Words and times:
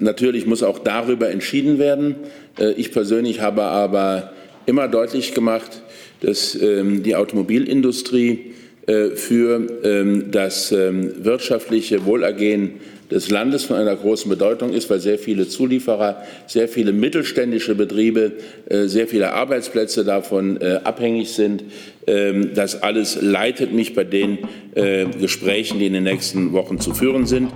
natürlich 0.00 0.46
muss 0.46 0.62
auch 0.62 0.78
darüber 0.78 1.30
entschieden 1.30 1.78
werden. 1.78 2.16
Äh, 2.58 2.72
ich 2.72 2.92
persönlich 2.92 3.40
habe 3.40 3.62
aber 3.62 4.32
immer 4.66 4.88
deutlich 4.88 5.34
gemacht, 5.34 5.82
dass 6.20 6.54
ähm, 6.60 7.02
die 7.02 7.16
Automobilindustrie 7.16 8.52
äh, 8.86 9.10
für 9.10 9.66
ähm, 9.84 10.30
das 10.30 10.72
ähm, 10.72 11.12
wirtschaftliche 11.24 12.06
Wohlergehen 12.06 12.72
des 13.10 13.30
Landes 13.30 13.64
von 13.64 13.76
einer 13.76 13.96
großen 13.96 14.28
Bedeutung 14.28 14.72
ist, 14.72 14.88
weil 14.90 15.00
sehr 15.00 15.18
viele 15.18 15.48
Zulieferer, 15.48 16.22
sehr 16.46 16.68
viele 16.68 16.92
mittelständische 16.92 17.74
Betriebe, 17.74 18.32
äh, 18.68 18.86
sehr 18.86 19.06
viele 19.06 19.32
Arbeitsplätze 19.32 20.04
davon 20.04 20.58
abhängig 20.84 21.30
sind. 21.30 21.64
Das 22.54 22.82
alles 22.82 23.18
leitet 23.22 23.72
mich 23.72 23.94
bei 23.94 24.04
den 24.04 24.38
Gesprächen, 25.18 25.78
die 25.78 25.86
in 25.86 25.94
den 25.94 26.04
nächsten 26.04 26.52
Wochen 26.52 26.80
zu 26.80 26.92
führen 26.92 27.24
sind. 27.24 27.50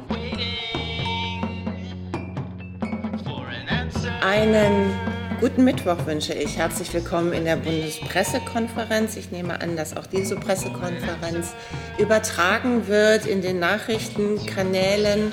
Einen 4.42 4.90
Guten 5.38 5.62
Mittwoch 5.62 6.04
wünsche 6.04 6.34
ich. 6.34 6.56
Herzlich 6.56 6.92
willkommen 6.92 7.32
in 7.32 7.44
der 7.44 7.54
Bundespressekonferenz. 7.54 9.16
Ich 9.16 9.30
nehme 9.30 9.60
an, 9.60 9.76
dass 9.76 9.96
auch 9.96 10.06
diese 10.06 10.34
Pressekonferenz 10.34 11.54
übertragen 11.96 12.88
wird 12.88 13.24
in 13.24 13.40
den 13.40 13.60
Nachrichtenkanälen. 13.60 15.32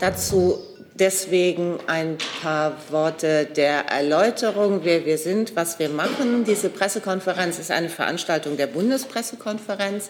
Dazu 0.00 0.58
Deswegen 0.96 1.80
ein 1.88 2.18
paar 2.40 2.76
Worte 2.90 3.46
der 3.46 3.86
Erläuterung, 3.86 4.82
wer 4.84 5.04
wir 5.04 5.18
sind, 5.18 5.56
was 5.56 5.80
wir 5.80 5.88
machen. 5.88 6.44
Diese 6.44 6.68
Pressekonferenz 6.68 7.58
ist 7.58 7.72
eine 7.72 7.88
Veranstaltung 7.88 8.56
der 8.56 8.68
Bundespressekonferenz. 8.68 10.08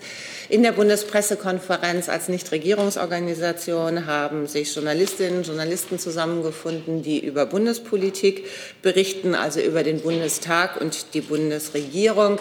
In 0.50 0.62
der 0.62 0.72
Bundespressekonferenz 0.72 2.10
als 2.10 2.28
Nichtregierungsorganisation 2.28 4.04
haben 4.04 4.46
sich 4.46 4.74
Journalistinnen 4.74 5.38
und 5.38 5.46
Journalisten 5.46 5.98
zusammengefunden, 5.98 7.02
die 7.02 7.18
über 7.24 7.46
Bundespolitik 7.46 8.44
berichten, 8.82 9.34
also 9.34 9.60
über 9.60 9.84
den 9.84 10.02
Bundestag 10.02 10.78
und 10.78 11.14
die 11.14 11.22
Bundesregierung. 11.22 12.38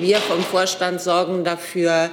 Wir 0.00 0.18
vom 0.18 0.42
Vorstand 0.42 1.00
sorgen 1.00 1.44
dafür, 1.44 2.10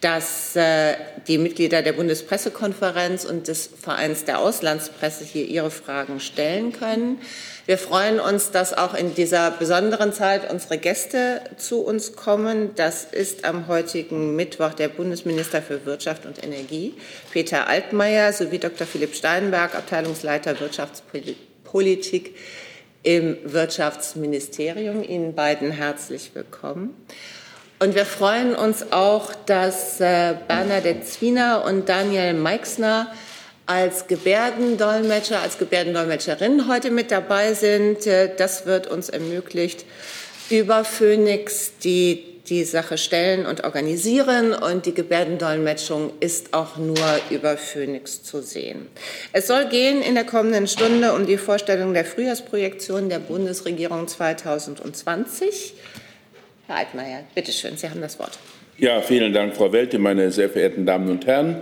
dass 0.00 0.54
äh, 0.54 0.94
die 1.26 1.38
Mitglieder 1.38 1.82
der 1.82 1.92
Bundespressekonferenz 1.92 3.24
und 3.24 3.48
des 3.48 3.68
Vereins 3.80 4.24
der 4.24 4.38
Auslandspresse 4.40 5.24
hier 5.24 5.46
ihre 5.46 5.70
Fragen 5.70 6.20
stellen 6.20 6.72
können. 6.72 7.18
Wir 7.66 7.78
freuen 7.78 8.20
uns, 8.20 8.50
dass 8.50 8.74
auch 8.74 8.94
in 8.94 9.14
dieser 9.14 9.50
besonderen 9.50 10.12
Zeit 10.12 10.50
unsere 10.50 10.76
Gäste 10.76 11.40
zu 11.56 11.80
uns 11.80 12.14
kommen. 12.14 12.74
Das 12.76 13.04
ist 13.04 13.44
am 13.46 13.68
heutigen 13.68 14.36
Mittwoch 14.36 14.74
der 14.74 14.88
Bundesminister 14.88 15.62
für 15.62 15.86
Wirtschaft 15.86 16.26
und 16.26 16.44
Energie, 16.44 16.94
Peter 17.32 17.66
Altmaier, 17.66 18.32
sowie 18.32 18.58
Dr. 18.58 18.86
Philipp 18.86 19.14
Steinberg, 19.14 19.74
Abteilungsleiter 19.74 20.60
Wirtschaftspolitik 20.60 22.34
im 23.02 23.38
Wirtschaftsministerium. 23.44 25.02
Ihnen 25.02 25.34
beiden 25.34 25.70
herzlich 25.70 26.32
willkommen. 26.34 26.94
Und 27.84 27.94
wir 27.94 28.06
freuen 28.06 28.56
uns 28.56 28.92
auch, 28.92 29.34
dass 29.44 30.00
äh, 30.00 30.36
Bernadette 30.48 31.04
Zwiener 31.04 31.66
und 31.66 31.86
Daniel 31.86 32.32
Meixner 32.32 33.12
als 33.66 34.06
Gebärdendolmetscher, 34.06 35.40
als 35.40 35.58
Gebärdendolmetscherin 35.58 36.66
heute 36.66 36.90
mit 36.90 37.10
dabei 37.10 37.52
sind. 37.52 38.06
Äh, 38.06 38.34
das 38.38 38.64
wird 38.64 38.86
uns 38.86 39.10
ermöglicht, 39.10 39.84
über 40.48 40.82
Phoenix 40.82 41.72
die 41.84 42.24
die 42.48 42.64
Sache 42.64 42.98
stellen 42.98 43.46
und 43.46 43.64
organisieren 43.64 44.52
und 44.52 44.84
die 44.84 44.92
Gebärdendolmetschung 44.92 46.12
ist 46.20 46.52
auch 46.52 46.76
nur 46.76 46.96
über 47.30 47.56
Phoenix 47.56 48.22
zu 48.22 48.42
sehen. 48.42 48.88
Es 49.32 49.46
soll 49.46 49.66
gehen 49.66 50.02
in 50.02 50.14
der 50.14 50.24
kommenden 50.24 50.68
Stunde 50.68 51.14
um 51.14 51.26
die 51.26 51.38
Vorstellung 51.38 51.94
der 51.94 52.04
Frühjahrsprojektion 52.04 53.08
der 53.08 53.18
Bundesregierung 53.18 54.08
2020. 54.08 55.74
Herr 56.66 56.76
Altmaier, 56.76 57.24
bitte 57.34 57.52
schön, 57.52 57.76
Sie 57.76 57.88
haben 57.88 58.00
das 58.00 58.18
Wort. 58.18 58.38
Ja, 58.78 59.00
vielen 59.02 59.32
Dank, 59.32 59.54
Frau 59.54 59.72
Welte, 59.72 59.98
meine 59.98 60.30
sehr 60.32 60.48
verehrten 60.48 60.86
Damen 60.86 61.10
und 61.10 61.26
Herren. 61.26 61.60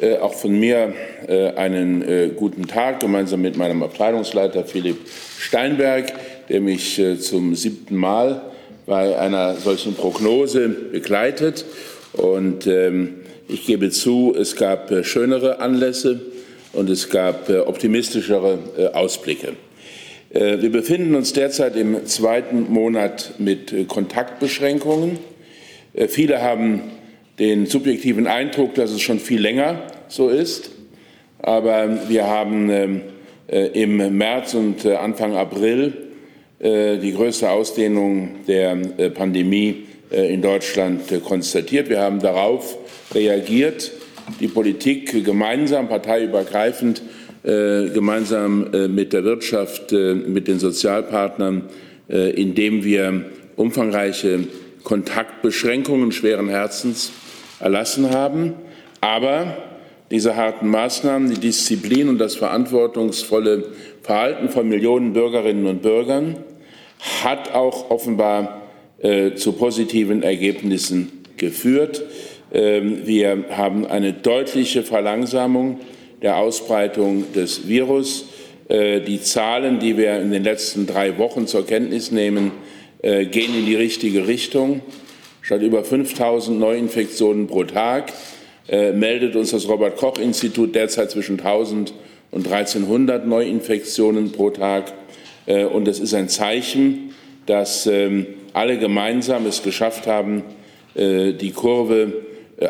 Äh, 0.00 0.18
auch 0.18 0.34
von 0.34 0.58
mir 0.58 0.92
äh, 1.26 1.52
einen 1.52 2.02
äh, 2.02 2.28
guten 2.34 2.66
Tag 2.66 3.00
gemeinsam 3.00 3.40
mit 3.40 3.56
meinem 3.56 3.82
Abteilungsleiter 3.82 4.64
Philipp 4.64 4.98
Steinberg, 5.38 6.12
der 6.48 6.60
mich 6.60 6.98
äh, 6.98 7.18
zum 7.18 7.54
siebten 7.54 7.96
Mal 7.96 8.42
bei 8.86 9.16
einer 9.18 9.54
solchen 9.54 9.94
Prognose 9.94 10.68
begleitet. 10.68 11.64
Und 12.12 12.66
ähm, 12.66 13.20
ich 13.48 13.66
gebe 13.66 13.90
zu, 13.90 14.34
es 14.36 14.56
gab 14.56 14.90
äh, 14.90 15.04
schönere 15.04 15.60
Anlässe 15.60 16.20
und 16.72 16.90
es 16.90 17.08
gab 17.08 17.48
äh, 17.48 17.60
optimistischere 17.60 18.58
Ausblicke. 18.92 19.54
Äh, 20.34 20.60
wir 20.60 20.70
befinden 20.70 21.14
uns 21.14 21.32
derzeit 21.32 21.76
im 21.76 22.06
zweiten 22.06 22.72
Monat 22.72 23.34
mit 23.38 23.72
äh, 23.72 23.84
Kontaktbeschränkungen. 23.84 25.18
Äh, 25.94 26.08
viele 26.08 26.42
haben 26.42 26.82
den 27.38 27.66
subjektiven 27.66 28.26
Eindruck, 28.26 28.74
dass 28.74 28.90
es 28.90 29.00
schon 29.00 29.20
viel 29.20 29.40
länger 29.40 29.82
so 30.08 30.28
ist. 30.28 30.70
Aber 31.38 32.08
wir 32.08 32.26
haben 32.26 32.70
ähm, 32.70 33.00
im 33.48 34.16
März 34.16 34.54
und 34.54 34.86
Anfang 34.86 35.36
April 35.36 35.92
die 36.60 37.12
größte 37.12 37.50
Ausdehnung 37.50 38.36
der 38.48 38.76
Pandemie 39.12 39.84
in 40.10 40.40
Deutschland 40.40 41.02
konstatiert. 41.22 41.90
Wir 41.90 42.00
haben 42.00 42.20
darauf 42.20 42.78
reagiert, 43.14 43.92
die 44.40 44.48
Politik 44.48 45.24
gemeinsam, 45.24 45.88
parteiübergreifend 45.88 47.02
gemeinsam 47.44 48.72
äh, 48.72 48.88
mit 48.88 49.12
der 49.12 49.24
Wirtschaft, 49.24 49.92
äh, 49.92 50.14
mit 50.14 50.48
den 50.48 50.58
Sozialpartnern, 50.58 51.62
indem 52.06 52.84
wir 52.84 53.24
umfangreiche 53.56 54.40
Kontaktbeschränkungen 54.82 56.12
schweren 56.12 56.50
Herzens 56.50 57.12
erlassen 57.60 58.10
haben. 58.10 58.52
Aber 59.00 59.56
diese 60.10 60.36
harten 60.36 60.68
Maßnahmen, 60.68 61.30
die 61.30 61.40
Disziplin 61.40 62.10
und 62.10 62.18
das 62.18 62.36
verantwortungsvolle 62.36 63.64
Verhalten 64.02 64.50
von 64.50 64.68
Millionen 64.68 65.14
Bürgerinnen 65.14 65.66
und 65.66 65.80
Bürgern 65.80 66.36
hat 67.22 67.54
auch 67.54 67.90
offenbar 67.90 68.62
äh, 68.98 69.34
zu 69.34 69.52
positiven 69.52 70.22
Ergebnissen 70.22 71.24
geführt. 71.36 72.02
Ähm, 72.52 73.06
wir 73.06 73.44
haben 73.50 73.86
eine 73.86 74.12
deutliche 74.12 74.82
Verlangsamung 74.82 75.80
der 76.22 76.36
Ausbreitung 76.38 77.32
des 77.32 77.68
Virus. 77.68 78.26
Äh, 78.68 79.00
die 79.00 79.20
Zahlen, 79.20 79.78
die 79.78 79.96
wir 79.96 80.20
in 80.20 80.30
den 80.30 80.42
letzten 80.42 80.86
drei 80.86 81.18
Wochen 81.18 81.46
zur 81.46 81.66
Kenntnis 81.66 82.10
nehmen, 82.10 82.52
äh, 83.02 83.26
gehen 83.26 83.54
in 83.54 83.66
die 83.66 83.74
richtige 83.74 84.26
Richtung. 84.26 84.80
Statt 85.42 85.60
über 85.60 85.84
5000 85.84 86.58
Neuinfektionen 86.58 87.46
pro 87.46 87.64
Tag 87.64 88.12
äh, 88.68 88.92
meldet 88.92 89.36
uns 89.36 89.50
das 89.50 89.68
Robert 89.68 89.96
Koch 89.98 90.18
Institut 90.18 90.74
derzeit 90.74 91.10
zwischen 91.10 91.38
1000 91.38 91.92
und 92.30 92.46
1300 92.46 93.26
Neuinfektionen 93.26 94.32
pro 94.32 94.50
Tag. 94.50 94.92
Und 95.46 95.86
es 95.88 96.00
ist 96.00 96.14
ein 96.14 96.30
Zeichen, 96.30 97.14
dass 97.44 97.86
ähm, 97.86 98.26
alle 98.54 98.78
gemeinsam 98.78 99.44
es 99.44 99.62
geschafft 99.62 100.06
haben, 100.06 100.42
die 100.96 101.52
Kurve 101.54 102.24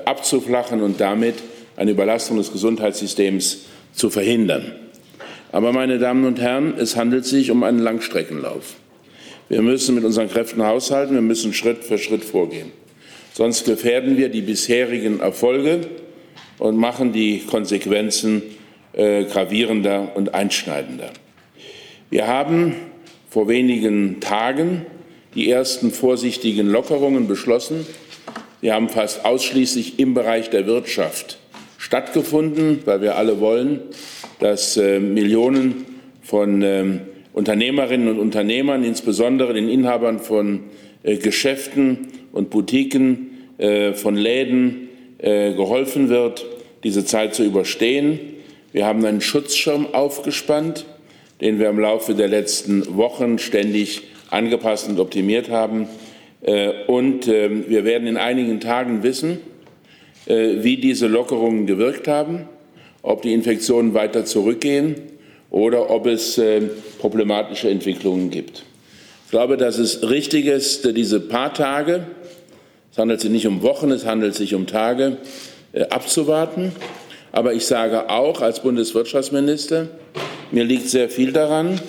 abzuflachen 0.04 0.82
und 0.82 1.00
damit 1.00 1.36
eine 1.76 1.90
Überlastung 1.90 2.36
des 2.36 2.52
Gesundheitssystems 2.52 3.64
zu 3.92 4.10
verhindern. 4.10 4.72
Aber, 5.52 5.72
meine 5.72 5.98
Damen 5.98 6.24
und 6.24 6.40
Herren, 6.40 6.74
es 6.78 6.96
handelt 6.96 7.24
sich 7.24 7.50
um 7.50 7.62
einen 7.62 7.78
Langstreckenlauf. 7.78 8.74
Wir 9.48 9.62
müssen 9.62 9.94
mit 9.94 10.04
unseren 10.04 10.28
Kräften 10.28 10.64
haushalten, 10.64 11.14
wir 11.14 11.22
müssen 11.22 11.52
Schritt 11.52 11.84
für 11.84 11.98
Schritt 11.98 12.24
vorgehen. 12.24 12.72
Sonst 13.34 13.64
gefährden 13.64 14.16
wir 14.16 14.30
die 14.30 14.40
bisherigen 14.40 15.20
Erfolge 15.20 15.86
und 16.58 16.76
machen 16.76 17.12
die 17.12 17.40
Konsequenzen 17.40 18.42
äh, 18.94 19.24
gravierender 19.24 20.12
und 20.14 20.34
einschneidender. 20.34 21.10
Wir 22.10 22.26
haben 22.26 22.74
vor 23.28 23.48
wenigen 23.48 24.20
Tagen 24.20 24.86
die 25.34 25.50
ersten 25.50 25.90
vorsichtigen 25.90 26.68
Lockerungen 26.68 27.26
beschlossen. 27.26 27.86
Wir 28.60 28.74
haben 28.74 28.88
fast 28.88 29.24
ausschließlich 29.24 29.98
im 29.98 30.14
Bereich 30.14 30.50
der 30.50 30.66
Wirtschaft 30.66 31.38
stattgefunden, 31.84 32.78
weil 32.86 33.02
wir 33.02 33.16
alle 33.16 33.40
wollen, 33.40 33.80
dass 34.40 34.78
äh, 34.78 35.00
Millionen 35.00 35.84
von 36.22 36.62
äh, 36.62 37.00
Unternehmerinnen 37.34 38.08
und 38.08 38.18
Unternehmern, 38.18 38.82
insbesondere 38.84 39.52
den 39.52 39.68
Inhabern 39.68 40.18
von 40.18 40.60
äh, 41.02 41.16
Geschäften 41.16 42.08
und 42.32 42.48
Boutiquen, 42.48 43.32
äh, 43.58 43.92
von 43.92 44.16
Läden 44.16 44.88
äh, 45.18 45.52
geholfen 45.52 46.08
wird, 46.08 46.46
diese 46.84 47.04
Zeit 47.04 47.34
zu 47.34 47.44
überstehen. 47.44 48.18
Wir 48.72 48.86
haben 48.86 49.04
einen 49.04 49.20
Schutzschirm 49.20 49.88
aufgespannt, 49.92 50.86
den 51.42 51.58
wir 51.58 51.68
im 51.68 51.78
Laufe 51.78 52.14
der 52.14 52.28
letzten 52.28 52.96
Wochen 52.96 53.38
ständig 53.38 54.04
angepasst 54.30 54.88
und 54.88 54.98
optimiert 54.98 55.50
haben. 55.50 55.86
Äh, 56.40 56.70
und 56.86 57.28
ähm, 57.28 57.66
wir 57.68 57.84
werden 57.84 58.08
in 58.08 58.16
einigen 58.16 58.60
Tagen 58.60 59.02
wissen, 59.02 59.40
wie 60.26 60.76
diese 60.78 61.06
Lockerungen 61.06 61.66
gewirkt 61.66 62.08
haben, 62.08 62.48
ob 63.02 63.22
die 63.22 63.34
Infektionen 63.34 63.92
weiter 63.92 64.24
zurückgehen 64.24 64.96
oder 65.50 65.90
ob 65.90 66.06
es 66.06 66.38
äh, 66.38 66.62
problematische 66.98 67.68
Entwicklungen 67.68 68.30
gibt. 68.30 68.64
Ich 69.26 69.30
glaube, 69.30 69.56
dass 69.56 69.78
es 69.78 70.08
richtig 70.08 70.46
ist, 70.46 70.84
diese 70.96 71.20
paar 71.20 71.52
Tage, 71.54 72.06
es 72.90 72.98
handelt 72.98 73.20
sich 73.20 73.30
nicht 73.30 73.46
um 73.46 73.62
Wochen, 73.62 73.90
es 73.90 74.06
handelt 74.06 74.34
sich 74.34 74.54
um 74.54 74.66
Tage, 74.66 75.18
äh, 75.72 75.82
abzuwarten. 75.88 76.72
Aber 77.30 77.52
ich 77.52 77.66
sage 77.66 78.10
auch 78.10 78.40
als 78.40 78.60
Bundeswirtschaftsminister, 78.62 79.88
mir 80.50 80.64
liegt 80.64 80.88
sehr 80.88 81.08
viel 81.08 81.32
daran, 81.32 81.80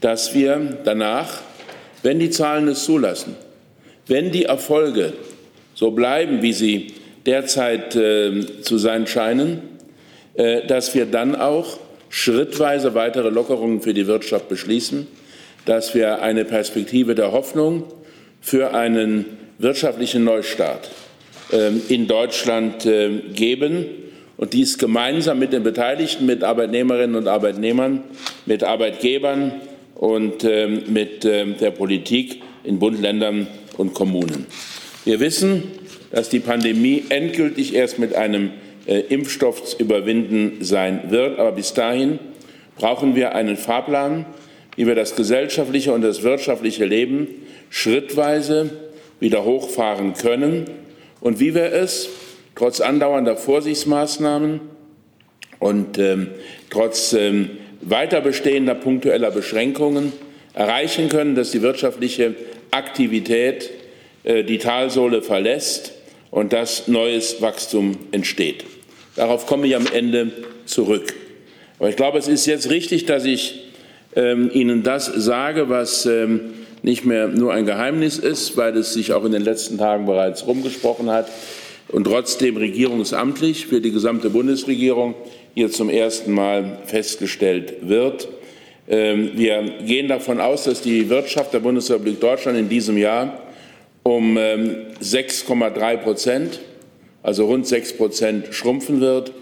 dass 0.00 0.34
wir 0.34 0.78
danach, 0.84 1.42
wenn 2.02 2.18
die 2.18 2.30
Zahlen 2.30 2.68
es 2.68 2.84
zulassen, 2.84 3.36
wenn 4.06 4.30
die 4.32 4.44
Erfolge 4.44 5.12
so 5.74 5.90
bleiben, 5.90 6.42
wie 6.42 6.52
sie 6.52 6.94
derzeit 7.26 7.96
äh, 7.96 8.62
zu 8.62 8.78
sein 8.78 9.06
scheinen, 9.06 9.60
äh, 10.34 10.66
dass 10.66 10.94
wir 10.94 11.06
dann 11.06 11.34
auch 11.34 11.78
schrittweise 12.08 12.94
weitere 12.94 13.30
Lockerungen 13.30 13.80
für 13.80 13.92
die 13.92 14.06
Wirtschaft 14.06 14.48
beschließen, 14.48 15.06
dass 15.64 15.94
wir 15.94 16.22
eine 16.22 16.44
Perspektive 16.44 17.14
der 17.14 17.32
Hoffnung 17.32 17.84
für 18.40 18.74
einen 18.74 19.24
wirtschaftlichen 19.58 20.24
Neustart 20.24 20.90
äh, 21.52 21.70
in 21.88 22.06
Deutschland 22.06 22.86
äh, 22.86 23.10
geben 23.34 23.86
und 24.36 24.52
dies 24.52 24.78
gemeinsam 24.78 25.38
mit 25.38 25.52
den 25.52 25.62
Beteiligten, 25.62 26.26
mit 26.26 26.44
Arbeitnehmerinnen 26.44 27.16
und 27.16 27.26
Arbeitnehmern, 27.26 28.04
mit 28.44 28.62
Arbeitgebern 28.62 29.52
und 29.94 30.44
ähm, 30.44 30.82
mit 30.88 31.24
ähm, 31.24 31.56
der 31.58 31.70
Politik 31.70 32.42
in 32.64 32.78
Bund, 32.78 33.00
Ländern 33.00 33.46
und 33.78 33.94
Kommunen. 33.94 34.46
Wir 35.04 35.20
wissen, 35.20 35.64
dass 36.16 36.30
die 36.30 36.40
Pandemie 36.40 37.04
endgültig 37.10 37.74
erst 37.74 37.98
mit 37.98 38.14
einem 38.14 38.52
äh, 38.86 39.00
Impfstoff 39.00 39.62
zu 39.62 39.76
überwinden 39.76 40.64
sein 40.64 41.10
wird. 41.10 41.38
Aber 41.38 41.52
bis 41.52 41.74
dahin 41.74 42.18
brauchen 42.78 43.14
wir 43.14 43.34
einen 43.34 43.58
Fahrplan, 43.58 44.24
wie 44.76 44.86
wir 44.86 44.94
das 44.94 45.14
gesellschaftliche 45.14 45.92
und 45.92 46.00
das 46.00 46.22
wirtschaftliche 46.22 46.86
Leben 46.86 47.28
schrittweise 47.68 48.70
wieder 49.20 49.44
hochfahren 49.44 50.14
können 50.14 50.64
und 51.20 51.38
wie 51.38 51.54
wir 51.54 51.74
es 51.74 52.08
trotz 52.54 52.80
andauernder 52.80 53.36
Vorsichtsmaßnahmen 53.36 54.62
und 55.58 55.98
ähm, 55.98 56.28
trotz 56.70 57.12
ähm, 57.12 57.50
weiter 57.82 58.22
bestehender 58.22 58.74
punktueller 58.74 59.32
Beschränkungen 59.32 60.14
erreichen 60.54 61.10
können, 61.10 61.34
dass 61.34 61.50
die 61.50 61.60
wirtschaftliche 61.60 62.36
Aktivität 62.70 63.70
äh, 64.24 64.44
die 64.44 64.56
Talsohle 64.56 65.20
verlässt 65.20 65.92
und 66.30 66.52
dass 66.52 66.88
neues 66.88 67.40
Wachstum 67.40 67.96
entsteht. 68.12 68.64
Darauf 69.14 69.46
komme 69.46 69.66
ich 69.66 69.76
am 69.76 69.86
Ende 69.86 70.32
zurück. 70.66 71.14
Aber 71.78 71.88
ich 71.88 71.96
glaube, 71.96 72.18
es 72.18 72.28
ist 72.28 72.46
jetzt 72.46 72.70
richtig, 72.70 73.06
dass 73.06 73.24
ich 73.24 73.62
ähm, 74.14 74.50
Ihnen 74.52 74.82
das 74.82 75.06
sage, 75.06 75.68
was 75.68 76.06
ähm, 76.06 76.40
nicht 76.82 77.04
mehr 77.04 77.28
nur 77.28 77.52
ein 77.52 77.66
Geheimnis 77.66 78.18
ist, 78.18 78.56
weil 78.56 78.76
es 78.76 78.94
sich 78.94 79.12
auch 79.12 79.24
in 79.24 79.32
den 79.32 79.42
letzten 79.42 79.78
Tagen 79.78 80.06
bereits 80.06 80.46
rumgesprochen 80.46 81.10
hat 81.10 81.28
und 81.88 82.04
trotzdem 82.04 82.56
regierungsamtlich 82.56 83.66
für 83.66 83.80
die 83.80 83.90
gesamte 83.90 84.30
Bundesregierung 84.30 85.14
hier 85.54 85.70
zum 85.70 85.88
ersten 85.88 86.32
Mal 86.32 86.78
festgestellt 86.86 87.74
wird. 87.82 88.28
Ähm, 88.88 89.32
wir 89.34 89.62
gehen 89.84 90.08
davon 90.08 90.40
aus, 90.40 90.64
dass 90.64 90.80
die 90.80 91.08
Wirtschaft 91.08 91.52
der 91.52 91.60
Bundesrepublik 91.60 92.20
Deutschland 92.20 92.58
in 92.58 92.68
diesem 92.68 92.96
Jahr 92.96 93.45
um 94.06 94.38
6,3 94.38 95.92
ähm, 95.92 96.00
Prozent, 96.00 96.60
also 97.24 97.46
rund 97.46 97.66
6 97.66 97.94
Prozent, 97.94 98.54
schrumpfen 98.54 99.00
wird 99.00 99.32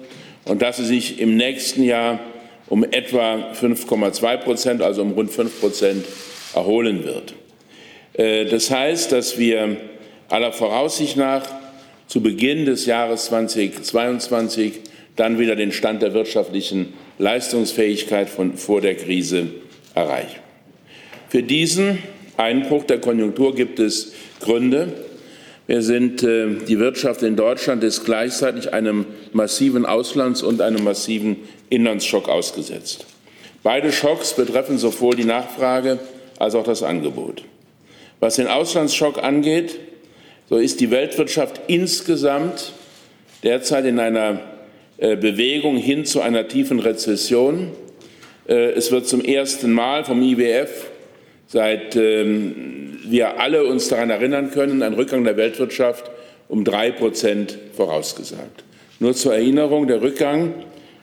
und 0.46 0.62
dass 0.62 0.78
sie 0.78 0.86
sich 0.86 1.20
im 1.20 1.36
nächsten 1.36 1.84
Jahr 1.84 2.18
um 2.68 2.82
etwa 2.82 3.52
5,2 3.52 4.36
Prozent, 4.38 4.80
also 4.80 5.02
um 5.02 5.12
rund 5.12 5.30
5 5.30 5.60
Prozent, 5.60 6.06
erholen 6.54 7.04
wird. 7.04 7.34
Äh, 8.14 8.46
das 8.46 8.70
heißt, 8.70 9.12
dass 9.12 9.36
wir 9.36 9.76
aller 10.30 10.52
Voraussicht 10.52 11.18
nach 11.18 11.42
zu 12.06 12.22
Beginn 12.22 12.64
des 12.64 12.86
Jahres 12.86 13.26
2022 13.26 14.80
dann 15.16 15.38
wieder 15.38 15.56
den 15.56 15.72
Stand 15.72 16.00
der 16.00 16.14
wirtschaftlichen 16.14 16.94
Leistungsfähigkeit 17.18 18.30
von 18.30 18.56
vor 18.56 18.80
der 18.80 18.94
Krise 18.94 19.48
erreichen. 19.94 20.40
Für 21.28 21.42
diesen 21.42 21.98
Einbruch 22.36 22.84
der 22.84 23.00
Konjunktur 23.00 23.54
gibt 23.54 23.78
es 23.78 24.12
Gründe. 24.40 24.92
Wir 25.66 25.82
sind, 25.82 26.22
äh, 26.22 26.56
die 26.68 26.78
Wirtschaft 26.78 27.22
in 27.22 27.36
Deutschland 27.36 27.82
ist 27.84 28.04
gleichzeitig 28.04 28.72
einem 28.72 29.06
massiven 29.32 29.86
Auslands- 29.86 30.42
und 30.42 30.60
einem 30.60 30.84
massiven 30.84 31.36
Inlandsschock 31.70 32.28
ausgesetzt. 32.28 33.06
Beide 33.62 33.92
Schocks 33.92 34.34
betreffen 34.34 34.76
sowohl 34.76 35.16
die 35.16 35.24
Nachfrage 35.24 35.98
als 36.38 36.54
auch 36.54 36.64
das 36.64 36.82
Angebot. 36.82 37.44
Was 38.20 38.36
den 38.36 38.46
Auslandsschock 38.46 39.22
angeht, 39.22 39.78
so 40.50 40.58
ist 40.58 40.80
die 40.80 40.90
Weltwirtschaft 40.90 41.62
insgesamt 41.68 42.72
derzeit 43.42 43.86
in 43.86 43.98
einer 43.98 44.40
äh, 44.98 45.16
Bewegung 45.16 45.76
hin 45.76 46.04
zu 46.04 46.20
einer 46.20 46.46
tiefen 46.46 46.78
Rezession. 46.78 47.70
Äh, 48.46 48.72
es 48.72 48.92
wird 48.92 49.08
zum 49.08 49.22
ersten 49.22 49.72
Mal 49.72 50.04
vom 50.04 50.22
IWF, 50.22 50.90
seit 51.46 51.96
ähm, 51.96 52.98
wir 53.06 53.40
alle 53.40 53.64
uns 53.64 53.88
daran 53.88 54.10
erinnern 54.10 54.50
können, 54.50 54.82
ein 54.82 54.94
Rückgang 54.94 55.24
der 55.24 55.36
Weltwirtschaft 55.36 56.10
um 56.48 56.64
drei 56.64 56.90
Prozent 56.90 57.58
vorausgesagt. 57.72 58.64
Nur 59.00 59.14
zur 59.14 59.34
Erinnerung, 59.34 59.86
der 59.86 60.02
Rückgang 60.02 60.54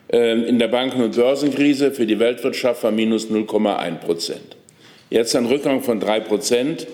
ähm, 0.10 0.44
in 0.44 0.60
der 0.60 0.68
Banken- 0.68 1.04
und 1.04 1.16
Börsenkrise 1.16 1.92
für 1.92 2.06
die 2.06 2.20
Weltwirtschaft 2.20 2.84
war 2.84 2.92
minus 2.92 3.30
0,1 3.30 3.96
Prozent. 3.96 4.58
Jetzt 5.10 5.36
ein 5.36 5.46
Rückgang 5.46 5.82
von 5.82 6.00
drei 6.00 6.20
Prozent. 6.20 6.88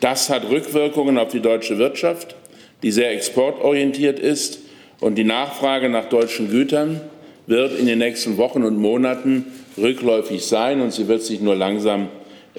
Das 0.00 0.30
hat 0.30 0.48
Rückwirkungen 0.48 1.18
auf 1.18 1.30
die 1.30 1.40
deutsche 1.40 1.78
Wirtschaft, 1.78 2.34
die 2.82 2.90
sehr 2.90 3.12
exportorientiert 3.12 4.18
ist. 4.18 4.60
Und 5.00 5.16
die 5.16 5.24
Nachfrage 5.24 5.88
nach 5.88 6.08
deutschen 6.08 6.50
Gütern 6.50 7.00
wird 7.46 7.78
in 7.78 7.86
den 7.86 7.98
nächsten 7.98 8.36
Wochen 8.36 8.64
und 8.64 8.76
Monaten 8.76 9.46
rückläufig 9.78 10.44
sein 10.44 10.80
und 10.80 10.92
sie 10.92 11.08
wird 11.08 11.22
sich 11.22 11.40
nur 11.40 11.56
langsam 11.56 12.08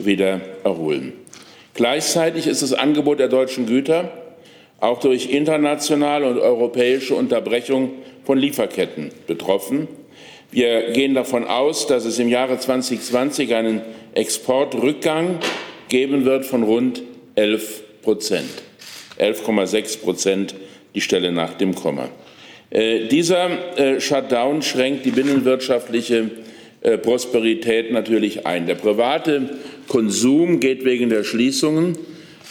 wieder 0.06 0.42
erholen. 0.64 1.14
Gleichzeitig 1.74 2.48
ist 2.48 2.62
das 2.62 2.74
Angebot 2.74 3.20
der 3.20 3.28
deutschen 3.28 3.66
Güter 3.66 4.12
auch 4.80 5.00
durch 5.00 5.30
internationale 5.30 6.28
und 6.28 6.40
europäische 6.40 7.16
Unterbrechung 7.16 7.92
von 8.24 8.38
Lieferketten 8.38 9.12
betroffen. 9.28 9.88
Wir 10.52 10.92
gehen 10.92 11.14
davon 11.14 11.46
aus, 11.46 11.88
dass 11.88 12.04
es 12.04 12.20
im 12.20 12.28
Jahre 12.28 12.60
2020 12.60 13.54
einen 13.54 13.82
Exportrückgang 14.16 15.40
geben 15.88 16.26
wird 16.26 16.46
von 16.46 16.64
rund 16.64 17.04
11 17.36 18.02
Prozent. 18.02 18.50
11,6 19.20 20.02
Prozent 20.02 20.56
die 20.96 21.02
Stelle 21.02 21.32
nach 21.32 21.54
dem 21.54 21.76
Komma. 21.76 22.10
Äh, 22.70 23.08
dieser 23.08 23.78
äh, 23.78 24.02
Shutdown 24.02 24.62
schränkt 24.62 25.06
die 25.06 25.12
binnenwirtschaftliche 25.12 26.32
Prosperität 26.98 27.92
natürlich 27.92 28.46
ein. 28.46 28.66
Der 28.66 28.76
private 28.76 29.50
Konsum 29.88 30.60
geht 30.60 30.84
wegen 30.84 31.10
der 31.10 31.24
Schließungen 31.24 31.98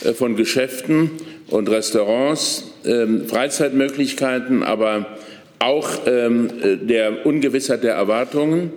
äh, 0.04 0.12
von 0.12 0.36
Geschäften 0.36 1.10
und 1.48 1.68
Restaurants, 1.68 2.72
ähm, 2.84 3.26
Freizeitmöglichkeiten, 3.26 4.62
aber 4.62 5.18
auch 5.58 5.90
ähm, 6.06 6.50
äh, 6.62 6.76
der 6.76 7.26
Ungewissheit 7.26 7.82
der 7.82 7.94
Erwartungen 7.94 8.72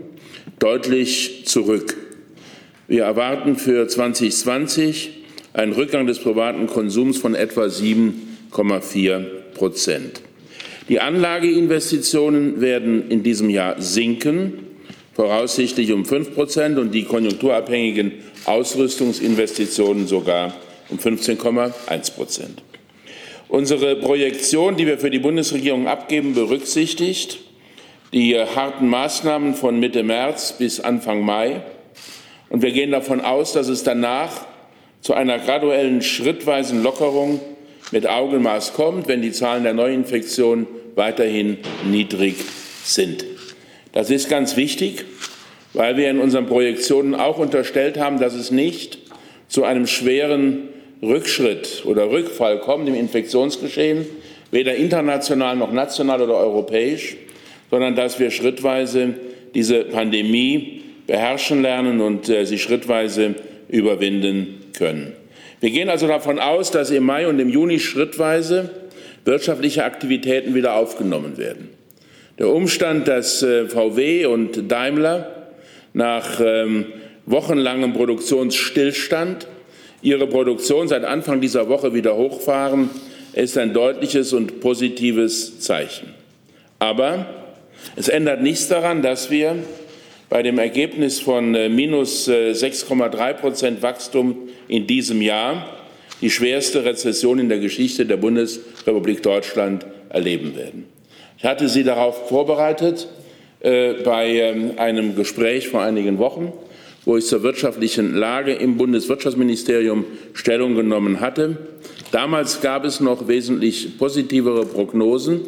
deutlich 0.60 1.46
zurück. 1.46 1.96
Wir 2.88 3.04
erwarten 3.04 3.56
für 3.56 3.88
2020 3.88 5.12
einen 5.54 5.74
Rückgang 5.74 6.08
des 6.08 6.20
privaten 6.20 6.68
Konsums 6.68 7.18
von 7.18 7.36
etwa 7.36 7.66
7,4 7.66 9.24
Prozent. 9.54 10.22
Die 10.90 11.00
Anlageinvestitionen 11.00 12.60
werden 12.60 13.10
in 13.10 13.24
diesem 13.24 13.50
Jahr 13.50 13.82
sinken, 13.82 14.63
voraussichtlich 15.14 15.92
um 15.92 16.06
5 16.06 16.34
Prozent, 16.34 16.78
und 16.78 16.92
die 16.92 17.04
konjunkturabhängigen 17.04 18.14
Ausrüstungsinvestitionen 18.46 20.08
sogar 20.08 20.54
um 20.90 20.98
15,1 20.98 22.14
Prozent. 22.14 22.64
Unsere 23.48 23.96
Projektion, 23.98 24.78
die 24.78 24.88
wir 24.88 24.98
für 24.98 25.12
die 25.12 25.20
Bundesregierung 25.20 25.88
abgeben, 25.88 26.34
berücksichtigt 26.34 27.40
die 28.12 28.38
harten 28.38 28.88
Maßnahmen 28.88 29.56
von 29.56 29.80
Mitte 29.80 30.04
März 30.04 30.54
bis 30.58 30.80
Anfang 30.80 31.24
Mai. 31.24 31.62
Und 32.50 32.62
wir 32.62 32.72
gehen 32.72 32.92
davon 32.92 33.22
aus, 33.22 33.54
dass 33.54 33.68
es 33.68 33.84
danach 33.84 34.46
zu 35.02 35.14
einer 35.14 35.40
graduellen 35.40 36.02
schrittweisen 36.02 36.84
Lockerung 36.84 37.42
mit 37.92 38.08
Augenmaß 38.08 38.74
kommt, 38.74 39.08
wenn 39.08 39.22
die 39.22 39.32
Zahlen 39.32 39.64
der 39.64 39.74
Neuinfektionen 39.74 40.68
weiterhin 40.96 41.58
niedrig 41.86 42.36
sind. 42.84 43.26
Das 43.94 44.10
ist 44.10 44.28
ganz 44.28 44.58
wichtig, 44.58 45.06
weil 45.74 45.98
wir 45.98 46.10
in 46.10 46.20
unseren 46.20 46.48
Projektionen 46.48 47.16
auch 47.16 47.38
unterstellt 47.38 47.98
haben, 47.98 48.20
dass 48.20 48.34
es 48.34 48.52
nicht 48.52 48.98
zu 49.48 49.64
einem 49.64 49.88
schweren 49.88 50.70
Rückschritt 51.04 51.84
oder 51.86 52.10
Rückfall 52.10 52.60
kommt 52.60 52.88
im 52.88 52.96
Infektionsgeschehen, 52.96 54.06
weder 54.52 54.76
international 54.76 55.56
noch 55.56 55.72
national 55.72 56.22
oder 56.22 56.36
europäisch, 56.36 57.18
sondern 57.70 57.96
dass 57.96 58.20
wir 58.20 58.32
schrittweise 58.32 59.16
diese 59.54 59.84
Pandemie 59.84 60.82
beherrschen 61.06 61.62
lernen 61.62 62.02
und 62.02 62.30
äh, 62.30 62.46
sie 62.46 62.58
schrittweise 62.58 63.36
überwinden 63.68 64.64
können. 64.76 65.14
Wir 65.60 65.70
gehen 65.70 65.90
also 65.90 66.08
davon 66.08 66.40
aus, 66.40 66.72
dass 66.72 66.90
im 66.90 67.04
Mai 67.04 67.28
und 67.28 67.40
im 67.40 67.50
Juni 67.50 67.80
schrittweise 67.80 68.70
wirtschaftliche 69.24 69.84
Aktivitäten 69.84 70.56
wieder 70.56 70.76
aufgenommen 70.76 71.38
werden. 71.38 71.70
Der 72.44 72.52
Umstand, 72.52 73.08
dass 73.08 73.42
äh, 73.42 73.70
VW 73.70 74.26
und 74.26 74.70
Daimler 74.70 75.48
nach 75.94 76.42
ähm, 76.44 76.88
wochenlangem 77.26 77.94
Produktionsstillstand 77.94 79.48
ihre 80.02 80.28
Produktion 80.28 80.90
seit 80.90 81.06
Anfang 81.06 81.40
dieser 81.40 81.70
Woche 81.70 81.94
wieder 81.94 82.18
hochfahren, 82.18 82.90
ist 83.32 83.58
ein 83.58 83.74
deutliches 83.74 84.34
und 84.34 84.60
positives 84.60 85.62
Zeichen. 85.62 86.14
Aber 86.80 87.28
es 87.96 88.10
ändert 88.10 88.42
nichts 88.42 88.68
daran, 88.68 89.02
dass 89.02 89.32
wir 89.32 89.56
bei 90.28 90.44
dem 90.44 90.60
Ergebnis 90.60 91.22
von 91.22 91.56
äh, 91.56 91.70
minus 91.70 92.28
6,3 92.28 93.30
äh, 93.30 93.34
Prozent 93.36 93.82
Wachstum 93.82 94.50
in 94.68 94.86
diesem 94.86 95.22
Jahr 95.22 95.66
die 96.20 96.30
schwerste 96.30 96.84
Rezession 96.84 97.40
in 97.40 97.48
der 97.48 97.60
Geschichte 97.60 98.06
der 98.06 98.18
Bundesrepublik 98.18 99.24
Deutschland 99.24 99.86
erleben 100.10 100.58
werden. 100.58 100.93
Ich 101.44 101.50
hatte 101.50 101.68
Sie 101.68 101.84
darauf 101.84 102.30
vorbereitet 102.30 103.10
äh, 103.60 103.96
bei 103.96 104.30
ähm, 104.30 104.76
einem 104.78 105.14
Gespräch 105.18 105.68
vor 105.68 105.82
einigen 105.82 106.18
Wochen, 106.18 106.54
wo 107.04 107.18
ich 107.18 107.26
zur 107.26 107.44
wirtschaftlichen 107.44 108.16
Lage 108.16 108.54
im 108.54 108.78
Bundeswirtschaftsministerium 108.78 110.06
Stellung 110.32 110.74
genommen 110.74 111.20
hatte. 111.20 111.58
Damals 112.14 112.62
gab 112.62 112.86
es 112.86 113.02
noch 113.02 113.28
wesentlich 113.28 113.98
positivere 113.98 114.66
Prognosen. 114.66 115.42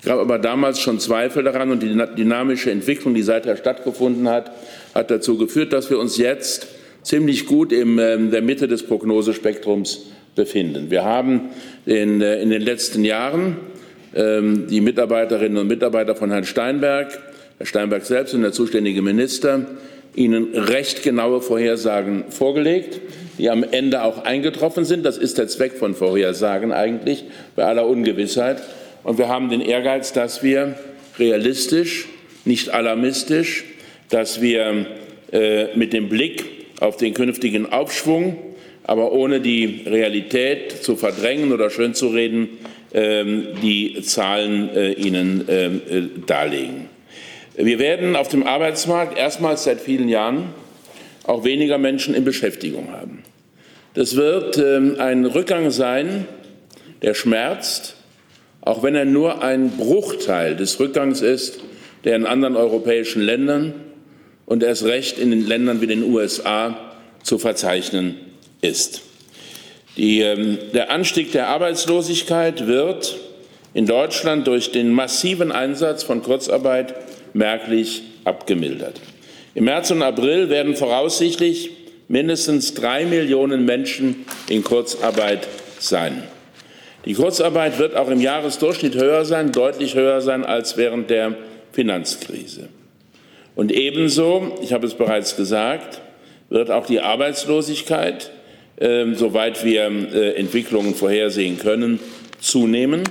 Es 0.00 0.06
gab 0.06 0.20
aber 0.20 0.38
damals 0.38 0.80
schon 0.80 1.00
Zweifel 1.00 1.42
daran 1.42 1.70
und 1.70 1.82
die 1.82 1.94
dynamische 2.16 2.70
Entwicklung, 2.70 3.12
die 3.12 3.22
seither 3.22 3.58
stattgefunden 3.58 4.30
hat, 4.30 4.52
hat 4.94 5.10
dazu 5.10 5.36
geführt, 5.36 5.74
dass 5.74 5.90
wir 5.90 5.98
uns 5.98 6.16
jetzt 6.16 6.66
ziemlich 7.02 7.44
gut 7.44 7.72
in 7.72 7.98
ähm, 7.98 8.30
der 8.30 8.40
Mitte 8.40 8.68
des 8.68 8.84
Prognosespektrums 8.84 10.06
befinden. 10.34 10.90
Wir 10.90 11.04
haben 11.04 11.50
in, 11.84 12.22
äh, 12.22 12.40
in 12.40 12.48
den 12.48 12.62
letzten 12.62 13.04
Jahren 13.04 13.58
die 14.16 14.80
Mitarbeiterinnen 14.80 15.58
und 15.58 15.66
Mitarbeiter 15.66 16.16
von 16.16 16.30
Herrn 16.30 16.44
Steinberg, 16.44 17.18
Herr 17.58 17.66
Steinberg 17.66 18.04
selbst 18.04 18.32
und 18.32 18.40
der 18.40 18.52
zuständige 18.52 19.02
Minister 19.02 19.66
Ihnen 20.16 20.54
recht 20.54 21.02
genaue 21.02 21.42
Vorhersagen 21.42 22.24
vorgelegt, 22.30 23.00
die 23.38 23.50
am 23.50 23.62
Ende 23.62 24.02
auch 24.02 24.24
eingetroffen 24.24 24.86
sind. 24.86 25.04
Das 25.04 25.18
ist 25.18 25.36
der 25.36 25.46
Zweck 25.46 25.72
von 25.72 25.94
Vorhersagen 25.94 26.72
eigentlich, 26.72 27.24
bei 27.54 27.64
aller 27.64 27.86
Ungewissheit. 27.86 28.62
Und 29.04 29.18
wir 29.18 29.28
haben 29.28 29.50
den 29.50 29.60
Ehrgeiz, 29.60 30.14
dass 30.14 30.42
wir 30.42 30.74
realistisch, 31.18 32.08
nicht 32.46 32.70
alarmistisch, 32.70 33.64
dass 34.08 34.40
wir 34.40 34.86
äh, 35.32 35.76
mit 35.76 35.92
dem 35.92 36.08
Blick 36.08 36.44
auf 36.80 36.96
den 36.96 37.12
künftigen 37.12 37.70
Aufschwung, 37.70 38.38
aber 38.84 39.12
ohne 39.12 39.40
die 39.40 39.82
Realität 39.86 40.82
zu 40.82 40.96
verdrängen 40.96 41.52
oder 41.52 41.68
schönzureden, 41.68 42.48
die 42.92 44.00
Zahlen 44.02 44.70
äh, 44.70 44.92
Ihnen 44.92 45.44
ähm, 45.48 45.82
äh, 45.88 46.02
darlegen. 46.26 46.88
Wir 47.56 47.78
werden 47.78 48.16
auf 48.16 48.28
dem 48.28 48.46
Arbeitsmarkt 48.46 49.18
erstmals 49.18 49.64
seit 49.64 49.80
vielen 49.80 50.08
Jahren 50.08 50.50
auch 51.24 51.44
weniger 51.44 51.78
Menschen 51.78 52.14
in 52.14 52.24
Beschäftigung 52.24 52.92
haben. 52.92 53.22
Das 53.94 54.14
wird 54.14 54.58
ähm, 54.58 54.96
ein 54.98 55.24
Rückgang 55.24 55.70
sein, 55.70 56.26
der 57.02 57.14
schmerzt, 57.14 57.96
auch 58.60 58.82
wenn 58.82 58.94
er 58.94 59.04
nur 59.04 59.42
ein 59.42 59.70
Bruchteil 59.70 60.54
des 60.56 60.78
Rückgangs 60.80 61.22
ist, 61.22 61.60
der 62.04 62.16
in 62.16 62.26
anderen 62.26 62.56
europäischen 62.56 63.22
Ländern 63.22 63.74
und 64.44 64.62
erst 64.62 64.84
recht 64.84 65.18
in 65.18 65.30
den 65.30 65.46
Ländern 65.46 65.80
wie 65.80 65.86
den 65.86 66.02
USA 66.02 66.76
zu 67.22 67.38
verzeichnen 67.38 68.16
ist. 68.60 69.02
Die, 69.96 70.20
ähm, 70.20 70.58
der 70.74 70.90
Anstieg 70.90 71.32
der 71.32 71.48
Arbeitslosigkeit 71.48 72.66
wird 72.66 73.16
in 73.72 73.86
Deutschland 73.86 74.46
durch 74.46 74.72
den 74.72 74.90
massiven 74.90 75.52
Einsatz 75.52 76.02
von 76.02 76.22
Kurzarbeit 76.22 76.94
merklich 77.32 78.02
abgemildert. 78.24 79.00
Im 79.54 79.64
März 79.64 79.90
und 79.90 80.02
April 80.02 80.50
werden 80.50 80.76
voraussichtlich 80.76 81.70
mindestens 82.08 82.74
drei 82.74 83.06
Millionen 83.06 83.64
Menschen 83.64 84.26
in 84.48 84.62
Kurzarbeit 84.62 85.48
sein. 85.78 86.22
Die 87.06 87.14
Kurzarbeit 87.14 87.78
wird 87.78 87.96
auch 87.96 88.10
im 88.10 88.20
Jahresdurchschnitt 88.20 88.96
höher 88.96 89.24
sein, 89.24 89.52
deutlich 89.52 89.94
höher 89.94 90.20
sein 90.20 90.44
als 90.44 90.76
während 90.76 91.08
der 91.08 91.36
Finanzkrise. 91.72 92.68
Und 93.54 93.72
ebenso, 93.72 94.58
ich 94.60 94.72
habe 94.72 94.86
es 94.86 94.94
bereits 94.94 95.36
gesagt, 95.36 96.00
wird 96.50 96.70
auch 96.70 96.86
die 96.86 97.00
Arbeitslosigkeit, 97.00 98.30
äh, 98.76 99.14
soweit 99.14 99.64
wir 99.64 99.84
äh, 99.84 100.34
Entwicklungen 100.34 100.94
vorhersehen 100.94 101.58
können, 101.58 101.98
zunehmen. 102.40 103.04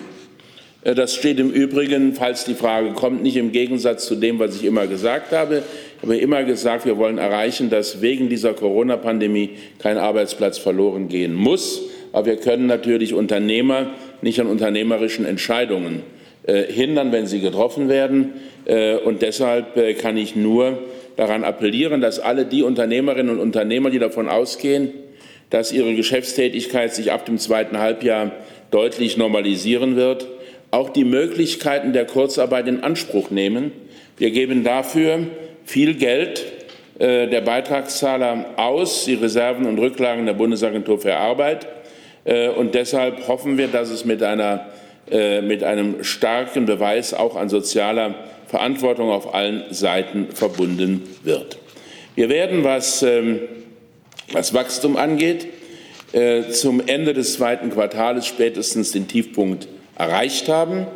Äh, 0.84 0.94
das 0.94 1.16
steht 1.16 1.40
im 1.40 1.50
Übrigen, 1.50 2.14
falls 2.14 2.46
die 2.46 2.54
Frage 2.54 2.92
kommt, 2.92 3.24
nicht 3.24 3.36
im 3.36 3.52
Gegensatz 3.52 4.06
zu 4.06 4.16
dem, 4.16 4.38
was 4.38 4.56
ich 4.56 4.64
immer 4.64 4.86
gesagt 4.86 5.32
habe. 5.32 5.64
Ich 5.98 6.04
habe 6.04 6.18
immer 6.18 6.44
gesagt, 6.44 6.86
wir 6.86 6.98
wollen 6.98 7.18
erreichen, 7.18 7.72
dass 7.72 8.02
wegen 8.02 8.30
dieser 8.30 8.54
Corona-Pandemie 8.54 9.52
kein 9.80 9.98
Arbeitsplatz 9.98 10.60
verloren 10.60 11.08
gehen 11.08 11.34
muss. 11.34 11.82
Aber 12.14 12.28
wir 12.28 12.38
können 12.38 12.68
natürlich 12.68 13.16
Unternehmer 13.16 13.92
nicht 14.22 14.40
an 14.40 14.48
unternehmerischen 14.48 15.26
Entscheidungen 15.26 16.04
äh, 16.44 16.64
hindern, 16.72 17.12
wenn 17.12 17.26
sie 17.26 17.42
getroffen 17.42 17.90
werden. 17.90 18.34
Und 19.06 19.22
deshalb 19.22 20.00
kann 20.00 20.18
ich 20.18 20.36
nur 20.36 20.80
daran 21.18 21.44
appellieren, 21.44 22.02
dass 22.02 22.20
alle 22.20 22.46
die 22.46 22.64
Unternehmerinnen 22.64 23.36
und 23.36 23.40
Unternehmer, 23.40 23.92
die 23.92 24.00
davon 24.00 24.28
ausgehen, 24.28 24.90
dass 25.50 25.72
ihre 25.72 25.96
Geschäftstätigkeit 25.96 26.94
sich 26.94 27.12
ab 27.12 27.26
dem 27.26 27.38
zweiten 27.38 27.78
Halbjahr 27.78 28.32
deutlich 28.72 29.18
normalisieren 29.18 29.96
wird, 29.96 30.28
auch 30.72 30.90
die 30.90 31.06
Möglichkeiten 31.06 31.94
der 31.94 32.06
Kurzarbeit 32.06 32.68
in 32.68 32.84
Anspruch 32.84 33.30
nehmen. 33.30 33.72
Wir 34.18 34.32
geben 34.32 34.64
dafür 34.64 35.20
viel 35.64 35.94
Geld 35.96 36.46
der 36.98 37.42
Beitragszahler 37.42 38.54
aus, 38.56 39.04
die 39.04 39.16
Reserven 39.16 39.66
und 39.66 39.80
Rücklagen 39.80 40.26
der 40.26 40.34
Bundesagentur 40.34 40.98
für 40.98 41.16
Arbeit. 41.16 41.68
Äh, 42.26 42.50
und 42.50 42.76
deshalb 42.76 43.28
hoffen 43.28 43.58
wir, 43.58 43.68
dass 43.68 43.90
es 43.90 44.04
mit, 44.04 44.22
einer, 44.22 44.66
äh, 45.10 45.42
mit 45.42 45.64
einem 45.64 46.04
starken 46.04 46.66
Beweis 46.66 47.14
auch 47.14 47.38
an 47.38 47.48
sozialer 47.48 48.16
Verantwortung 48.48 49.10
auf 49.10 49.34
allen 49.34 49.64
Seiten 49.72 50.28
verbunden 50.34 51.04
wird. 51.24 51.58
Wir 52.16 52.30
werden, 52.30 52.64
was, 52.64 53.04
ähm, 53.04 53.40
was 54.32 54.54
Wachstum 54.54 54.98
angeht, 54.98 55.48
äh, 56.14 56.50
zum 56.50 56.82
Ende 56.86 57.14
des 57.14 57.34
zweiten 57.34 57.70
Quartals 57.72 58.28
spätestens 58.28 58.92
den 58.92 59.08
Tiefpunkt 59.08 59.68
erreicht 59.98 60.50
haben. 60.50 60.88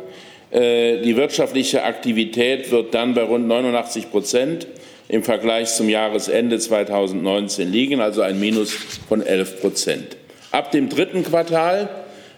Die 0.52 1.14
wirtschaftliche 1.16 1.84
Aktivität 1.84 2.72
wird 2.72 2.92
dann 2.92 3.14
bei 3.14 3.22
rund 3.22 3.46
89 3.46 4.10
Prozent 4.10 4.66
im 5.10 5.22
Vergleich 5.22 5.74
zum 5.74 5.88
Jahresende 5.88 6.58
2019 6.58 7.70
liegen, 7.70 8.00
also 8.00 8.22
ein 8.22 8.38
Minus 8.38 8.72
von 9.08 9.22
11 9.22 9.60
Prozent. 9.60 10.16
Ab 10.52 10.72
dem 10.72 10.88
dritten 10.88 11.24
Quartal 11.24 11.88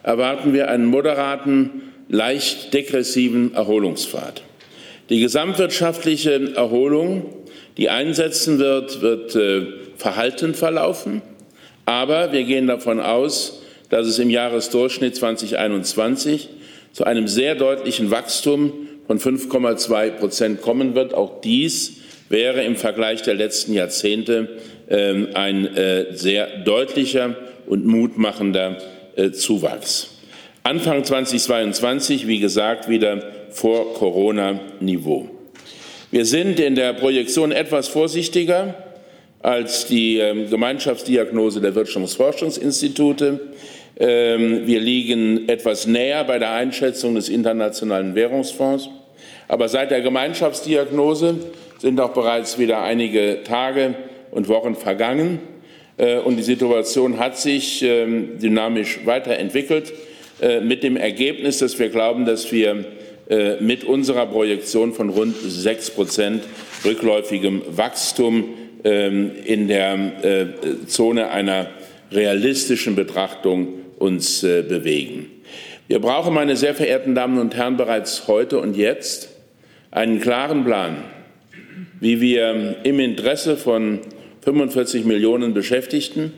erwarten 0.02 0.52
wir 0.52 0.68
einen 0.68 0.87
moderaten, 0.87 1.92
leicht 2.08 2.72
degressiven 2.72 3.54
Erholungspfad. 3.54 4.42
Die 5.11 5.20
gesamtwirtschaftliche 5.20 6.54
Erholung, 6.54 7.26
die 7.76 7.90
einsetzen 7.90 8.58
wird, 8.58 9.02
wird 9.02 9.34
äh, 9.34 9.66
verhalten 10.02 10.54
verlaufen. 10.54 11.23
Aber 11.87 12.32
wir 12.32 12.42
gehen 12.42 12.66
davon 12.66 13.00
aus, 13.00 13.62
dass 13.88 14.06
es 14.06 14.18
im 14.18 14.30
Jahresdurchschnitt 14.30 15.14
2021 15.14 16.49
zu 16.92 17.04
einem 17.04 17.28
sehr 17.28 17.54
deutlichen 17.54 18.11
Wachstum 18.11 18.73
von 19.06 19.21
5,2 19.21 20.11
Prozent 20.11 20.61
kommen 20.61 20.94
wird. 20.94 21.14
Auch 21.14 21.40
dies 21.40 21.99
wäre 22.28 22.64
im 22.64 22.76
Vergleich 22.76 23.23
der 23.23 23.35
letzten 23.35 23.75
Jahrzehnte 23.75 24.49
äh, 24.88 25.35
ein 25.35 25.66
äh, 25.76 26.06
sehr 26.16 26.49
deutlicher 26.64 27.37
und 27.66 27.87
mutmachender 27.87 28.78
äh, 29.14 29.30
Zuwachs. 29.30 30.18
Anfang 30.64 31.04
2022, 31.04 32.26
wie 32.26 32.40
gesagt, 32.40 32.88
wieder 32.88 33.23
vor 33.50 33.94
Corona-Niveau. 33.94 35.28
Wir 36.11 36.25
sind 36.25 36.59
in 36.59 36.75
der 36.75 36.92
Projektion 36.92 37.52
etwas 37.52 37.88
vorsichtiger 37.88 38.91
als 39.42 39.87
die 39.87 40.18
ähm, 40.18 40.49
Gemeinschaftsdiagnose 40.49 41.61
der 41.61 41.75
Wirtschaftsforschungsinstitute. 41.75 43.40
Ähm, 43.99 44.66
wir 44.66 44.80
liegen 44.80 45.49
etwas 45.49 45.87
näher 45.87 46.25
bei 46.25 46.38
der 46.38 46.52
Einschätzung 46.52 47.16
des 47.16 47.28
Internationalen 47.28 48.14
Währungsfonds. 48.14 48.88
Aber 49.49 49.68
seit 49.68 49.90
der 49.90 50.00
Gemeinschaftsdiagnose 50.00 51.34
sind 51.78 52.00
auch 52.00 52.12
bereits 52.12 52.58
wieder 52.58 52.82
einige 52.82 53.42
Tage 53.42 53.94
und 54.30 54.49
Wochen 54.49 54.76
vergangen. 54.76 55.40
Äh, 55.96 56.18
und 56.18 56.37
die 56.37 56.42
Situation 56.42 57.18
hat 57.18 57.37
sich 57.37 57.82
ähm, 57.82 58.38
dynamisch 58.38 59.00
weiterentwickelt 59.04 59.92
äh, 60.40 60.61
mit 60.61 60.82
dem 60.84 60.96
Ergebnis, 60.96 61.58
dass 61.58 61.78
wir 61.78 61.88
glauben, 61.88 62.25
dass 62.25 62.50
wir 62.52 62.84
äh, 63.28 63.61
mit 63.61 63.84
unserer 63.84 64.26
Projektion 64.26 64.92
von 64.92 65.11
rund 65.11 65.37
sechs 65.37 65.90
Prozent 65.90 66.44
rückläufigem 66.84 67.62
Wachstum 67.68 68.44
in 68.88 69.68
der 69.68 70.24
äh, 70.24 70.86
Zone 70.86 71.30
einer 71.30 71.68
realistischen 72.10 72.96
Betrachtung 72.96 73.68
uns 73.98 74.42
äh, 74.42 74.62
bewegen. 74.62 75.26
Wir 75.88 76.00
brauchen, 76.00 76.34
meine 76.34 76.56
sehr 76.56 76.74
verehrten 76.74 77.14
Damen 77.14 77.38
und 77.38 77.54
Herren, 77.54 77.76
bereits 77.76 78.26
heute 78.28 78.58
und 78.58 78.76
jetzt 78.76 79.28
einen 79.90 80.20
klaren 80.20 80.64
Plan, 80.64 80.96
wie 82.00 82.20
wir 82.20 82.76
im 82.82 82.98
Interesse 82.98 83.56
von 83.56 84.00
45 84.40 85.04
Millionen 85.04 85.54
Beschäftigten, 85.54 86.32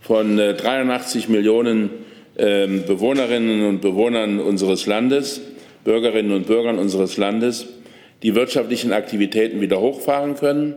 von 0.00 0.36
83 0.36 1.28
Millionen 1.28 1.90
ähm, 2.36 2.84
Bewohnerinnen 2.86 3.66
und 3.66 3.80
Bewohnern 3.80 4.40
unseres 4.40 4.86
Landes, 4.86 5.40
Bürgerinnen 5.84 6.32
und 6.32 6.46
Bürgern 6.46 6.78
unseres 6.78 7.16
Landes, 7.16 7.66
die 8.22 8.34
wirtschaftlichen 8.34 8.92
Aktivitäten 8.92 9.60
wieder 9.60 9.80
hochfahren 9.80 10.34
können, 10.34 10.74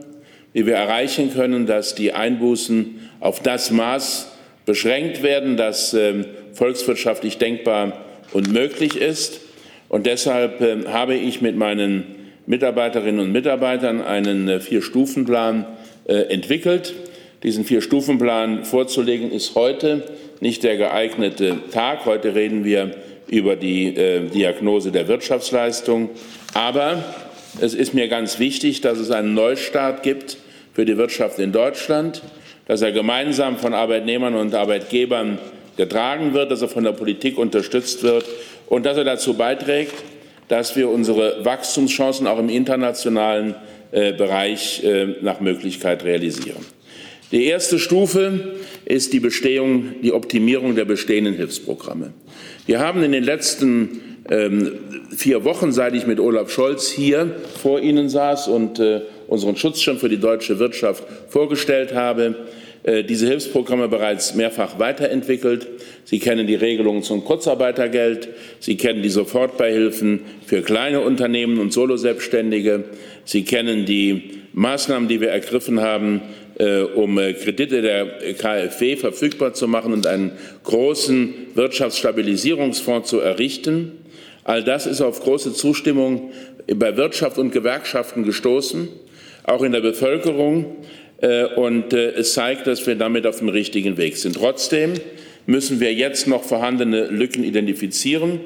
wie 0.58 0.66
wir 0.66 0.74
erreichen 0.74 1.32
können, 1.32 1.66
dass 1.66 1.94
die 1.94 2.14
Einbußen 2.14 2.98
auf 3.20 3.40
das 3.40 3.70
Maß 3.70 4.32
beschränkt 4.66 5.22
werden, 5.22 5.56
das 5.56 5.94
ähm, 5.94 6.24
volkswirtschaftlich 6.52 7.38
denkbar 7.38 8.04
und 8.32 8.52
möglich 8.52 8.96
ist. 8.96 9.40
Und 9.88 10.06
deshalb 10.06 10.60
ähm, 10.60 10.92
habe 10.92 11.14
ich 11.14 11.40
mit 11.40 11.56
meinen 11.56 12.16
Mitarbeiterinnen 12.46 13.20
und 13.20 13.30
Mitarbeitern 13.30 14.00
einen 14.00 14.48
äh, 14.48 14.58
Vier-Stufen-Plan 14.58 15.64
äh, 16.06 16.14
entwickelt. 16.22 16.92
Diesen 17.44 17.64
Vier-Stufen-Plan 17.64 18.64
vorzulegen 18.64 19.30
ist 19.30 19.54
heute 19.54 20.02
nicht 20.40 20.64
der 20.64 20.76
geeignete 20.76 21.58
Tag. 21.70 22.04
Heute 22.04 22.34
reden 22.34 22.64
wir 22.64 22.96
über 23.28 23.54
die 23.54 23.94
äh, 23.94 24.22
Diagnose 24.28 24.90
der 24.90 25.06
Wirtschaftsleistung. 25.06 26.10
Aber 26.52 27.04
es 27.60 27.74
ist 27.74 27.94
mir 27.94 28.08
ganz 28.08 28.40
wichtig, 28.40 28.80
dass 28.80 28.98
es 28.98 29.12
einen 29.12 29.34
Neustart 29.34 30.02
gibt 30.02 30.38
für 30.78 30.84
die 30.84 30.96
Wirtschaft 30.96 31.40
in 31.40 31.50
Deutschland, 31.50 32.22
dass 32.68 32.82
er 32.82 32.92
gemeinsam 32.92 33.58
von 33.58 33.74
Arbeitnehmern 33.74 34.36
und 34.36 34.54
Arbeitgebern 34.54 35.38
getragen 35.76 36.34
wird, 36.34 36.52
dass 36.52 36.62
er 36.62 36.68
von 36.68 36.84
der 36.84 36.92
Politik 36.92 37.36
unterstützt 37.36 38.04
wird 38.04 38.24
und 38.68 38.86
dass 38.86 38.96
er 38.96 39.02
dazu 39.02 39.34
beiträgt, 39.34 39.94
dass 40.46 40.76
wir 40.76 40.88
unsere 40.88 41.44
Wachstumschancen 41.44 42.28
auch 42.28 42.38
im 42.38 42.48
internationalen 42.48 43.56
äh, 43.90 44.12
Bereich 44.12 44.84
äh, 44.84 45.16
nach 45.20 45.40
Möglichkeit 45.40 46.04
realisieren. 46.04 46.64
Die 47.32 47.46
erste 47.46 47.80
Stufe 47.80 48.54
ist 48.84 49.12
die 49.12 49.18
Bestehung, 49.18 49.96
die 50.04 50.12
Optimierung 50.12 50.76
der 50.76 50.84
bestehenden 50.84 51.34
Hilfsprogramme. 51.34 52.12
Wir 52.66 52.78
haben 52.78 53.02
in 53.02 53.10
den 53.10 53.24
letzten 53.24 54.22
ähm, 54.30 54.78
vier 55.10 55.42
Wochen, 55.42 55.72
seit 55.72 55.96
ich 55.96 56.06
mit 56.06 56.20
Olaf 56.20 56.52
Scholz 56.52 56.88
hier 56.88 57.34
vor 57.60 57.80
Ihnen 57.80 58.08
saß 58.08 58.46
und 58.46 58.78
äh, 58.78 59.00
unseren 59.28 59.56
Schutzschirm 59.56 59.98
für 59.98 60.08
die 60.08 60.18
deutsche 60.18 60.58
Wirtschaft 60.58 61.04
vorgestellt 61.28 61.94
habe, 61.94 62.34
äh, 62.82 63.04
diese 63.04 63.26
Hilfsprogramme 63.26 63.88
bereits 63.88 64.34
mehrfach 64.34 64.78
weiterentwickelt. 64.78 65.66
Sie 66.04 66.18
kennen 66.18 66.46
die 66.46 66.54
Regelungen 66.54 67.02
zum 67.02 67.24
Kurzarbeitergeld. 67.24 68.28
Sie 68.60 68.76
kennen 68.76 69.02
die 69.02 69.10
Sofortbeihilfen 69.10 70.20
für 70.46 70.62
kleine 70.62 71.00
Unternehmen 71.00 71.58
und 71.58 71.72
Soloselbstständige. 71.72 72.84
Sie 73.24 73.44
kennen 73.44 73.84
die 73.84 74.22
Maßnahmen, 74.54 75.08
die 75.08 75.20
wir 75.20 75.28
ergriffen 75.28 75.80
haben, 75.80 76.22
äh, 76.58 76.80
um 76.80 77.18
äh, 77.18 77.34
Kredite 77.34 77.82
der 77.82 78.06
KfW 78.34 78.96
verfügbar 78.96 79.52
zu 79.52 79.68
machen 79.68 79.92
und 79.92 80.06
einen 80.06 80.32
großen 80.64 81.34
Wirtschaftsstabilisierungsfonds 81.54 83.08
zu 83.08 83.20
errichten. 83.20 83.92
All 84.44 84.64
das 84.64 84.86
ist 84.86 85.02
auf 85.02 85.20
große 85.20 85.52
Zustimmung 85.52 86.32
bei 86.74 86.96
Wirtschaft 86.96 87.38
und 87.38 87.52
Gewerkschaften 87.52 88.24
gestoßen, 88.24 88.88
auch 89.44 89.62
in 89.62 89.72
der 89.72 89.80
Bevölkerung. 89.80 90.76
Äh, 91.20 91.46
und 91.46 91.92
es 91.92 92.34
zeigt, 92.34 92.66
dass 92.66 92.86
wir 92.86 92.94
damit 92.94 93.26
auf 93.26 93.38
dem 93.38 93.48
richtigen 93.48 93.96
Weg 93.96 94.16
sind. 94.16 94.36
Trotzdem 94.36 94.94
müssen 95.46 95.80
wir 95.80 95.92
jetzt 95.92 96.28
noch 96.28 96.44
vorhandene 96.44 97.06
Lücken 97.06 97.42
identifizieren, 97.42 98.40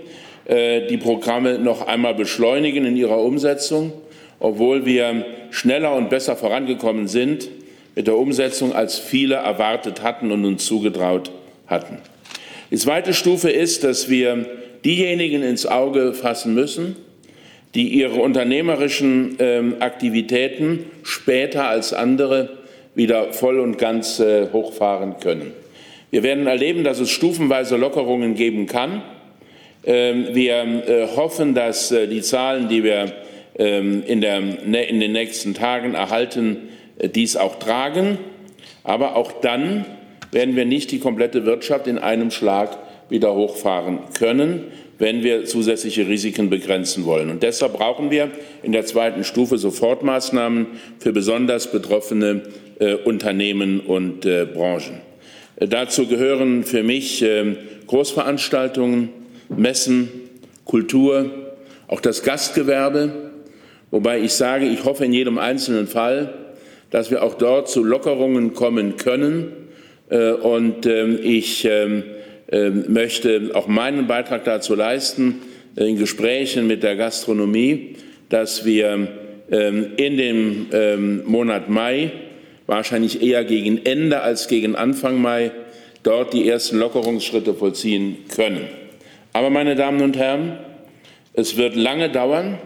die 0.48 0.96
Programme 0.98 1.58
noch 1.58 1.86
einmal 1.86 2.14
beschleunigen 2.14 2.84
in 2.84 2.96
ihrer 2.96 3.18
Umsetzung, 3.18 3.92
obwohl 4.38 4.86
wir 4.86 5.24
schneller 5.50 5.94
und 5.94 6.10
besser 6.10 6.36
vorangekommen 6.36 7.08
sind 7.08 7.48
mit 7.94 8.06
der 8.06 8.16
Umsetzung, 8.16 8.72
als 8.72 8.98
viele 8.98 9.36
erwartet 9.36 10.02
hatten 10.02 10.30
und 10.30 10.44
uns 10.44 10.64
zugetraut 10.64 11.30
hatten. 11.66 11.98
Die 12.70 12.76
zweite 12.76 13.12
Stufe 13.12 13.50
ist, 13.50 13.84
dass 13.84 14.08
wir 14.08 14.46
diejenigen 14.84 15.42
ins 15.42 15.66
Auge 15.66 16.14
fassen 16.14 16.54
müssen, 16.54 16.96
die 17.74 17.88
ihre 17.88 18.20
unternehmerischen 18.20 19.38
äh, 19.38 19.62
Aktivitäten 19.80 20.84
später 21.02 21.68
als 21.68 21.92
andere 21.92 22.58
wieder 22.94 23.32
voll 23.32 23.58
und 23.60 23.78
ganz 23.78 24.20
äh, 24.20 24.48
hochfahren 24.52 25.18
können. 25.20 25.52
Wir 26.10 26.22
werden 26.22 26.46
erleben, 26.46 26.84
dass 26.84 27.00
es 27.00 27.10
stufenweise 27.10 27.76
Lockerungen 27.76 28.34
geben 28.34 28.66
kann. 28.66 29.02
Ähm, 29.84 30.26
wir 30.32 30.54
äh, 30.54 31.06
hoffen, 31.16 31.54
dass 31.54 31.90
äh, 31.90 32.06
die 32.06 32.20
Zahlen, 32.20 32.68
die 32.68 32.84
wir 32.84 33.12
ähm, 33.58 34.02
in, 34.06 34.20
der, 34.20 34.40
ne, 34.40 34.84
in 34.84 35.00
den 35.00 35.12
nächsten 35.12 35.54
Tagen 35.54 35.94
erhalten, 35.94 36.68
dies 37.14 37.36
auch 37.36 37.58
tragen. 37.58 38.18
Aber 38.84 39.16
auch 39.16 39.32
dann 39.40 39.86
werden 40.30 40.56
wir 40.56 40.66
nicht 40.66 40.90
die 40.90 40.98
komplette 40.98 41.46
Wirtschaft 41.46 41.86
in 41.86 41.98
einem 41.98 42.30
Schlag 42.30 42.78
wieder 43.08 43.34
hochfahren 43.34 44.00
können, 44.18 44.64
wenn 45.02 45.24
wir 45.24 45.46
zusätzliche 45.46 46.06
Risiken 46.06 46.48
begrenzen 46.48 47.04
wollen. 47.06 47.28
Und 47.28 47.42
deshalb 47.42 47.72
brauchen 47.72 48.12
wir 48.12 48.30
in 48.62 48.70
der 48.70 48.86
zweiten 48.86 49.24
Stufe 49.24 49.58
Sofortmaßnahmen 49.58 50.68
für 51.00 51.12
besonders 51.12 51.72
betroffene 51.72 52.42
äh, 52.78 52.94
Unternehmen 52.94 53.80
und 53.80 54.24
äh, 54.24 54.46
Branchen. 54.46 55.00
Äh, 55.56 55.66
dazu 55.66 56.06
gehören 56.06 56.62
für 56.62 56.84
mich 56.84 57.20
äh, 57.20 57.56
Großveranstaltungen, 57.88 59.08
Messen, 59.48 60.08
Kultur, 60.66 61.32
auch 61.88 62.00
das 62.00 62.22
Gastgewerbe, 62.22 63.32
wobei 63.90 64.20
ich 64.20 64.34
sage, 64.34 64.66
ich 64.66 64.84
hoffe 64.84 65.04
in 65.04 65.12
jedem 65.12 65.36
einzelnen 65.36 65.88
Fall, 65.88 66.32
dass 66.90 67.10
wir 67.10 67.24
auch 67.24 67.34
dort 67.34 67.68
zu 67.68 67.82
Lockerungen 67.82 68.54
kommen 68.54 68.96
können. 68.98 69.50
Äh, 70.10 70.30
und 70.30 70.86
ähm, 70.86 71.18
ich 71.20 71.64
ähm, 71.64 72.04
möchte 72.52 73.50
auch 73.54 73.66
meinen 73.66 74.06
Beitrag 74.06 74.44
dazu 74.44 74.74
leisten, 74.74 75.40
in 75.74 75.96
Gesprächen 75.96 76.66
mit 76.66 76.82
der 76.82 76.96
Gastronomie, 76.96 77.96
dass 78.28 78.64
wir 78.64 79.08
in 79.48 80.16
dem 80.16 80.66
Monat 81.24 81.68
Mai, 81.68 82.12
wahrscheinlich 82.66 83.22
eher 83.22 83.44
gegen 83.44 83.84
Ende 83.84 84.20
als 84.20 84.48
gegen 84.48 84.76
Anfang 84.76 85.20
Mai, 85.20 85.50
dort 86.02 86.32
die 86.32 86.48
ersten 86.48 86.78
Lockerungsschritte 86.78 87.54
vollziehen 87.54 88.18
können. 88.34 88.68
Aber, 89.32 89.50
meine 89.50 89.74
Damen 89.74 90.02
und 90.02 90.16
Herren, 90.16 90.58
es 91.32 91.56
wird 91.56 91.74
lange 91.74 92.10
dauern, 92.10 92.58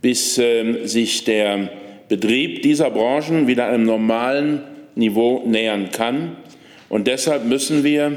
bis 0.00 0.36
sich 0.36 1.24
der 1.24 1.70
Betrieb 2.08 2.62
dieser 2.62 2.90
Branchen 2.90 3.48
wieder 3.48 3.66
einem 3.66 3.84
normalen 3.84 4.62
Niveau 4.94 5.42
nähern 5.44 5.90
kann. 5.90 6.36
Und 6.88 7.08
deshalb 7.08 7.44
müssen 7.44 7.82
wir, 7.82 8.16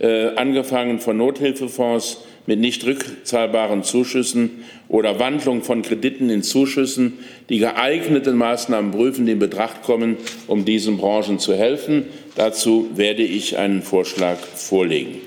äh, 0.00 0.34
angefangen 0.36 0.98
von 0.98 1.16
Nothilfefonds 1.16 2.24
mit 2.46 2.58
nicht 2.58 2.84
rückzahlbaren 2.84 3.82
Zuschüssen 3.82 4.64
oder 4.88 5.20
Wandlung 5.20 5.62
von 5.62 5.82
Krediten 5.82 6.30
in 6.30 6.42
Zuschüssen, 6.42 7.18
die 7.48 7.58
geeigneten 7.58 8.36
Maßnahmen 8.36 8.90
prüfen, 8.90 9.26
die 9.26 9.32
in 9.32 9.38
Betracht 9.38 9.82
kommen, 9.82 10.16
um 10.46 10.64
diesen 10.64 10.96
Branchen 10.96 11.38
zu 11.38 11.54
helfen. 11.54 12.06
Dazu 12.34 12.88
werde 12.94 13.22
ich 13.22 13.58
einen 13.58 13.82
Vorschlag 13.82 14.38
vorlegen. 14.38 15.20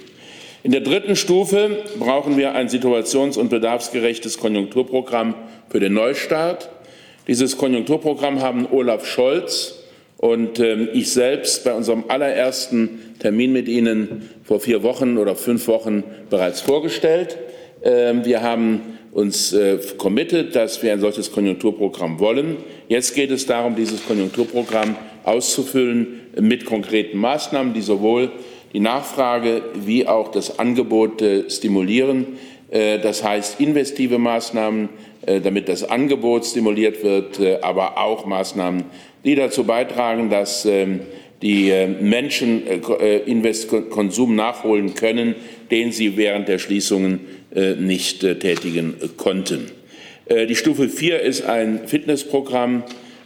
In 0.63 0.71
der 0.71 0.81
dritten 0.81 1.15
Stufe 1.15 1.83
brauchen 1.99 2.37
wir 2.37 2.55
ein 2.55 2.67
situations- 2.67 3.37
und 3.37 3.49
bedarfsgerechtes 3.49 4.37
Konjunkturprogramm 4.37 5.35
für 5.69 5.79
den 5.79 5.93
Neustart. 5.93 6.69
Dieses 7.27 7.57
Konjunkturprogramm 7.57 8.41
haben 8.41 8.67
Olaf 8.71 9.05
Scholz 9.05 9.82
und 10.23 10.57
ähm, 10.61 10.87
ich 10.93 11.11
selbst 11.11 11.65
bei 11.65 11.73
unserem 11.73 12.05
allerersten 12.07 13.13
Termin 13.19 13.51
mit 13.51 13.67
Ihnen 13.67 14.29
vor 14.45 14.61
vier 14.61 14.81
Wochen 14.81 15.17
oder 15.17 15.35
fünf 15.35 15.67
Wochen 15.67 16.05
bereits 16.29 16.61
vorgestellt. 16.61 17.37
Ähm, 17.83 18.23
wir 18.23 18.41
haben 18.41 18.99
uns 19.11 19.51
äh, 19.51 19.79
committed, 19.97 20.55
dass 20.55 20.81
wir 20.81 20.93
ein 20.93 21.01
solches 21.01 21.33
Konjunkturprogramm 21.33 22.21
wollen. 22.21 22.55
Jetzt 22.87 23.15
geht 23.15 23.31
es 23.31 23.47
darum, 23.47 23.75
dieses 23.75 24.05
Konjunkturprogramm 24.05 24.95
auszufüllen 25.25 26.21
mit 26.39 26.63
konkreten 26.63 27.17
Maßnahmen, 27.17 27.73
die 27.73 27.81
sowohl 27.81 28.31
die 28.71 28.79
Nachfrage 28.79 29.61
wie 29.73 30.07
auch 30.07 30.31
das 30.31 30.57
Angebot 30.57 31.21
äh, 31.21 31.49
stimulieren. 31.49 32.27
Äh, 32.71 32.99
das 32.99 33.25
heißt 33.25 33.59
investive 33.59 34.19
Maßnahmen, 34.19 34.87
damit 35.25 35.69
das 35.69 35.89
Angebot 35.89 36.45
stimuliert 36.45 37.01
wird, 37.01 37.63
aber 37.63 37.97
auch 37.97 38.25
Maßnahmen, 38.25 38.83
die 39.23 39.35
dazu 39.35 39.63
beitragen, 39.63 40.29
dass 40.29 40.65
ähm, 40.65 41.01
die 41.41 41.69
äh, 41.69 41.87
Menschen 41.87 42.63
Konsum 43.89 44.35
nachholen 44.35 44.93
können, 44.93 45.35
den 45.71 45.91
sie 45.91 46.17
während 46.17 46.47
der 46.47 46.59
Schließungen 46.59 47.19
nicht 47.79 48.21
tätigen 48.21 48.95
konnten. 49.15 49.69
Die 50.27 50.55
Stufe 50.55 50.89
4 50.89 51.19
ist 51.19 51.45
ein 51.45 51.87
Fitnessprogramm 51.87 52.83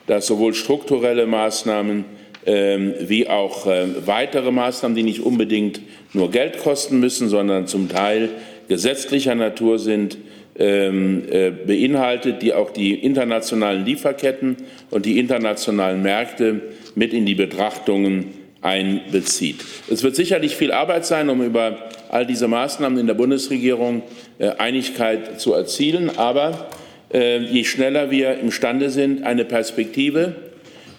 dass 0.07 0.25
sowohl 0.25 0.53
strukturelle 0.53 1.27
Maßnahmen 1.27 2.05
ähm, 2.45 2.93
wie 3.01 3.27
auch 3.27 3.67
äh, 3.67 4.07
weitere 4.07 4.51
Maßnahmen, 4.51 4.95
die 4.95 5.03
nicht 5.03 5.19
unbedingt 5.19 5.81
nur 6.13 6.31
Geld 6.31 6.59
kosten 6.59 6.99
müssen, 6.99 7.27
sondern 7.27 7.67
zum 7.67 7.89
Teil 7.89 8.29
gesetzlicher 8.69 9.35
Natur 9.35 9.79
sind, 9.79 10.15
äh, 10.15 10.17
beinhaltet, 10.57 12.41
die 12.41 12.53
auch 12.53 12.71
die 12.71 12.95
internationalen 12.95 13.85
Lieferketten 13.85 14.57
und 14.89 15.05
die 15.05 15.19
internationalen 15.19 16.01
Märkte 16.01 16.61
mit 16.95 17.13
in 17.13 17.27
die 17.27 17.35
Betrachtungen 17.35 18.33
einbezieht. 18.61 19.63
Es 19.87 20.01
wird 20.01 20.15
sicherlich 20.15 20.55
viel 20.55 20.71
Arbeit 20.71 21.05
sein, 21.05 21.29
um 21.29 21.43
über 21.43 21.89
all 22.09 22.25
diese 22.25 22.47
Maßnahmen 22.47 22.97
in 22.97 23.05
der 23.05 23.13
Bundesregierung 23.13 24.01
äh, 24.39 24.49
Einigkeit 24.57 25.39
zu 25.39 25.53
erzielen. 25.53 26.17
Aber 26.17 26.69
je 27.09 27.63
schneller 27.63 28.11
wir 28.11 28.37
imstande 28.39 28.89
sind, 28.89 29.23
eine 29.23 29.45
Perspektive 29.45 30.35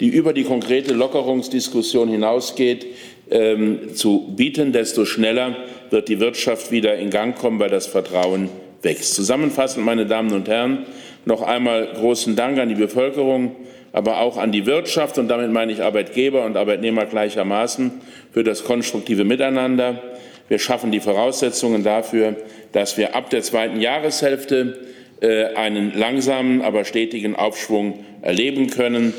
die 0.00 0.08
über 0.08 0.32
die 0.32 0.44
konkrete 0.44 0.94
Lockerungsdiskussion 0.94 2.08
hinausgeht, 2.08 2.86
ähm, 3.30 3.94
zu 3.94 4.32
bieten, 4.36 4.72
desto 4.72 5.04
schneller 5.04 5.56
wird 5.90 6.08
die 6.08 6.20
Wirtschaft 6.20 6.70
wieder 6.70 6.96
in 6.96 7.10
Gang 7.10 7.36
kommen, 7.36 7.58
weil 7.58 7.70
das 7.70 7.86
Vertrauen 7.86 8.48
wächst. 8.82 9.14
Zusammenfassend, 9.14 9.84
meine 9.84 10.06
Damen 10.06 10.32
und 10.32 10.48
Herren, 10.48 10.86
noch 11.24 11.42
einmal 11.42 11.86
großen 11.94 12.36
Dank 12.36 12.58
an 12.58 12.68
die 12.68 12.74
Bevölkerung, 12.74 13.56
aber 13.92 14.20
auch 14.20 14.36
an 14.36 14.52
die 14.52 14.66
Wirtschaft 14.66 15.18
und 15.18 15.28
damit 15.28 15.50
meine 15.50 15.72
ich 15.72 15.82
Arbeitgeber 15.82 16.44
und 16.44 16.56
Arbeitnehmer 16.56 17.06
gleichermaßen 17.06 17.92
für 18.32 18.44
das 18.44 18.64
konstruktive 18.64 19.24
Miteinander. 19.24 20.02
Wir 20.48 20.58
schaffen 20.58 20.90
die 20.90 21.00
Voraussetzungen 21.00 21.84
dafür, 21.84 22.36
dass 22.72 22.96
wir 22.96 23.14
ab 23.14 23.30
der 23.30 23.42
zweiten 23.42 23.80
Jahreshälfte 23.80 24.78
äh, 25.20 25.54
einen 25.54 25.98
langsamen, 25.98 26.62
aber 26.62 26.84
stetigen 26.84 27.36
Aufschwung 27.36 28.04
erleben 28.22 28.70
können. 28.70 29.12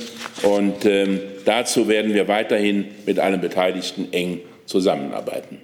Und 0.44 0.86
ähm, 0.86 1.20
dazu 1.46 1.88
werden 1.88 2.14
wir 2.14 2.28
weiterhin 2.28 2.86
mit 3.06 3.20
allen 3.20 3.42
Beteiligten 3.42 4.08
eng 4.12 4.40
zusammenarbeiten. 4.66 5.60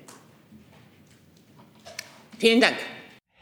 Vielen 2.38 2.60
Dank. 2.60 2.76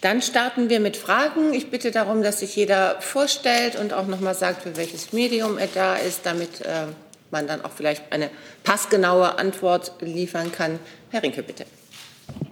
Dann 0.00 0.20
starten 0.20 0.68
wir 0.68 0.80
mit 0.80 0.96
Fragen. 0.96 1.54
Ich 1.54 1.70
bitte 1.70 1.92
darum, 1.92 2.22
dass 2.22 2.40
sich 2.40 2.56
jeder 2.56 3.00
vorstellt 3.00 3.76
und 3.76 3.92
auch 3.92 4.06
nochmal 4.06 4.34
sagt, 4.34 4.62
für 4.62 4.76
welches 4.76 5.12
Medium 5.12 5.58
er 5.58 5.68
da 5.72 5.96
ist, 5.96 6.20
damit 6.24 6.60
äh, 6.62 6.86
man 7.30 7.46
dann 7.46 7.64
auch 7.64 7.70
vielleicht 7.74 8.02
eine 8.10 8.30
passgenaue 8.64 9.38
Antwort 9.38 9.92
liefern 10.00 10.50
kann. 10.50 10.78
Herr 11.10 11.22
Rinke, 11.22 11.42
bitte. 11.42 11.66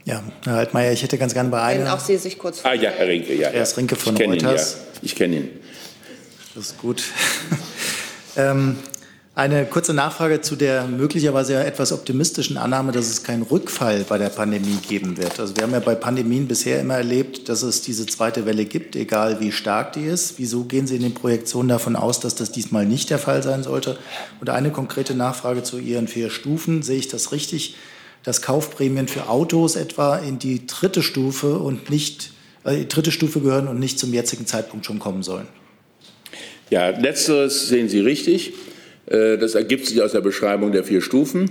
Ja, 0.04 0.22
Herr 0.44 0.58
Altmaier, 0.58 0.92
ich 0.92 1.02
hätte 1.02 1.18
ganz 1.18 1.34
gerne 1.34 1.50
bei 1.50 1.60
einem. 1.60 1.84
Wenn 1.84 1.90
auch 1.90 2.00
Sie 2.00 2.16
sich 2.16 2.38
kurz 2.38 2.64
Ah 2.64 2.74
ja, 2.74 2.90
Herr 2.90 3.06
Rinke, 3.06 3.34
ja. 3.34 3.48
Er 3.48 3.62
ist 3.62 3.76
Rinke 3.76 3.96
von 3.96 4.16
ich 4.16 4.26
Reuters. 4.26 4.74
Ihn, 4.74 4.80
ja. 4.80 4.98
Ich 5.02 5.16
kenne 5.16 5.36
ihn. 5.36 5.60
Das 6.54 6.66
ist 6.66 6.78
gut. 6.78 7.02
ähm, 8.36 8.78
eine 9.34 9.64
kurze 9.64 9.94
Nachfrage 9.94 10.40
zu 10.40 10.56
der 10.56 10.86
möglicherweise 10.86 11.54
etwas 11.64 11.92
optimistischen 11.92 12.56
Annahme, 12.56 12.92
dass 12.92 13.08
es 13.08 13.22
keinen 13.22 13.42
Rückfall 13.42 14.04
bei 14.08 14.18
der 14.18 14.28
Pandemie 14.28 14.78
geben 14.88 15.16
wird. 15.16 15.38
Also 15.38 15.56
wir 15.56 15.62
haben 15.62 15.72
ja 15.72 15.80
bei 15.80 15.94
Pandemien 15.94 16.48
bisher 16.48 16.80
immer 16.80 16.96
erlebt, 16.96 17.48
dass 17.48 17.62
es 17.62 17.80
diese 17.80 18.06
zweite 18.06 18.44
Welle 18.44 18.64
gibt, 18.64 18.96
egal 18.96 19.40
wie 19.40 19.52
stark 19.52 19.92
die 19.92 20.04
ist. 20.04 20.34
Wieso 20.38 20.64
gehen 20.64 20.86
Sie 20.86 20.96
in 20.96 21.02
den 21.02 21.14
Projektionen 21.14 21.68
davon 21.68 21.96
aus, 21.96 22.20
dass 22.20 22.34
das 22.34 22.50
diesmal 22.50 22.86
nicht 22.86 23.08
der 23.08 23.18
Fall 23.18 23.42
sein 23.42 23.62
sollte? 23.62 23.98
Und 24.40 24.50
eine 24.50 24.70
konkrete 24.70 25.14
Nachfrage 25.14 25.62
zu 25.62 25.78
Ihren 25.78 26.08
vier 26.08 26.30
Stufen. 26.30 26.82
Sehe 26.82 26.98
ich 26.98 27.08
das 27.08 27.32
richtig? 27.32 27.76
dass 28.22 28.42
Kaufprämien 28.42 29.08
für 29.08 29.28
Autos 29.28 29.76
etwa 29.76 30.16
in 30.18 30.38
die 30.38 30.66
dritte 30.66 31.02
Stufe 31.02 31.58
und 31.58 31.90
nicht 31.90 32.32
äh, 32.64 32.76
die 32.76 32.88
dritte 32.88 33.12
Stufe 33.12 33.40
gehören 33.40 33.68
und 33.68 33.78
nicht 33.78 33.98
zum 33.98 34.12
jetzigen 34.12 34.46
Zeitpunkt 34.46 34.86
schon 34.86 34.98
kommen 34.98 35.22
sollen. 35.22 35.46
Ja, 36.68 36.90
letzteres 36.90 37.68
sehen 37.68 37.88
Sie 37.88 38.00
richtig. 38.00 38.52
Äh, 39.10 39.36
das 39.36 39.54
ergibt 39.54 39.86
sich 39.86 40.00
aus 40.00 40.12
der 40.12 40.20
Beschreibung 40.20 40.72
der 40.72 40.84
vier 40.84 41.02
Stufen. 41.02 41.50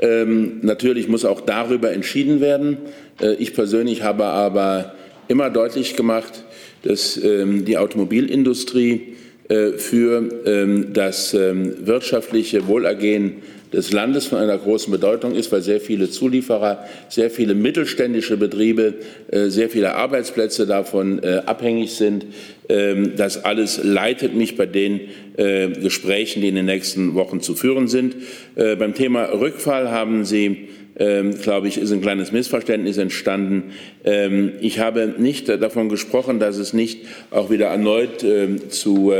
Ähm, 0.00 0.60
natürlich 0.62 1.08
muss 1.08 1.24
auch 1.24 1.40
darüber 1.40 1.90
entschieden 1.92 2.40
werden. 2.40 2.76
Äh, 3.20 3.34
ich 3.34 3.54
persönlich 3.54 4.02
habe 4.02 4.24
aber 4.24 4.94
immer 5.26 5.50
deutlich 5.50 5.96
gemacht, 5.96 6.44
dass 6.82 7.16
ähm, 7.22 7.64
die 7.64 7.76
Automobilindustrie 7.76 9.14
äh, 9.48 9.72
für 9.72 10.28
ähm, 10.44 10.92
das 10.92 11.34
wirtschaftliche 11.34 12.68
Wohlergehen 12.68 13.36
des 13.72 13.92
Landes 13.92 14.26
von 14.26 14.38
einer 14.38 14.56
großen 14.56 14.90
Bedeutung 14.90 15.34
ist, 15.34 15.52
weil 15.52 15.62
sehr 15.62 15.80
viele 15.80 16.08
Zulieferer, 16.10 16.84
sehr 17.08 17.30
viele 17.30 17.54
mittelständische 17.54 18.36
Betriebe, 18.36 18.94
äh, 19.30 19.48
sehr 19.48 19.68
viele 19.68 19.94
Arbeitsplätze 19.94 20.66
davon 20.66 21.22
äh, 21.22 21.42
abhängig 21.44 21.94
sind. 21.94 22.26
Ähm, 22.68 23.12
das 23.16 23.44
alles 23.44 23.80
leitet 23.82 24.34
mich 24.34 24.56
bei 24.56 24.66
den 24.66 25.00
äh, 25.36 25.68
Gesprächen, 25.68 26.40
die 26.40 26.48
in 26.48 26.54
den 26.54 26.66
nächsten 26.66 27.14
Wochen 27.14 27.40
zu 27.40 27.54
führen 27.54 27.88
sind. 27.88 28.16
Beim 28.54 28.94
Thema 28.94 29.24
Rückfall 29.24 29.90
haben 29.90 30.24
Sie 30.24 30.68
ähm, 31.00 31.40
glaube 31.40 31.68
ich, 31.68 31.78
ist 31.78 31.92
ein 31.92 32.00
kleines 32.00 32.32
Missverständnis 32.32 32.98
entstanden. 32.98 33.70
Ähm, 34.04 34.54
ich 34.60 34.80
habe 34.80 35.14
nicht 35.16 35.48
davon 35.48 35.88
gesprochen, 35.88 36.40
dass 36.40 36.56
es 36.56 36.72
nicht 36.72 37.06
auch 37.30 37.50
wieder 37.50 37.66
erneut 37.66 38.24
zu, 38.70 39.12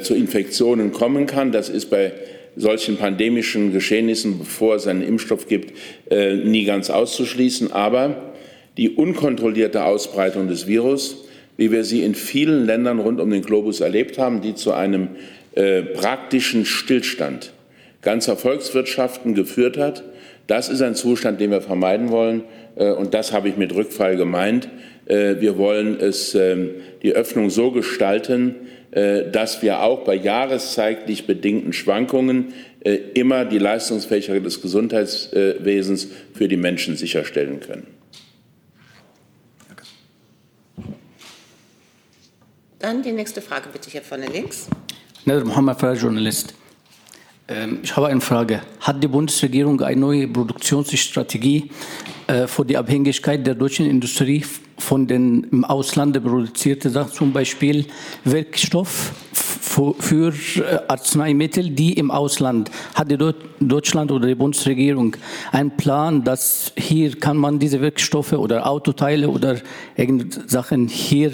zu 0.00 0.14
Infektionen 0.14 0.92
kommen 0.92 1.26
kann. 1.26 1.52
Das 1.52 1.68
ist 1.68 1.90
bei 1.90 2.12
solchen 2.58 2.96
pandemischen 2.96 3.72
Geschehnissen, 3.72 4.38
bevor 4.38 4.74
es 4.74 4.86
einen 4.86 5.02
Impfstoff 5.02 5.48
gibt, 5.48 5.72
äh, 6.10 6.34
nie 6.34 6.64
ganz 6.64 6.90
auszuschließen. 6.90 7.72
Aber 7.72 8.34
die 8.76 8.90
unkontrollierte 8.90 9.84
Ausbreitung 9.84 10.48
des 10.48 10.66
Virus, 10.66 11.24
wie 11.56 11.72
wir 11.72 11.84
sie 11.84 12.02
in 12.02 12.14
vielen 12.14 12.66
Ländern 12.66 12.98
rund 12.98 13.20
um 13.20 13.30
den 13.30 13.42
Globus 13.42 13.80
erlebt 13.80 14.18
haben, 14.18 14.42
die 14.42 14.54
zu 14.54 14.72
einem 14.72 15.08
äh, 15.54 15.82
praktischen 15.82 16.64
Stillstand 16.64 17.52
ganzer 18.02 18.36
Volkswirtschaften 18.36 19.34
geführt 19.34 19.76
hat, 19.76 20.04
das 20.46 20.68
ist 20.68 20.82
ein 20.82 20.94
Zustand, 20.94 21.40
den 21.40 21.50
wir 21.50 21.60
vermeiden 21.60 22.10
wollen. 22.10 22.42
Äh, 22.76 22.90
und 22.90 23.14
das 23.14 23.32
habe 23.32 23.48
ich 23.48 23.56
mit 23.56 23.74
Rückfall 23.74 24.16
gemeint. 24.16 24.68
Wir 25.08 25.56
wollen 25.56 25.98
es, 26.00 26.34
ähm, 26.34 26.70
die 27.02 27.14
Öffnung 27.14 27.48
so 27.48 27.70
gestalten, 27.70 28.54
äh, 28.90 29.30
dass 29.30 29.60
wir 29.60 29.82
auch 29.82 30.04
bei 30.04 30.14
jahreszeitlich 30.14 31.26
bedingten 31.26 31.74
Schwankungen 31.74 32.54
äh, 32.80 32.94
immer 33.14 33.44
die 33.44 33.58
Leistungsfähigkeit 33.58 34.42
des 34.44 34.62
Gesundheitswesens 34.62 36.08
für 36.32 36.48
die 36.48 36.56
Menschen 36.56 36.96
sicherstellen 36.96 37.60
können. 37.60 37.86
Dann 42.78 43.02
die 43.02 43.12
nächste 43.12 43.42
Frage 43.42 43.68
bitte 43.72 43.90
hier 43.90 44.02
vorne 44.02 44.26
links. 44.26 44.68
Nader 45.24 45.44
Mohammed, 45.44 45.78
freier 45.78 45.94
Journalist. 45.94 46.54
Ähm, 47.48 47.78
ich 47.82 47.96
habe 47.96 48.08
eine 48.08 48.20
Frage. 48.20 48.60
Hat 48.80 49.02
die 49.02 49.08
Bundesregierung 49.08 49.80
eine 49.80 50.00
neue 50.00 50.28
Produktionsstrategie 50.28 51.70
äh, 52.26 52.46
für 52.46 52.64
die 52.64 52.76
Abhängigkeit 52.76 53.46
der 53.46 53.54
deutschen 53.54 53.86
Industrie 53.86 54.44
von 54.76 55.06
den 55.06 55.44
im 55.44 55.64
Ausland 55.64 56.22
produzierten 56.22 56.92
Sachen, 56.92 57.12
zum 57.12 57.32
Beispiel 57.32 57.86
Wirkstoff 58.24 59.12
für 59.98 60.32
äh, 60.56 60.78
Arzneimittel, 60.88 61.70
die 61.70 61.94
im 61.94 62.10
Ausland 62.10 62.70
hat 62.94 63.10
die 63.10 63.16
Deutschland 63.60 64.12
oder 64.12 64.26
die 64.26 64.34
Bundesregierung 64.34 65.16
einen 65.52 65.70
Plan, 65.70 66.24
dass 66.24 66.72
hier 66.76 67.18
kann 67.18 67.36
man 67.36 67.58
diese 67.58 67.80
Wirkstoffe 67.80 68.32
oder 68.32 68.68
Autoteile 68.68 69.28
oder 69.28 69.56
irgendwelche 69.96 70.48
Sachen 70.48 70.88
hier 70.88 71.32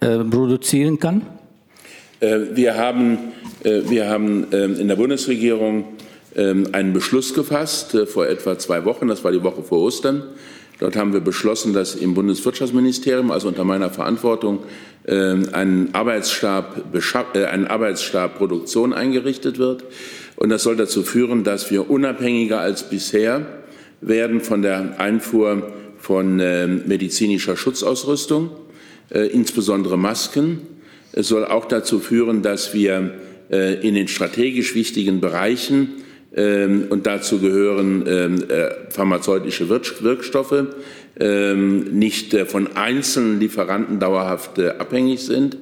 äh, 0.00 0.18
produzieren 0.18 0.98
kann? 0.98 1.22
Äh, 2.22 2.54
wir 2.56 2.76
haben, 2.76 3.18
äh, 3.64 3.82
wir 3.88 4.08
haben 4.08 4.46
ähm, 4.52 4.78
in 4.78 4.88
der 4.88 4.96
Bundesregierung 4.96 5.84
ähm, 6.36 6.68
einen 6.72 6.92
Beschluss 6.92 7.34
gefasst 7.34 7.96
vor 8.06 8.26
etwa 8.26 8.58
zwei 8.58 8.84
Wochen, 8.84 9.08
das 9.08 9.22
war 9.24 9.32
die 9.32 9.42
Woche 9.42 9.62
vor 9.62 9.80
Ostern, 9.82 10.22
Dort 10.78 10.96
haben 10.96 11.12
wir 11.12 11.20
beschlossen, 11.20 11.74
dass 11.74 11.94
im 11.94 12.14
Bundeswirtschaftsministerium, 12.14 13.30
also 13.30 13.46
unter 13.46 13.62
meiner 13.62 13.88
Verantwortung, 13.90 14.64
ähm, 15.06 15.48
ein 15.52 15.90
Arbeitsstab, 15.92 16.92
äh, 17.34 17.44
ein 17.44 17.68
Arbeitsstab 17.68 18.36
Produktion 18.36 18.92
eingerichtet 18.92 19.58
wird. 19.58 19.84
Und 20.34 20.48
das 20.48 20.64
soll 20.64 20.74
dazu 20.74 21.04
führen, 21.04 21.44
dass 21.44 21.70
wir 21.70 21.88
unabhängiger 21.88 22.58
als 22.58 22.90
bisher 22.90 23.46
werden 24.00 24.40
von 24.40 24.62
der 24.62 24.98
Einfuhr 24.98 25.70
von 25.98 26.34
medizinischer 26.34 27.56
Schutzausrüstung, 27.56 28.50
äh, 29.10 29.28
insbesondere 29.28 29.96
Masken. 29.96 30.62
Es 31.12 31.28
soll 31.28 31.44
auch 31.44 31.66
dazu 31.66 31.98
führen, 31.98 32.42
dass 32.42 32.74
wir 32.74 33.12
in 33.50 33.94
den 33.94 34.08
strategisch 34.08 34.74
wichtigen 34.74 35.20
Bereichen 35.20 36.02
ähm, 36.34 36.86
und 36.88 37.06
dazu 37.06 37.38
gehören 37.38 38.04
ähm, 38.06 38.44
pharmazeutische 38.88 39.68
Wirkstoffe, 39.68 40.64
nicht 41.92 42.34
von 42.46 42.74
einzelnen 42.74 43.38
Lieferanten 43.38 44.00
dauerhaft 44.00 44.58
abhängig 44.58 45.20
sind. 45.20 45.58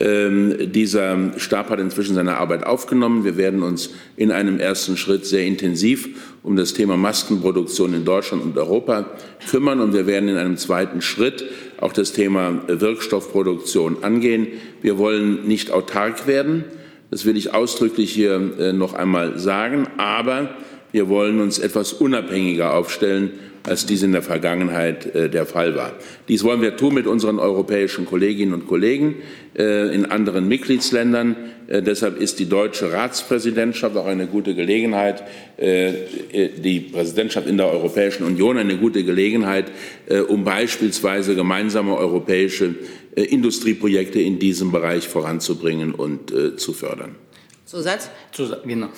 Ähm, 0.00 0.72
dieser 0.72 1.32
Stab 1.38 1.70
hat 1.70 1.80
inzwischen 1.80 2.14
seine 2.14 2.36
Arbeit 2.36 2.64
aufgenommen. 2.64 3.24
Wir 3.24 3.36
werden 3.36 3.62
uns 3.62 3.90
in 4.16 4.30
einem 4.30 4.60
ersten 4.60 4.96
Schritt 4.96 5.26
sehr 5.26 5.44
intensiv 5.44 6.08
um 6.42 6.56
das 6.56 6.72
Thema 6.72 6.96
Maskenproduktion 6.96 7.94
in 7.94 8.04
Deutschland 8.04 8.42
und 8.42 8.56
Europa 8.56 9.06
kümmern. 9.50 9.80
Und 9.80 9.92
wir 9.92 10.06
werden 10.06 10.28
in 10.28 10.36
einem 10.36 10.56
zweiten 10.56 11.02
Schritt 11.02 11.44
auch 11.80 11.92
das 11.92 12.12
Thema 12.12 12.62
Wirkstoffproduktion 12.66 14.02
angehen. 14.02 14.48
Wir 14.80 14.98
wollen 14.98 15.46
nicht 15.46 15.70
autark 15.70 16.26
werden. 16.26 16.64
Das 17.10 17.24
will 17.24 17.36
ich 17.36 17.54
ausdrücklich 17.54 18.12
hier 18.12 18.52
äh, 18.58 18.72
noch 18.72 18.94
einmal 18.94 19.38
sagen. 19.38 19.86
Aber 19.96 20.50
wir 20.92 21.08
wollen 21.08 21.40
uns 21.40 21.58
etwas 21.58 21.92
unabhängiger 21.92 22.74
aufstellen 22.74 23.32
als 23.68 23.86
dies 23.86 24.02
in 24.02 24.12
der 24.12 24.22
Vergangenheit 24.22 25.14
äh, 25.14 25.28
der 25.28 25.46
Fall 25.46 25.76
war. 25.76 25.92
Dies 26.28 26.42
wollen 26.42 26.62
wir 26.62 26.76
tun 26.76 26.94
mit 26.94 27.06
unseren 27.06 27.38
europäischen 27.38 28.06
Kolleginnen 28.06 28.54
und 28.54 28.66
Kollegen 28.66 29.16
äh, 29.56 29.94
in 29.94 30.06
anderen 30.06 30.48
Mitgliedsländern. 30.48 31.36
Äh, 31.68 31.82
deshalb 31.82 32.20
ist 32.20 32.38
die 32.38 32.48
deutsche 32.48 32.92
Ratspräsidentschaft 32.92 33.96
auch 33.96 34.06
eine 34.06 34.26
gute 34.26 34.54
Gelegenheit, 34.54 35.22
äh, 35.58 35.88
äh, 36.32 36.50
die 36.58 36.80
Präsidentschaft 36.80 37.46
in 37.46 37.56
der 37.58 37.70
Europäischen 37.70 38.24
Union 38.24 38.56
eine 38.56 38.76
gute 38.76 39.04
Gelegenheit, 39.04 39.70
äh, 40.06 40.20
um 40.20 40.44
beispielsweise 40.44 41.34
gemeinsame 41.34 41.96
europäische 41.96 42.74
Industrieprojekte 43.14 44.20
in 44.20 44.38
diesem 44.38 44.70
Bereich 44.70 45.08
voranzubringen 45.08 45.92
und 45.92 46.32
zu 46.56 46.72
fördern. 46.72 47.16
Zusatz? 47.64 48.10
Zusatz 48.30 48.62
genau. 48.64 48.90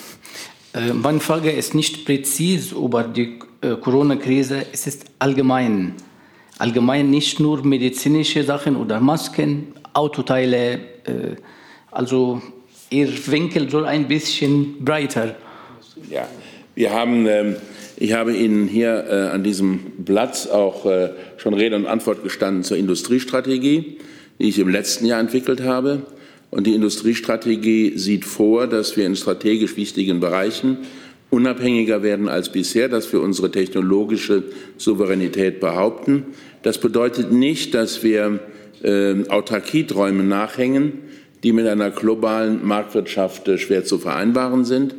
Meine 0.92 1.20
Frage 1.20 1.50
ist 1.50 1.74
nicht 1.74 2.04
präzise 2.04 2.74
über 2.74 3.04
die 3.04 3.38
Corona-Krise, 3.61 4.66
es 4.73 4.87
ist 4.87 5.05
allgemein. 5.18 5.94
Allgemein 6.59 7.11
nicht 7.11 7.40
nur 7.40 7.64
medizinische 7.64 8.42
Sachen 8.44 8.77
oder 8.77 9.01
Masken, 9.01 9.68
Autoteile. 9.92 10.75
Äh, 11.05 11.37
also 11.90 12.40
Ihr 12.90 13.09
Winkel 13.27 13.70
soll 13.70 13.87
ein 13.87 14.09
bisschen 14.09 14.85
breiter. 14.85 15.37
Ja, 16.11 16.27
wir 16.75 16.92
haben, 16.92 17.27
äh, 17.27 17.57
ich 17.96 18.12
habe 18.12 18.35
Ihnen 18.35 18.66
hier 18.66 19.05
äh, 19.09 19.35
an 19.35 19.44
diesem 19.44 19.79
Blatt 19.99 20.49
auch 20.51 20.87
äh, 20.87 21.11
schon 21.37 21.55
Rede 21.55 21.77
und 21.77 21.87
Antwort 21.87 22.23
gestanden 22.23 22.64
zur 22.64 22.77
Industriestrategie, 22.77 23.99
die 24.38 24.49
ich 24.49 24.59
im 24.59 24.68
letzten 24.68 25.07
Jahr 25.07 25.20
entwickelt 25.20 25.62
habe. 25.62 26.03
Und 26.51 26.66
die 26.66 26.75
Industriestrategie 26.75 27.96
sieht 27.96 28.25
vor, 28.25 28.66
dass 28.66 28.96
wir 28.96 29.07
in 29.07 29.14
strategisch 29.14 29.77
wichtigen 29.77 30.18
Bereichen 30.20 30.79
unabhängiger 31.31 32.03
werden 32.03 32.29
als 32.29 32.51
bisher, 32.51 32.88
dass 32.88 33.12
wir 33.12 33.21
unsere 33.21 33.51
technologische 33.51 34.45
Souveränität 34.77 35.61
behaupten. 35.61 36.27
Das 36.62 36.79
bedeutet 36.79 37.33
nicht, 37.33 37.75
dass 37.75 38.03
wir 38.03 38.40
äh, 38.83 39.29
Autarkieträume 39.29 40.25
nachhängen, 40.25 40.93
die 41.43 41.53
mit 41.53 41.66
einer 41.66 41.90
globalen 41.90 42.66
Marktwirtschaft 42.66 43.49
äh, 43.49 43.59
schwer 43.59 43.85
zu 43.85 43.99
vereinbaren 43.99 44.64
sind. 44.64 44.95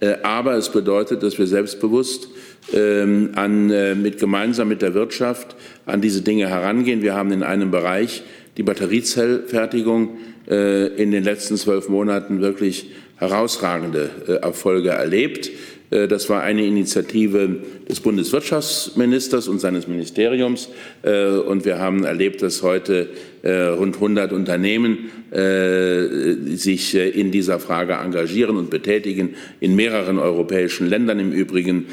Äh, 0.00 0.16
aber 0.22 0.54
es 0.54 0.70
bedeutet, 0.70 1.22
dass 1.22 1.38
wir 1.38 1.46
selbstbewusst 1.46 2.28
ähm, 2.74 3.30
an, 3.34 3.70
äh, 3.70 3.94
mit 3.94 4.18
gemeinsam 4.18 4.68
mit 4.68 4.82
der 4.82 4.94
Wirtschaft 4.94 5.56
an 5.86 6.00
diese 6.00 6.22
Dinge 6.22 6.48
herangehen. 6.48 7.02
Wir 7.02 7.14
haben 7.14 7.30
in 7.32 7.42
einem 7.42 7.70
Bereich 7.70 8.22
die 8.56 8.62
Batteriezellfertigung 8.62 10.18
äh, 10.48 10.88
in 11.00 11.12
den 11.12 11.24
letzten 11.24 11.56
zwölf 11.56 11.88
Monaten 11.88 12.40
wirklich 12.40 12.90
herausragende 13.16 14.10
äh, 14.26 14.32
Erfolge 14.32 14.90
erlebt. 14.90 15.50
Äh, 15.96 16.08
das 16.08 16.28
war 16.28 16.42
eine 16.42 16.64
Initiative 16.64 17.56
des 17.88 18.00
Bundeswirtschaftsministers 18.00 19.48
und 19.48 19.60
seines 19.60 19.88
Ministeriums. 19.88 20.68
Äh, 21.02 21.28
und 21.28 21.64
wir 21.64 21.78
haben 21.78 22.04
erlebt, 22.04 22.42
dass 22.42 22.62
heute 22.62 23.08
äh, 23.42 23.52
rund 23.52 23.96
100 23.96 24.32
Unternehmen 24.32 25.10
sich 25.28 26.94
in 26.94 27.32
dieser 27.32 27.58
Frage 27.58 27.94
engagieren 27.94 28.56
und 28.56 28.70
betätigen, 28.70 29.34
in 29.58 29.74
mehreren 29.74 30.20
europäischen 30.20 30.88
Ländern 30.88 31.18
im 31.18 31.32
Übrigen. 31.32 31.86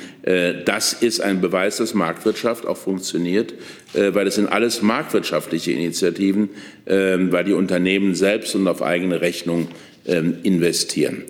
Das 0.65 0.93
ist 0.93 1.19
ein 1.19 1.41
Beweis, 1.41 1.77
dass 1.77 1.95
Marktwirtschaft 1.95 2.67
auch 2.67 2.77
funktioniert, 2.77 3.55
weil 3.93 4.27
es 4.27 4.35
sind 4.35 4.47
alles 4.47 4.83
marktwirtschaftliche 4.83 5.71
Initiativen, 5.71 6.51
weil 6.85 7.43
die 7.43 7.53
Unternehmen 7.53 8.13
selbst 8.13 8.53
und 8.55 8.67
auf 8.67 8.83
eigene 8.83 9.19
Rechnung 9.19 9.67
ähm, 10.05 10.35
investieren. 10.43 11.23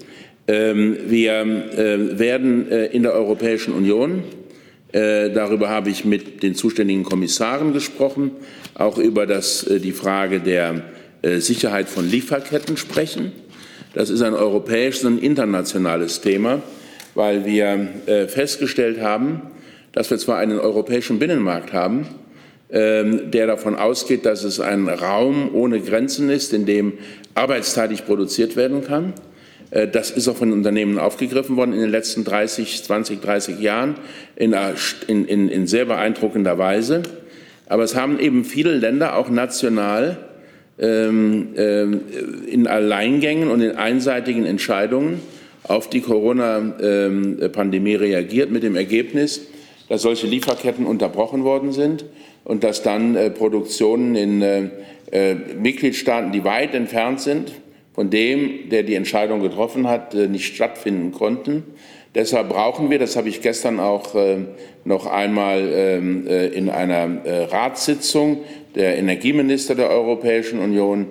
Ähm, 0.47 0.97
wir 1.07 1.33
äh, 1.41 2.19
werden 2.19 2.69
äh, 2.69 2.87
in 2.87 3.03
der 3.03 3.13
Europäischen 3.13 3.73
Union, 3.73 4.23
äh, 4.91 5.29
darüber 5.29 5.69
habe 5.69 5.89
ich 5.89 6.03
mit 6.03 6.43
den 6.43 6.53
zuständigen 6.55 7.03
Kommissaren 7.03 7.71
gesprochen, 7.71 8.31
auch 8.75 8.97
über 8.97 9.25
das, 9.25 9.65
die 9.65 9.91
Frage 9.91 10.39
der 10.39 10.81
Sicherheit 11.37 11.87
von 11.87 12.09
Lieferketten 12.09 12.75
sprechen. 12.75 13.31
Das 13.93 14.09
ist 14.09 14.21
ein 14.21 14.33
europäisches 14.33 15.05
und 15.05 15.23
internationales 15.23 16.19
Thema, 16.21 16.61
weil 17.15 17.45
wir 17.45 17.87
festgestellt 18.27 18.99
haben, 18.99 19.41
dass 19.93 20.09
wir 20.09 20.17
zwar 20.17 20.39
einen 20.39 20.59
europäischen 20.59 21.19
Binnenmarkt 21.19 21.71
haben, 21.71 22.07
ähm, 22.71 23.31
der 23.31 23.47
davon 23.47 23.75
ausgeht, 23.75 24.25
dass 24.25 24.43
es 24.43 24.59
ein 24.59 24.89
Raum 24.89 25.53
ohne 25.53 25.79
Grenzen 25.79 26.29
ist, 26.29 26.51
in 26.51 26.65
dem 26.65 26.93
arbeitsteilig 27.35 28.05
produziert 28.05 28.55
werden 28.55 28.83
kann, 28.83 29.13
äh, 29.13 29.32
das 29.91 30.11
ist 30.11 30.27
auch 30.27 30.35
von 30.35 30.51
Unternehmen 30.51 30.99
aufgegriffen 30.99 31.57
worden 31.57 31.73
in 31.73 31.79
den 31.79 31.89
letzten 31.89 32.23
30, 32.23 32.83
20, 32.83 33.21
30 33.21 33.59
Jahren 33.59 33.95
in, 34.35 34.53
in, 35.07 35.49
in 35.49 35.67
sehr 35.67 35.85
beeindruckender 35.85 36.59
Weise. 36.59 37.01
Aber 37.67 37.83
es 37.83 37.95
haben 37.95 38.19
eben 38.19 38.45
viele 38.45 38.75
Länder 38.75 39.15
auch 39.15 39.29
national 39.29 40.17
ähm, 40.79 41.49
ähm, 41.55 42.01
in 42.47 42.67
Alleingängen 42.67 43.49
und 43.49 43.61
in 43.61 43.71
einseitigen 43.71 44.45
Entscheidungen 44.45 45.21
auf 45.63 45.89
die 45.89 46.01
Corona-Pandemie 46.01 47.93
ähm, 47.93 47.99
reagiert, 47.99 48.51
mit 48.51 48.63
dem 48.63 48.75
Ergebnis, 48.75 49.41
dass 49.87 50.01
solche 50.01 50.27
Lieferketten 50.27 50.85
unterbrochen 50.85 51.43
worden 51.43 51.71
sind 51.71 52.05
und 52.43 52.63
dass 52.63 52.83
dann 52.83 53.15
äh, 53.15 53.29
Produktionen 53.29 54.15
in 54.15 54.41
äh, 54.41 54.69
äh 55.11 55.35
Mitgliedstaaten, 55.35 56.31
die 56.31 56.43
weit 56.43 56.73
entfernt 56.73 57.21
sind, 57.21 57.53
von 57.93 58.09
dem, 58.09 58.69
der 58.69 58.83
die 58.83 58.95
Entscheidung 58.95 59.41
getroffen 59.41 59.87
hat, 59.87 60.13
äh, 60.15 60.27
nicht 60.27 60.55
stattfinden 60.55 61.11
konnten. 61.11 61.63
Deshalb 62.15 62.49
brauchen 62.49 62.89
wir, 62.89 62.99
das 62.99 63.15
habe 63.15 63.29
ich 63.29 63.41
gestern 63.41 63.79
auch 63.79 64.15
äh, 64.15 64.37
noch 64.83 65.05
einmal 65.05 65.71
ähm, 65.73 66.27
äh, 66.27 66.47
in 66.47 66.69
einer 66.69 67.21
Ratssitzung 67.51 68.39
der 68.75 68.97
Energieminister 68.97 69.75
der 69.75 69.89
Europäischen 69.89 70.59
Union 70.59 71.07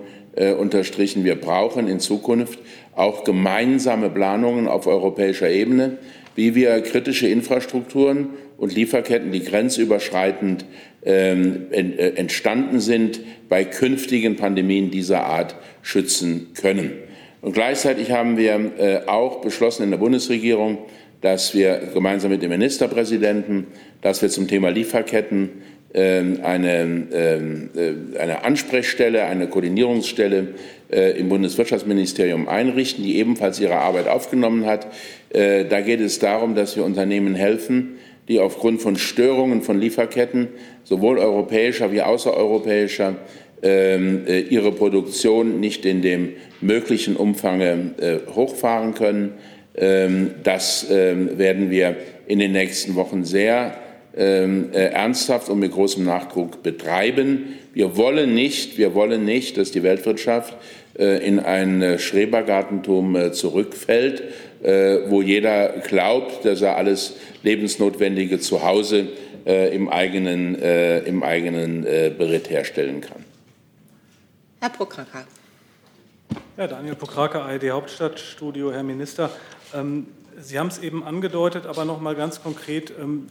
unterstrichen, 0.59 1.25
wir 1.25 1.35
brauchen 1.35 1.89
in 1.89 2.01
Zukunft 2.01 2.59
auch 2.97 3.23
gemeinsame 3.23 4.09
Planungen 4.09 4.67
auf 4.67 4.87
europäischer 4.87 5.51
Ebene, 5.51 5.99
wie 6.35 6.55
wir 6.55 6.81
kritische 6.83 7.29
Infrastrukturen 7.29 8.31
und 8.57 8.75
Lieferketten, 8.75 9.33
die 9.33 9.43
grenzüberschreitend 9.45 10.65
ähm, 11.05 11.67
entstanden 11.71 12.81
sind, 12.81 13.21
bei 13.49 13.65
künftigen 13.65 14.37
Pandemien 14.37 14.91
dieser 14.91 15.25
Art 15.25 15.57
schützen 15.83 16.49
können. 16.55 16.93
Und 17.41 17.53
gleichzeitig 17.55 18.13
haben 18.13 18.37
wir 18.37 18.73
äh, 18.79 19.01
auch 19.09 19.41
beschlossen 19.41 19.83
in 19.83 19.91
der 19.91 19.99
Bundesregierung, 19.99 20.79
dass 21.23 21.55
wir 21.55 21.91
gemeinsam 21.93 22.31
mit 22.31 22.43
dem 22.43 22.51
Ministerpräsidenten, 22.51 23.67
dass 24.01 24.23
wir 24.23 24.29
zum 24.29 24.49
Thema 24.49 24.71
Lieferketten 24.71 25.51
eine, 25.95 27.07
ähm, 27.13 27.71
äh, 27.77 28.19
eine 28.19 28.45
Ansprechstelle, 28.45 29.25
eine 29.25 29.47
Koordinierungsstelle 29.49 30.49
äh, 30.91 31.19
im 31.19 31.29
Bundeswirtschaftsministerium 31.29 32.49
einrichten, 32.49 33.05
die 33.05 33.19
ebenfalls 33.19 33.61
ihre 33.61 33.77
Arbeit 33.77 34.09
aufgenommen 34.09 34.67
hat. 34.67 34.87
Da 35.35 35.81
geht 35.81 36.01
es 36.01 36.19
darum, 36.19 36.55
dass 36.55 36.77
wir 36.77 36.85
Unternehmen 36.85 37.35
helfen, 37.35 37.97
die 38.29 38.39
aufgrund 38.39 38.83
von 38.83 38.97
Störungen 38.97 39.63
von 39.63 39.81
Lieferketten 39.81 40.49
sowohl 40.85 41.19
europäischer 41.19 41.91
wie 41.91 42.03
außereuropäischer 42.03 43.17
ähm, 43.63 44.27
äh, 44.27 44.41
ihre 44.41 44.73
Produktion 44.73 45.61
nicht 45.61 45.87
in 45.87 46.03
dem 46.03 46.33
möglichen 46.61 47.17
Umfang 47.17 47.61
äh, 47.61 47.85
hochfahren 48.35 48.95
können. 48.95 49.35
Ähm, 49.77 50.33
das 50.43 50.87
ähm, 50.91 51.39
werden 51.39 51.71
wir 51.71 51.97
in 52.27 52.41
den 52.41 52.53
nächsten 52.53 52.97
Wochen 52.97 53.25
sehr 53.25 53.77
äh, 53.77 53.82
ernsthaft 54.15 55.49
und 55.49 55.59
mit 55.59 55.73
großem 55.73 56.05
Nachdruck 56.05 56.63
betreiben. 56.63 57.55
Wir 57.73 57.97
wollen 57.97 58.35
nicht, 58.35 58.77
wir 58.77 58.95
wollen 58.95 59.25
nicht, 59.25 59.57
dass 59.57 59.71
die 59.71 59.83
Weltwirtschaft 59.83 60.57
in 60.95 61.41
ein 61.41 61.99
Schrebergartentum 61.99 63.33
zurückfällt, 63.33 64.23
wo 65.09 65.23
jeder 65.23 65.71
glaubt, 65.79 66.45
dass 66.45 66.61
er 66.61 66.77
alles 66.77 67.15
Lebensnotwendige 67.43 68.39
zu 68.39 68.63
Hause 68.63 69.09
im 69.47 69.89
eigenen, 69.89 70.57
im 70.57 71.23
eigenen 71.23 71.83
Beritt 71.83 72.51
herstellen 72.51 73.01
kann. 73.01 73.25
Herr 74.61 74.69
Prokraka. 74.71 75.25
Ja, 76.57 76.69
Daniel 76.69 76.95
Pokrake, 76.95 77.41
ARD 77.41 77.71
Hauptstadtstudio. 77.71 78.73
Herr 78.73 78.83
Minister, 78.83 79.31
ähm, 79.75 80.07
Sie 80.41 80.59
haben 80.59 80.69
es 80.69 80.79
eben 80.79 81.03
angedeutet, 81.03 81.67
aber 81.67 81.85
noch 81.85 82.01
mal 82.01 82.15
ganz 82.15 82.43
konkret, 82.43 82.93
ähm, 83.01 83.27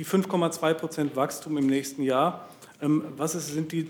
die 0.00 0.06
5,2 0.06 0.72
Prozent 0.72 1.14
Wachstum 1.14 1.58
im 1.58 1.66
nächsten 1.66 2.02
Jahr, 2.02 2.48
ähm, 2.80 3.04
was 3.18 3.34
ist, 3.34 3.52
sind 3.52 3.70
die 3.70 3.88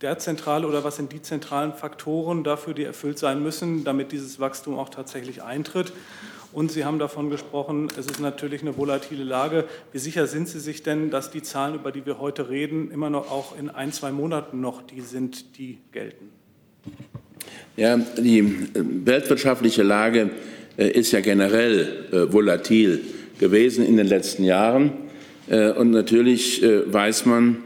der 0.00 0.18
zentrale 0.18 0.66
oder 0.66 0.82
was 0.82 0.96
sind 0.96 1.12
die 1.12 1.20
zentralen 1.20 1.74
Faktoren 1.74 2.42
dafür, 2.42 2.72
die 2.72 2.84
erfüllt 2.84 3.18
sein 3.18 3.42
müssen, 3.42 3.84
damit 3.84 4.12
dieses 4.12 4.40
Wachstum 4.40 4.78
auch 4.78 4.88
tatsächlich 4.88 5.42
eintritt? 5.42 5.92
Und 6.52 6.72
Sie 6.72 6.86
haben 6.86 6.98
davon 6.98 7.28
gesprochen, 7.28 7.88
es 7.98 8.06
ist 8.06 8.18
natürlich 8.18 8.62
eine 8.62 8.78
volatile 8.78 9.24
Lage. 9.24 9.64
Wie 9.92 9.98
sicher 9.98 10.26
sind 10.26 10.48
Sie 10.48 10.58
sich 10.58 10.82
denn, 10.82 11.10
dass 11.10 11.30
die 11.30 11.42
Zahlen, 11.42 11.74
über 11.74 11.92
die 11.92 12.06
wir 12.06 12.18
heute 12.18 12.48
reden, 12.48 12.90
immer 12.90 13.10
noch 13.10 13.30
auch 13.30 13.56
in 13.58 13.68
ein, 13.68 13.92
zwei 13.92 14.10
Monaten 14.10 14.60
noch 14.60 14.80
die 14.80 15.02
sind, 15.02 15.58
die 15.58 15.78
gelten? 15.92 16.30
Ja, 17.76 17.98
die 17.98 18.38
äh, 18.38 18.44
weltwirtschaftliche 18.74 19.82
Lage 19.82 20.30
äh, 20.78 20.88
ist 20.88 21.12
ja 21.12 21.20
generell 21.20 22.06
äh, 22.10 22.32
volatil 22.32 23.02
gewesen 23.38 23.84
in 23.84 23.98
den 23.98 24.06
letzten 24.06 24.44
Jahren. 24.44 25.11
Und 25.48 25.90
natürlich 25.90 26.62
weiß 26.62 27.26
man, 27.26 27.56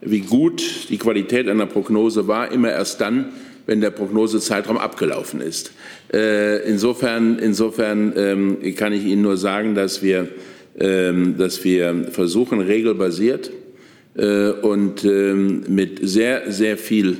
wie 0.00 0.20
gut 0.20 0.88
die 0.88 0.98
Qualität 0.98 1.48
einer 1.48 1.66
Prognose 1.66 2.28
war, 2.28 2.52
immer 2.52 2.70
erst 2.70 3.00
dann, 3.00 3.30
wenn 3.66 3.80
der 3.80 3.90
Prognosezeitraum 3.90 4.78
abgelaufen 4.78 5.40
ist. 5.40 5.72
Insofern, 6.12 7.38
insofern 7.38 8.12
ähm, 8.16 8.58
kann 8.76 8.92
ich 8.92 9.04
Ihnen 9.04 9.22
nur 9.22 9.36
sagen, 9.36 9.74
dass 9.74 10.02
wir, 10.02 10.28
ähm, 10.78 11.36
dass 11.38 11.64
wir 11.64 12.06
versuchen, 12.10 12.60
regelbasiert 12.60 13.50
und 14.62 15.04
ähm, 15.04 15.64
mit 15.66 15.98
sehr, 16.02 16.52
sehr 16.52 16.76
viel 16.76 17.18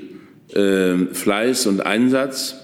Fleiß 1.13 1.67
und 1.67 1.81
Einsatz 1.81 2.55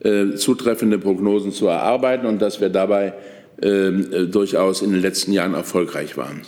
äh, 0.00 0.34
zutreffende 0.36 0.98
Prognosen 0.98 1.52
zu 1.52 1.66
erarbeiten 1.66 2.24
und 2.24 2.40
dass 2.40 2.60
wir 2.62 2.70
dabei 2.70 3.12
äh, 3.60 3.90
durchaus 4.26 4.80
in 4.80 4.92
den 4.92 5.02
letzten 5.02 5.32
Jahren 5.32 5.52
erfolgreich 5.52 6.16
waren. 6.16 6.40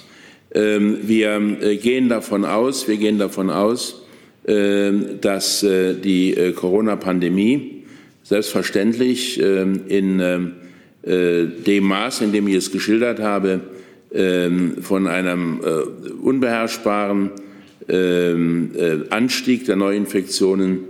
Ähm, 0.54 0.98
wir 1.02 1.36
äh, 1.60 1.76
gehen 1.76 2.08
davon 2.08 2.44
aus, 2.44 2.88
wir 2.88 2.96
gehen 2.96 3.18
davon 3.18 3.50
aus, 3.50 4.02
ähm, 4.46 5.20
dass 5.20 5.60
die 5.60 6.52
Corona-Pandemie 6.56 7.84
selbstverständlich 8.24 9.38
in 9.40 10.52
dem 11.04 11.84
Maß, 11.84 12.20
in 12.22 12.32
dem 12.32 12.48
ich 12.48 12.56
es 12.56 12.72
geschildert 12.72 13.20
habe, 13.20 13.60
von 14.80 15.06
einem 15.06 15.60
unbeherrschbaren 16.22 17.30
Anstieg 19.10 19.66
der 19.66 19.76
Neuinfektionen 19.76 20.80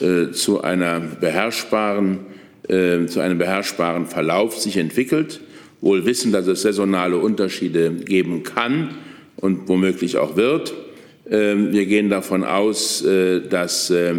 äh, 0.00 0.32
zu, 0.32 0.62
einer 0.62 1.00
beherrschbaren, 1.00 2.20
äh, 2.66 3.04
zu 3.06 3.20
einem 3.20 3.36
beherrschbaren 3.36 4.06
Verlauf 4.06 4.58
sich 4.58 4.78
entwickelt, 4.78 5.40
wohl 5.82 6.06
wissen, 6.06 6.32
dass 6.32 6.46
es 6.46 6.62
saisonale 6.62 7.18
Unterschiede 7.18 7.90
geben 7.90 8.42
kann 8.42 8.94
und 9.42 9.68
womöglich 9.68 10.16
auch 10.16 10.36
wird. 10.36 10.72
Ähm, 11.30 11.72
wir 11.72 11.84
gehen 11.84 12.08
davon 12.08 12.44
aus, 12.44 13.04
äh, 13.04 13.40
dass 13.46 13.90
äh, 13.90 14.14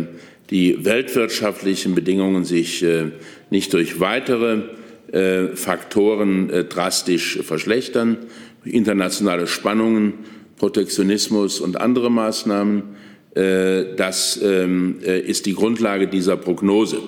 die 0.52 0.86
weltwirtschaftlichen 0.86 1.96
Bedingungen 1.96 2.44
sich 2.46 2.84
äh, 2.84 3.06
nicht 3.50 3.74
durch 3.74 4.00
weitere 4.00 4.64
äh, 5.12 5.56
Faktoren 5.56 6.52
drastisch 6.70 7.40
verschlechtern, 7.42 8.18
internationale 8.66 9.48
Spannungen, 9.48 10.14
Protektionismus 10.58 11.60
und 11.60 11.82
andere 11.82 12.12
Maßnahmen 12.12 12.84
das 13.36 14.40
ähm, 14.44 14.98
äh, 15.04 15.20
ist 15.20 15.48
die 15.48 15.56
Grundlage 15.56 16.08
dieser 16.08 16.38
Prognose. 16.38 17.00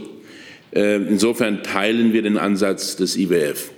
Insofern 0.71 1.62
teilen 1.62 2.13
wir 2.13 2.23
den 2.23 2.39
Ansatz 2.39 2.95
des 2.95 3.15
IWF. 3.15 3.69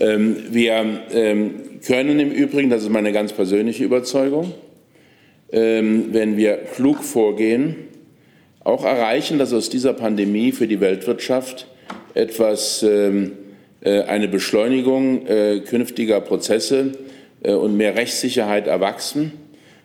Ähm, 0.00 0.36
wir 0.50 1.00
ähm, 1.12 1.54
können 1.84 2.20
im 2.20 2.30
Übrigen, 2.30 2.70
das 2.70 2.82
ist 2.82 2.90
meine 2.90 3.12
ganz 3.12 3.32
persönliche 3.32 3.84
Überzeugung, 3.84 4.52
wenn 5.50 6.36
wir 6.36 6.56
klug 6.74 7.02
vorgehen, 7.02 7.76
auch 8.64 8.84
erreichen, 8.84 9.38
dass 9.38 9.52
aus 9.52 9.68
dieser 9.68 9.92
Pandemie 9.92 10.52
für 10.52 10.66
die 10.66 10.80
Weltwirtschaft 10.80 11.66
etwas, 12.14 12.82
eine 12.84 14.28
Beschleunigung 14.28 15.26
künftiger 15.66 16.20
Prozesse 16.20 16.92
und 17.42 17.76
mehr 17.76 17.96
Rechtssicherheit 17.96 18.66
erwachsen 18.66 19.32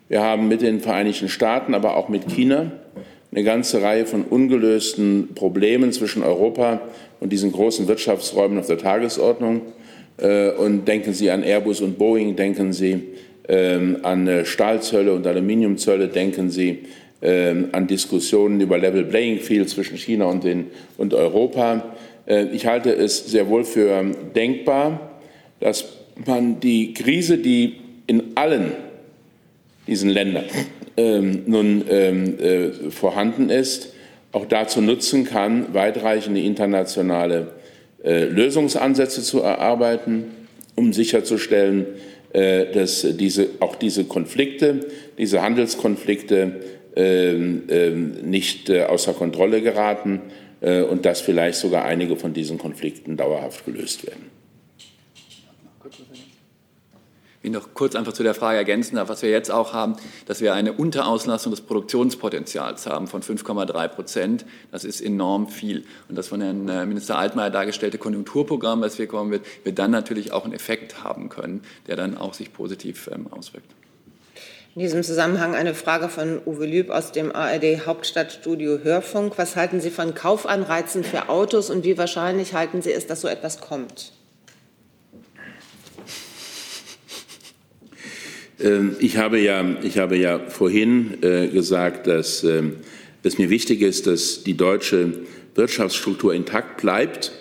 wir 0.08 0.22
haben 0.22 0.48
mit 0.48 0.62
den 0.62 0.80
Vereinigten 0.80 1.28
Staaten, 1.28 1.74
aber 1.74 1.96
auch 1.96 2.08
mit 2.08 2.28
China 2.28 2.72
eine 3.30 3.44
ganze 3.44 3.82
Reihe 3.82 4.06
von 4.06 4.24
ungelösten 4.24 5.34
Problemen 5.34 5.92
zwischen 5.92 6.22
Europa 6.22 6.80
und 7.20 7.30
diesen 7.30 7.52
großen 7.52 7.88
Wirtschaftsräumen 7.88 8.58
auf 8.58 8.68
der 8.68 8.78
Tagesordnung. 8.78 9.60
Äh, 10.18 10.50
und 10.50 10.86
denken 10.86 11.12
Sie 11.12 11.30
an 11.30 11.42
Airbus 11.42 11.80
und 11.80 11.98
Boeing, 11.98 12.36
denken 12.36 12.72
Sie 12.72 13.02
ähm, 13.48 13.98
an 14.02 14.26
äh, 14.26 14.44
Stahlzölle 14.44 15.12
und 15.12 15.26
Aluminiumzölle, 15.26 16.08
denken 16.08 16.50
Sie 16.50 16.80
ähm, 17.22 17.68
an 17.72 17.86
Diskussionen 17.86 18.60
über 18.60 18.78
Level 18.78 19.04
Playing 19.04 19.38
Field 19.38 19.68
zwischen 19.68 19.96
China 19.96 20.26
und, 20.26 20.44
den, 20.44 20.66
und 20.96 21.14
Europa. 21.14 21.94
Äh, 22.26 22.46
ich 22.52 22.66
halte 22.66 22.92
es 22.94 23.30
sehr 23.30 23.48
wohl 23.48 23.64
für 23.64 24.04
denkbar, 24.34 25.18
dass 25.60 25.84
man 26.26 26.60
die 26.60 26.94
Krise, 26.94 27.38
die 27.38 27.76
in 28.06 28.32
allen 28.34 28.72
diesen 29.86 30.10
Ländern 30.10 30.44
ähm, 30.96 31.44
nun 31.46 31.84
ähm, 31.88 32.34
vorhanden 32.90 33.50
ist, 33.50 33.94
auch 34.32 34.46
dazu 34.46 34.80
nutzen 34.80 35.24
kann, 35.24 35.72
weitreichende 35.72 36.40
internationale 36.40 37.52
Lösungsansätze 38.08 39.22
zu 39.22 39.40
erarbeiten, 39.40 40.24
um 40.74 40.92
sicherzustellen, 40.92 41.86
äh, 42.32 42.72
dass 42.72 43.06
diese, 43.16 43.48
auch 43.60 43.76
diese 43.76 44.04
Konflikte, 44.04 44.80
diese 45.16 45.42
Handelskonflikte 45.42 46.60
ähm, 46.96 47.62
ähm 47.68 48.12
nicht 48.24 48.70
äh, 48.70 48.84
außer 48.84 49.12
Kontrolle 49.14 49.62
geraten 49.62 50.20
äh, 50.60 50.82
und 50.82 51.04
dass 51.04 51.20
vielleicht 51.20 51.58
sogar 51.58 51.84
einige 51.84 52.16
von 52.16 52.32
diesen 52.32 52.58
Konflikten 52.58 53.16
dauerhaft 53.16 53.64
gelöst 53.64 54.06
werden. 54.06 54.37
Ich 57.48 57.54
noch 57.54 57.74
kurz 57.74 57.94
einfach 57.94 58.12
zu 58.12 58.22
der 58.22 58.34
Frage 58.34 58.58
ergänzen 58.58 58.96
darf, 58.96 59.08
was 59.08 59.22
wir 59.22 59.30
jetzt 59.30 59.50
auch 59.50 59.72
haben, 59.72 59.96
dass 60.26 60.40
wir 60.40 60.54
eine 60.54 60.72
Unterauslastung 60.72 61.50
des 61.50 61.60
Produktionspotenzials 61.62 62.86
haben 62.86 63.06
von 63.06 63.22
5,3 63.22 63.88
Prozent. 63.88 64.46
Das 64.70 64.84
ist 64.84 65.00
enorm 65.00 65.48
viel. 65.48 65.84
Und 66.08 66.16
das 66.16 66.28
von 66.28 66.40
Herrn 66.40 66.68
äh, 66.68 66.86
Minister 66.86 67.18
Altmaier 67.18 67.50
dargestellte 67.50 67.98
Konjunkturprogramm, 67.98 68.80
was 68.80 68.98
wir 68.98 69.06
kommen 69.06 69.30
wird, 69.30 69.44
wird 69.64 69.78
dann 69.78 69.90
natürlich 69.90 70.32
auch 70.32 70.44
einen 70.44 70.54
Effekt 70.54 71.02
haben 71.02 71.28
können, 71.28 71.62
der 71.86 71.96
dann 71.96 72.16
auch 72.16 72.34
sich 72.34 72.52
positiv 72.52 73.10
ähm, 73.12 73.26
auswirkt. 73.30 73.74
In 74.74 74.82
diesem 74.82 75.02
Zusammenhang 75.02 75.56
eine 75.56 75.74
Frage 75.74 76.08
von 76.08 76.40
Uwe 76.46 76.66
Lüb 76.66 76.90
aus 76.90 77.10
dem 77.10 77.34
ARD 77.34 77.86
Hauptstadtstudio 77.86 78.78
Hörfunk. 78.84 79.32
Was 79.36 79.56
halten 79.56 79.80
Sie 79.80 79.90
von 79.90 80.14
Kaufanreizen 80.14 81.02
für 81.02 81.28
Autos 81.28 81.70
und 81.70 81.84
wie 81.84 81.98
wahrscheinlich 81.98 82.54
halten 82.54 82.80
Sie 82.80 82.92
es, 82.92 83.06
dass 83.06 83.22
so 83.22 83.28
etwas 83.28 83.60
kommt? 83.60 84.12
Ich 88.98 89.16
habe 89.16 89.38
ja, 89.38 89.64
ich 89.82 89.98
habe 89.98 90.16
ja 90.16 90.40
vorhin 90.40 91.22
äh, 91.22 91.46
gesagt, 91.46 92.08
dass 92.08 92.42
ähm, 92.42 92.74
es 93.22 93.38
mir 93.38 93.50
wichtig 93.50 93.82
ist, 93.82 94.08
dass 94.08 94.42
die 94.42 94.56
deutsche 94.56 95.12
Wirtschaftsstruktur 95.54 96.34
intakt 96.34 96.80
bleibt, 96.80 97.32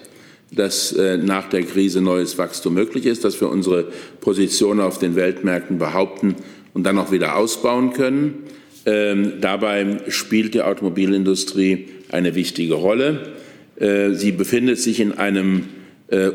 dass 0.52 0.92
äh, 0.92 1.18
nach 1.18 1.50
der 1.50 1.64
Krise 1.64 2.02
neues 2.02 2.38
Wachstum 2.38 2.76
möglich 2.76 3.08
ist, 3.08 3.26
dass 3.26 3.42
wir 3.42 3.50
unsere 3.50 3.86
Position 4.22 4.80
auf 4.80 5.00
den 5.00 5.16
Weltmärkten 5.16 5.80
behaupten 5.80 6.36
und 6.76 6.84
dann 6.84 7.00
auch 7.00 7.12
wieder 7.12 7.36
ausbauen 7.36 7.94
können. 7.94 8.44
Ähm, 8.86 9.34
dabei 9.42 9.98
spielt 10.10 10.54
die 10.54 10.62
Automobilindustrie 10.62 11.88
eine 12.10 12.36
wichtige 12.36 12.76
Rolle. 12.76 13.34
Äh, 13.80 14.12
sie 14.14 14.32
befindet 14.32 14.80
sich 14.80 15.00
in 15.00 15.14
einem 15.14 15.70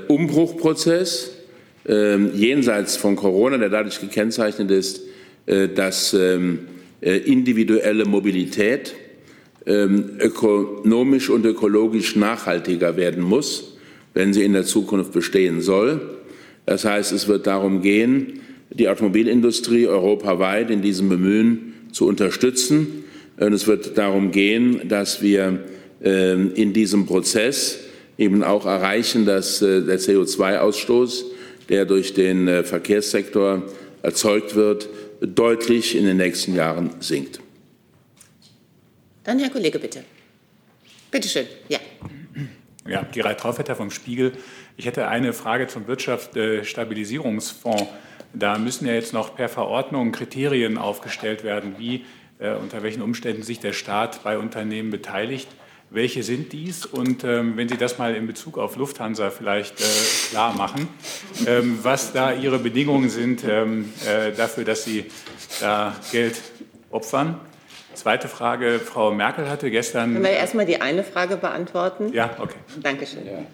Umbruchprozess 0.08 1.30
ähm, 1.30 1.41
jenseits 1.84 2.96
von 2.96 3.16
Corona, 3.16 3.58
der 3.58 3.68
dadurch 3.68 4.00
gekennzeichnet 4.00 4.70
ist, 4.70 5.02
äh, 5.46 5.68
dass 5.68 6.14
ähm, 6.14 6.60
äh, 7.00 7.16
individuelle 7.18 8.04
Mobilität 8.04 8.94
ähm, 9.66 10.10
ökonomisch 10.20 11.30
und 11.30 11.44
ökologisch 11.44 12.14
nachhaltiger 12.14 12.96
werden 12.96 13.22
muss, 13.24 13.76
wenn 14.14 14.32
sie 14.32 14.44
in 14.44 14.52
der 14.52 14.64
Zukunft 14.64 15.12
bestehen 15.12 15.60
soll. 15.60 16.00
Das 16.64 16.84
heißt, 16.84 17.10
es 17.10 17.26
wird 17.26 17.48
darum 17.48 17.82
gehen, 17.82 18.40
die 18.70 18.88
Automobilindustrie 18.88 19.88
europaweit 19.88 20.70
in 20.70 20.80
diesem 20.80 21.08
Bemühen 21.08 21.74
zu 21.90 22.06
unterstützen. 22.06 23.04
Und 23.36 23.52
es 23.52 23.66
wird 23.66 23.98
darum 23.98 24.30
gehen, 24.30 24.88
dass 24.88 25.22
wir 25.22 25.64
in 26.00 26.72
diesem 26.72 27.06
Prozess 27.06 27.80
eben 28.18 28.42
auch 28.42 28.66
erreichen, 28.66 29.24
dass 29.24 29.62
äh, 29.62 29.82
der 29.82 29.98
CO2-Ausstoß 30.00 31.24
der 31.68 31.84
durch 31.84 32.14
den 32.14 32.48
äh, 32.48 32.64
Verkehrssektor 32.64 33.62
erzeugt 34.02 34.54
wird, 34.54 34.88
deutlich 35.20 35.96
in 35.96 36.04
den 36.04 36.16
nächsten 36.16 36.54
Jahren 36.54 36.90
sinkt. 37.00 37.40
Dann 39.24 39.38
Herr 39.38 39.50
Kollege, 39.50 39.78
bitte. 39.78 40.04
Bitte 41.10 41.28
schön. 41.28 41.46
Ja. 41.68 41.78
Ja, 42.86 43.06
Gerald 43.12 43.38
Traufetter 43.38 43.76
vom 43.76 43.92
Spiegel. 43.92 44.32
Ich 44.76 44.86
hätte 44.86 45.06
eine 45.06 45.32
Frage 45.32 45.68
zum 45.68 45.86
Wirtschaftsstabilisierungsfonds. 45.86 47.84
Da 48.34 48.58
müssen 48.58 48.86
ja 48.86 48.94
jetzt 48.94 49.12
noch 49.12 49.36
per 49.36 49.48
Verordnung 49.48 50.10
Kriterien 50.10 50.78
aufgestellt 50.78 51.44
werden, 51.44 51.76
wie 51.78 52.04
äh, 52.38 52.54
unter 52.54 52.82
welchen 52.82 53.02
Umständen 53.02 53.42
sich 53.42 53.60
der 53.60 53.72
Staat 53.72 54.24
bei 54.24 54.38
Unternehmen 54.38 54.90
beteiligt. 54.90 55.48
Welche 55.94 56.22
sind 56.22 56.54
dies? 56.54 56.86
Und 56.86 57.22
ähm, 57.22 57.52
wenn 57.56 57.68
Sie 57.68 57.76
das 57.76 57.98
mal 57.98 58.14
in 58.14 58.26
Bezug 58.26 58.56
auf 58.56 58.76
Lufthansa 58.76 59.28
vielleicht 59.28 59.78
äh, 59.78 59.84
klar 60.30 60.56
machen, 60.56 60.88
ähm, 61.46 61.78
was 61.82 62.14
da 62.14 62.32
Ihre 62.32 62.58
Bedingungen 62.58 63.10
sind 63.10 63.44
ähm, 63.46 63.92
äh, 64.06 64.32
dafür, 64.32 64.64
dass 64.64 64.84
Sie 64.84 65.04
da 65.60 65.94
Geld 66.10 66.40
opfern. 66.90 67.38
Zweite 67.92 68.28
Frage, 68.28 68.80
Frau 68.82 69.12
Merkel 69.12 69.50
hatte 69.50 69.70
gestern. 69.70 70.14
Können 70.14 70.24
wir 70.24 70.30
erstmal 70.30 70.64
die 70.64 70.80
eine 70.80 71.04
Frage 71.04 71.36
beantworten? 71.36 72.10
Ja, 72.14 72.38
okay. 72.40 72.56
Dankeschön. 72.82 73.26
Ja. 73.26 73.44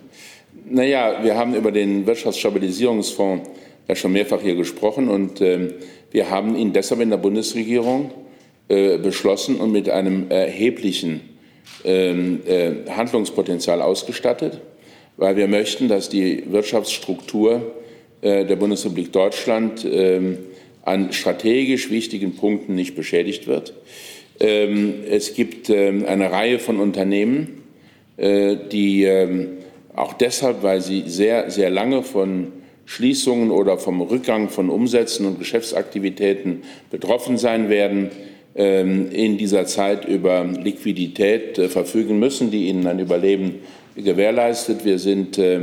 Naja, 0.64 1.24
wir 1.24 1.36
haben 1.36 1.57
über 1.57 1.72
den 1.72 2.07
Wirtschaftsstabilisierungsfonds 2.07 3.51
ja 3.89 3.97
schon 3.97 4.12
mehrfach 4.12 4.41
hier 4.41 4.55
gesprochen 4.55 5.09
und 5.09 5.41
äh, 5.41 5.74
wir 6.12 6.30
haben 6.30 6.55
ihn 6.55 6.72
deshalb 6.72 7.01
in 7.01 7.11
der 7.11 7.16
Bundesregierung 7.16 8.12
äh, 8.68 8.97
beschlossen 8.99 9.57
und 9.57 9.72
mit 9.72 9.91
einem 9.91 10.30
erheblichen 10.30 11.38
Handlungspotenzial 11.85 13.81
ausgestattet, 13.83 14.61
weil 15.16 15.37
wir 15.37 15.47
möchten, 15.47 15.89
dass 15.89 16.09
die 16.09 16.45
Wirtschaftsstruktur 16.51 17.75
äh, 18.21 18.45
der 18.45 18.57
Bundesrepublik 18.57 19.12
Deutschland 19.12 19.87
ähm, 19.89 20.39
an 20.83 21.12
strategisch 21.12 21.91
wichtigen 21.91 22.35
Punkten 22.35 22.75
nicht 22.75 22.97
beschädigt 22.97 23.47
wird. 23.47 23.75
Ähm, 24.41 25.05
es 25.09 25.35
gibt 25.35 25.71
eine 25.71 26.31
Reihe 26.31 26.59
von 26.59 26.81
Unternehmen, 26.81 27.62
äh, 28.16 28.57
die 28.73 29.07
auch 29.95 30.12
deshalb, 30.14 30.62
weil 30.62 30.81
sie 30.81 31.05
sehr, 31.07 31.51
sehr 31.51 31.71
lange 31.71 32.03
von 32.03 32.53
Schließungen 32.87 33.51
oder 33.51 33.79
vom 33.79 34.01
Rückgang 34.01 34.49
von 34.49 34.71
Umsätzen 34.71 35.27
und 35.27 35.39
Geschäftsaktivitäten 35.39 36.62
betroffen 36.91 37.37
sein 37.37 37.69
werden, 37.69 38.05
ähm, 38.05 38.38
in 38.65 39.39
dieser 39.39 39.67
Zeit 39.67 40.05
über 40.05 40.45
Liquidität 40.45 41.59
äh, 41.59 41.69
verfügen 41.69 42.19
müssen, 42.19 42.51
die 42.51 42.67
ihnen 42.67 42.89
ein 42.89 42.99
Überleben 42.99 43.61
gewährleistet. 43.95 44.85
Wir 44.85 44.99
sind 44.99 45.39
äh, 45.39 45.61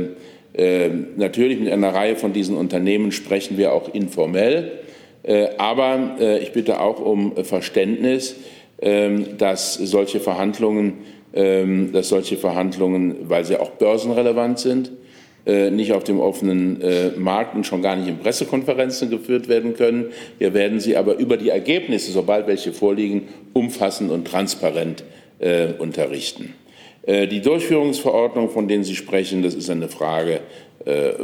äh, 0.54 0.88
natürlich 1.16 1.60
mit 1.60 1.70
einer 1.70 1.94
Reihe 1.94 2.16
von 2.16 2.32
diesen 2.32 2.56
Unternehmen 2.56 3.12
sprechen 3.12 3.58
wir 3.58 3.72
auch 3.72 3.92
informell. 3.92 4.72
Aber 5.58 6.18
ich 6.40 6.52
bitte 6.52 6.78
auch 6.78 7.00
um 7.00 7.34
Verständnis, 7.42 8.36
ähm, 8.80 9.38
dass 9.38 9.74
solche 9.74 10.20
Verhandlungen, 10.20 10.98
ähm, 11.34 11.92
dass 11.92 12.10
solche 12.10 12.36
Verhandlungen, 12.36 13.16
weil 13.28 13.44
sie 13.44 13.58
auch 13.58 13.70
börsenrelevant 13.70 14.58
sind, 14.58 14.92
nicht 15.70 15.92
auf 15.92 16.02
dem 16.02 16.18
offenen 16.18 16.82
äh, 16.82 17.10
Markt 17.16 17.54
und 17.54 17.64
schon 17.64 17.80
gar 17.80 17.94
nicht 17.94 18.08
in 18.08 18.18
Pressekonferenzen 18.18 19.10
geführt 19.10 19.48
werden 19.48 19.74
können. 19.74 20.06
Wir 20.38 20.54
werden 20.54 20.80
sie 20.80 20.96
aber 20.96 21.18
über 21.18 21.36
die 21.36 21.50
Ergebnisse, 21.50 22.10
sobald 22.10 22.48
welche 22.48 22.72
vorliegen, 22.72 23.28
umfassend 23.52 24.10
und 24.10 24.26
transparent 24.26 25.04
äh, 25.38 25.68
unterrichten. 25.78 26.54
Die 27.08 27.40
Durchführungsverordnung, 27.40 28.50
von 28.50 28.66
denen 28.66 28.82
Sie 28.82 28.96
sprechen, 28.96 29.44
das 29.44 29.54
ist 29.54 29.70
eine 29.70 29.86
Frage 29.86 30.40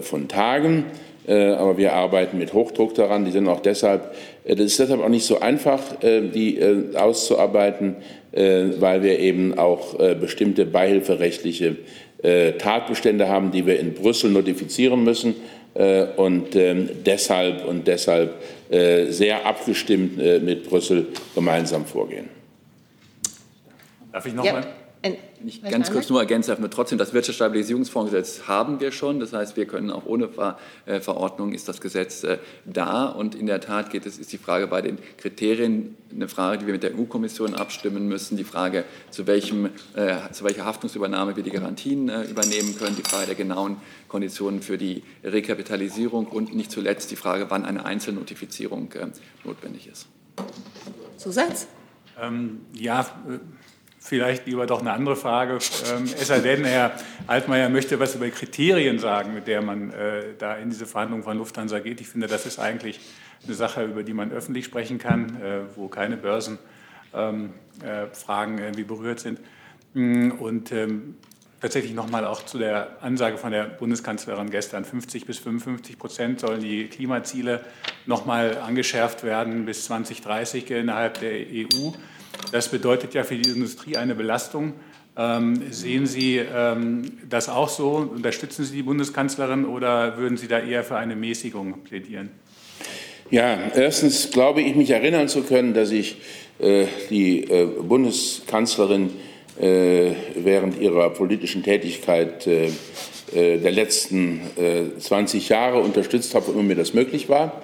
von 0.01 0.29
Tagen. 0.29 0.85
Aber 1.27 1.77
wir 1.77 1.95
arbeiten 1.95 2.39
mit 2.39 2.53
Hochdruck 2.53 2.95
daran. 2.95 3.25
Die 3.25 3.33
sind 3.33 3.49
auch 3.49 3.59
deshalb, 3.59 4.15
das 4.47 4.61
ist 4.61 4.79
deshalb 4.79 5.03
auch 5.03 5.09
nicht 5.09 5.25
so 5.25 5.41
einfach, 5.41 5.81
die 6.01 6.61
auszuarbeiten, 6.95 7.97
weil 8.31 9.03
wir 9.03 9.19
eben 9.19 9.59
auch 9.59 9.97
bestimmte 10.21 10.67
beihilferechtliche 10.67 11.79
äh, 12.23 12.53
Tatbestände 12.53 13.29
haben, 13.29 13.51
die 13.51 13.67
wir 13.67 13.79
in 13.79 13.95
Brüssel 13.95 14.31
notifizieren 14.31 15.05
müssen 15.05 15.35
äh, 15.75 16.05
und 16.17 16.55
ähm, 16.57 16.89
deshalb 17.05 17.67
und 17.67 17.87
deshalb 17.87 18.43
äh, 18.71 19.07
sehr 19.11 19.45
abgestimmt 19.47 20.17
mit 20.17 20.69
Brüssel 20.69 21.09
gemeinsam 21.35 21.85
vorgehen. 21.85 22.29
Darf 24.13 24.27
ich 24.27 24.35
noch 24.35 24.45
ja. 24.45 24.63
Mal? 25.03 25.17
Ich 25.45 25.63
ganz 25.63 25.91
kurz 25.91 26.09
nur 26.09 26.21
ergänzen 26.21 26.57
darf, 26.57 26.71
trotzdem 26.71 26.99
das 26.99 27.13
Wirtschaftsstabilisierungsfondsgesetz 27.13 28.43
haben 28.47 28.81
wir 28.81 28.93
schon. 28.93 29.19
Das 29.19 29.33
heißt, 29.33 29.57
wir 29.57 29.67
können 29.67 29.91
auch 29.91 30.07
ohne 30.07 30.29
Ver 30.29 30.59
äh, 30.87 31.01
Verordnung 31.01 31.53
ist 31.53 31.69
das 31.69 31.81
Gesetz 31.81 32.23
äh, 32.25 32.39
da. 32.65 33.07
Und 33.07 33.35
in 33.35 33.47
der 33.47 33.61
Tat 33.61 33.91
geht 33.91 34.07
es, 34.07 34.19
ist 34.19 34.33
die 34.33 34.39
Frage 34.39 34.69
bei 34.69 34.83
den 34.83 34.99
Kriterien 35.17 35.97
eine 36.15 36.29
Frage, 36.29 36.59
die 36.59 36.67
wir 36.67 36.75
mit 36.75 36.83
der 36.83 36.97
EU-Kommission 36.97 37.55
abstimmen 37.55 38.07
müssen. 38.07 38.37
Die 38.37 38.45
Frage, 38.45 38.85
zu, 39.11 39.27
welchem, 39.27 39.67
äh, 39.95 40.17
zu 40.31 40.45
welcher 40.45 40.65
Haftungsübernahme 40.65 41.37
wir 41.37 41.43
die 41.43 41.51
Garantien 41.51 42.09
äh, 42.09 42.23
übernehmen 42.25 42.77
können. 42.79 42.97
Die 42.97 43.03
Frage 43.03 43.27
der 43.27 43.35
genauen 43.35 43.79
Konditionen 44.09 44.63
für 44.63 44.79
die 44.79 45.03
Rekapitalisierung 45.25 46.27
und 46.27 46.55
nicht 46.55 46.71
zuletzt 46.71 47.11
die 47.11 47.17
Frage, 47.17 47.47
wann 47.49 47.65
eine 47.65 47.85
Einzelnotifizierung 47.85 48.93
äh, 48.93 49.07
notwendig 49.45 49.89
ist. 49.89 50.07
Zusatz? 51.17 51.67
Ähm, 52.21 52.61
ja, 52.75 53.01
äh, 53.01 53.39
vielleicht 54.03 54.47
lieber 54.47 54.67
doch 54.67 54.81
eine 54.81 54.93
andere 54.93 55.15
Frage. 55.17 55.59
Ähm, 55.95 56.05
es 56.05 56.27
sei 56.27 56.41
denn, 56.41 56.65
Herr 56.65 56.93
Altmaier 57.29 57.69
möchte 57.69 58.01
was 58.01 58.15
über 58.17 58.29
Kriterien 58.31 58.99
sagen, 58.99 59.33
mit 59.33 59.47
der 59.47 59.63
man 59.63 59.91
äh, 59.93 60.35
da 60.39 60.57
in 60.57 60.71
diese 60.71 60.87
Verhandlungen 60.87 61.23
von 61.23 61.39
Lufthansa 61.39 61.79
geht. 61.79 62.01
Ich 62.01 62.09
finde, 62.09 62.27
das 62.27 62.45
ist 62.45 62.59
eigentlich 62.59 63.01
eine 63.45 63.55
Sache, 63.55 63.85
über 63.85 64.03
die 64.03 64.13
man 64.13 64.33
öffentlich 64.33 64.65
sprechen 64.65 64.99
kann, 64.99 65.41
äh, 65.41 65.61
wo 65.77 65.87
keine 65.89 66.17
Börsenfragen 66.17 66.59
ähm, 67.15 68.59
äh, 68.59 68.63
irgendwie 68.63 68.85
berührt 68.85 69.21
sind. 69.21 69.41
Mm, 69.95 70.33
und 70.33 70.73
ähm, 70.73 71.15
tatsächlich 71.61 71.95
nochmal 71.95 72.27
auch 72.27 72.45
zu 72.45 72.59
der 72.59 73.03
Ansage 73.03 73.39
von 73.39 73.53
der 73.53 73.65
Bundeskanzlerin 73.65 74.51
gestern, 74.51 74.85
50 74.85 75.27
bis 75.27 75.39
55 75.39 75.97
Prozent 75.97 76.41
sollen 76.41 76.61
die 76.61 76.89
Klimaziele 76.89 77.65
nochmal 78.07 78.59
angeschärft 78.59 79.23
werden 79.23 79.65
bis 79.65 79.85
2030 79.85 80.69
innerhalb 80.73 81.21
der 81.21 81.33
EU. 81.33 81.93
Das 82.51 82.69
bedeutet 82.69 83.15
ja 83.15 83.25
für 83.25 83.37
die 83.37 83.51
Industrie 83.51 83.97
eine 83.97 84.15
Belastung. 84.15 84.75
Ähm, 85.17 85.63
sehen 85.71 86.07
Sie 86.07 86.39
ähm, 86.39 87.03
das 87.29 87.49
auch 87.49 87.69
so? 87.69 88.11
Unterstützen 88.15 88.65
Sie 88.65 88.77
die 88.77 88.83
Bundeskanzlerin 88.83 89.67
oder 89.67 90.17
würden 90.17 90.37
Sie 90.39 90.49
da 90.49 90.59
eher 90.59 90.85
für 90.85 90.97
eine 90.97 91.17
Mäßigung 91.17 91.83
plädieren? 91.85 92.31
Ja, 93.31 93.59
erstens 93.75 94.31
glaube 94.31 94.63
ich, 94.63 94.75
mich 94.75 94.91
erinnern 94.91 95.29
zu 95.29 95.43
können, 95.43 95.75
dass 95.75 95.91
ich 95.91 96.17
äh, 96.59 96.87
die 97.11 97.45
äh, 97.45 97.67
Bundeskanzlerin 97.67 99.11
äh, 99.61 100.13
während 100.35 100.81
ihrer 100.81 101.11
politischen 101.11 101.63
Tätigkeit 101.63 102.47
äh, 102.47 102.71
äh, 103.35 103.59
der 103.59 103.71
letzten 103.71 104.41
20 104.99 105.51
äh, 105.51 105.55
Jahre 105.55 105.81
unterstützt 105.81 106.35
habe, 106.35 106.55
wo 106.55 106.63
mir 106.63 106.75
das 106.75 106.95
möglich 106.95 107.29
war, 107.29 107.63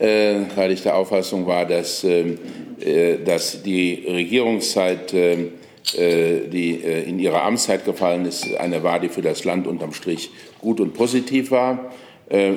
weil 0.00 0.72
ich 0.72 0.82
der 0.82 0.96
Auffassung 0.96 1.46
war, 1.46 1.66
dass 1.66 2.04
ähm, 2.04 2.38
äh, 2.80 3.18
dass 3.18 3.62
die 3.62 4.06
Regierungszeit, 4.08 5.12
äh, 5.12 5.48
äh, 5.96 6.48
die 6.48 6.72
in 6.72 7.18
ihrer 7.18 7.42
Amtszeit 7.42 7.84
gefallen 7.84 8.24
ist, 8.24 8.54
eine 8.54 8.82
war, 8.82 9.00
die 9.00 9.08
für 9.08 9.22
das 9.22 9.44
Land 9.44 9.66
unterm 9.66 9.92
Strich 9.92 10.30
gut 10.60 10.80
und 10.80 10.94
positiv 10.94 11.50
war. 11.50 11.92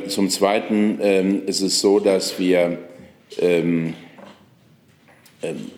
Zum 0.08 0.30
Zweiten 0.30 1.00
ähm, 1.02 1.42
ist 1.48 1.62
es 1.62 1.82
so, 1.82 2.00
dass 2.00 2.38
wir 2.38 2.78
ähm, 3.40 3.96
ähm, 5.42 5.72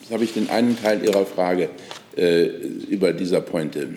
Jetzt 0.00 0.12
habe 0.12 0.24
ich 0.24 0.34
den 0.34 0.50
einen 0.50 0.78
Teil 0.78 1.02
Ihrer 1.02 1.24
Frage 1.24 1.70
äh, 2.14 2.44
über 2.90 3.14
dieser 3.14 3.40
Pointe. 3.40 3.88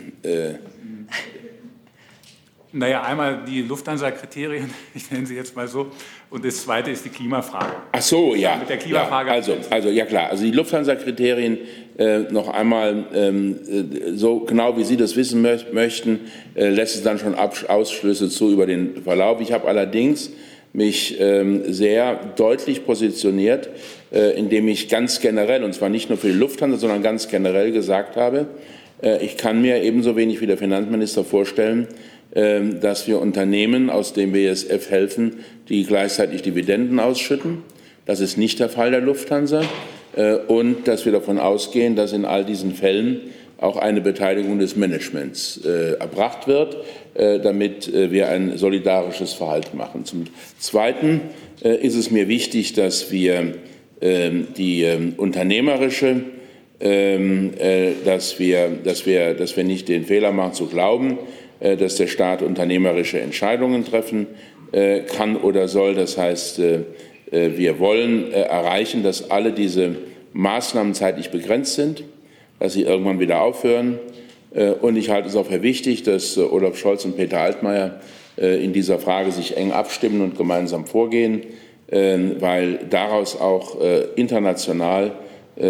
Naja, 2.78 3.04
einmal 3.04 3.40
die 3.48 3.62
Lufthansa-Kriterien, 3.62 4.70
ich 4.94 5.10
nenne 5.10 5.26
sie 5.26 5.36
jetzt 5.36 5.56
mal 5.56 5.66
so, 5.66 5.92
und 6.30 6.44
das 6.44 6.62
zweite 6.64 6.92
ist 6.92 7.06
die 7.06 7.10
Klimafrage. 7.10 7.74
Ach 7.94 8.02
so, 8.02 8.36
ja. 8.36 8.58
Mit 8.58 8.68
der 8.68 8.76
Klimafrage. 8.76 9.30
Ja, 9.30 9.36
also, 9.36 9.56
also, 9.70 9.90
ja 9.90 10.06
klar. 10.06 10.30
Also 10.30 10.44
die 10.44 10.52
Lufthansa-Kriterien 10.52 11.60
äh, 11.98 12.20
noch 12.32 12.50
einmal 12.50 13.06
ähm, 13.14 13.60
äh, 13.66 14.12
so 14.16 14.42
genau 14.42 14.76
wie 14.76 14.84
Sie 14.84 14.98
das 14.98 15.16
wissen 15.16 15.42
mö 15.42 15.56
möchten, 15.72 16.20
äh, 16.56 16.68
lässt 16.68 16.96
es 16.96 17.04
dann 17.04 17.18
schon 17.18 17.34
Ab 17.36 17.56
Ausschlüsse 17.70 18.28
zu 18.28 18.52
über 18.52 18.66
den 18.66 19.04
Verlauf. 19.04 19.40
Ich 19.40 19.54
habe 19.54 19.70
allerdings 19.70 20.32
mich 20.74 21.18
ähm, 21.22 21.72
sehr 21.72 22.34
deutlich 22.36 22.86
positioniert, 22.86 23.70
äh, 24.12 24.38
indem 24.38 24.68
ich 24.68 24.90
ganz 24.90 25.22
generell, 25.22 25.64
und 25.64 25.74
zwar 25.74 25.88
nicht 25.88 26.10
nur 26.10 26.18
für 26.18 26.28
die 26.28 26.34
Lufthansa, 26.34 26.76
sondern 26.76 27.02
ganz 27.02 27.30
generell 27.30 27.72
gesagt 27.72 28.18
habe, 28.18 28.48
äh, 29.02 29.24
ich 29.24 29.38
kann 29.38 29.62
mir 29.62 29.82
ebenso 29.82 30.16
wenig 30.16 30.42
wie 30.42 30.48
der 30.48 30.58
Finanzminister 30.58 31.24
vorstellen, 31.24 31.88
dass 32.36 33.08
wir 33.08 33.22
Unternehmen 33.22 33.90
aus 33.90 34.12
dem 34.12 34.34
BSF 34.34 34.90
helfen, 34.90 35.38
die 35.70 35.86
gleichzeitig 35.86 36.42
Dividenden 36.42 37.00
ausschütten. 37.00 37.60
Das 38.06 38.20
ist 38.20 38.38
nicht 38.38 38.60
der 38.60 38.68
Fall 38.68 38.92
der 38.92 39.00
Lufthansa. 39.00 39.64
Äh, 40.16 40.36
und 40.36 40.88
dass 40.88 41.06
wir 41.06 41.12
davon 41.12 41.40
ausgehen, 41.40 41.96
dass 41.96 42.14
in 42.14 42.26
all 42.26 42.46
diesen 42.46 42.74
Fällen 42.74 43.22
auch 43.58 43.78
eine 43.78 44.02
Beteiligung 44.02 44.60
des 44.60 44.76
Managements 44.76 45.62
äh, 45.66 45.94
erbracht 45.94 46.48
wird, 46.48 46.78
äh, 47.14 47.40
damit 47.40 47.92
wir 47.94 48.30
ein 48.30 48.58
solidarisches 48.58 49.34
Verhalten 49.34 49.78
machen. 49.78 50.04
Zum 50.04 50.26
Zweiten 50.60 51.22
ist 51.62 51.96
es 51.96 52.12
mir 52.12 52.28
wichtig, 52.28 52.74
dass 52.74 53.12
wir 53.12 53.56
ähm, 54.02 54.48
die 54.58 54.84
ähm, 54.84 55.14
unternehmerische 55.16 56.22
ähm, 56.82 57.54
dass, 58.04 58.38
wir, 58.38 58.68
dass, 58.84 59.06
wir, 59.06 59.34
dass 59.34 59.56
wir 59.56 59.64
nicht 59.64 59.88
den 59.88 60.04
Fehler 60.04 60.34
machen 60.34 60.54
zu 60.54 60.66
glauben, 60.68 61.18
dass 61.60 61.96
der 61.96 62.08
Staat 62.08 62.42
unternehmerische 62.42 63.20
Entscheidungen 63.20 63.86
treffen 63.86 64.28
äh, 64.72 65.02
kann 65.02 65.38
oder 65.38 65.68
soll. 65.68 65.96
Das 65.96 66.18
heißt, 66.18 66.60
äh, 66.60 66.80
äh, 67.32 67.58
wir 67.58 67.80
wollen 67.80 68.32
äh, 68.32 68.42
erreichen, 68.42 69.04
dass 69.04 69.32
alle 69.32 69.52
diese 69.52 69.96
Maßnahmen 70.34 70.94
zeitlich 70.94 71.30
begrenzt 71.30 71.76
sind, 71.76 72.04
dass 72.60 72.74
sie 72.74 72.84
irgendwann 72.84 73.20
wieder 73.20 73.42
aufhören. 73.42 74.00
Und 74.82 74.96
ich 74.96 75.10
halte 75.10 75.28
es 75.28 75.36
auch 75.36 75.48
für 75.48 75.62
wichtig, 75.62 76.04
dass 76.04 76.38
Olaf 76.38 76.78
Scholz 76.78 77.04
und 77.04 77.18
Peter 77.18 77.42
Altmaier 77.42 78.00
in 78.38 78.72
dieser 78.72 79.00
Frage 79.00 79.34
sich 79.34 79.58
eng 79.58 79.74
abstimmen 79.74 80.22
und 80.22 80.38
gemeinsam 80.38 80.86
vorgehen, 80.86 81.44
weil 81.90 82.80
daraus 82.90 83.40
auch 83.40 83.78
international 84.16 85.12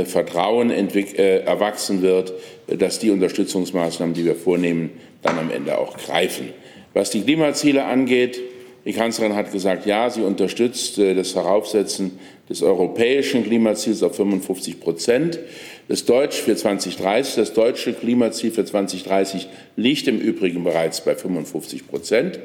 Vertrauen 0.05 0.69
erwachsen 0.69 2.03
wird, 2.03 2.33
dass 2.67 2.99
die 2.99 3.09
Unterstützungsmaßnahmen, 3.09 4.13
die 4.13 4.25
wir 4.25 4.36
vornehmen, 4.36 4.91
dann 5.26 5.39
am 5.39 5.51
Ende 5.51 5.78
auch 5.78 5.97
greifen. 5.97 6.49
Was 6.93 7.09
die 7.09 7.21
Klimaziele 7.21 7.86
angeht, 7.86 8.39
die 8.86 8.93
Kanzlerin 8.93 9.36
hat 9.36 9.51
gesagt, 9.51 9.86
ja, 9.86 10.09
sie 10.09 10.21
unterstützt 10.21 10.99
äh, 10.99 11.15
das 11.15 11.36
Heraufsetzen 11.36 12.19
des 12.47 12.61
europäischen 12.61 13.43
Klimaziels 13.43 14.03
auf 14.03 14.15
55 14.15 14.80
Prozent. 14.80 15.39
Das 15.88 16.05
Deutsch 16.05 16.38
für 16.38 16.55
2030, 16.55 17.36
das 17.36 17.53
deutsche 17.53 17.93
Klimaziel 17.93 18.51
für 18.51 18.63
2030 18.63 19.47
liegt 19.76 20.07
im 20.07 20.19
Übrigen 20.19 20.63
bereits 20.63 21.01
bei 21.01 21.15
55 21.15 21.88
Prozent. 21.88 22.39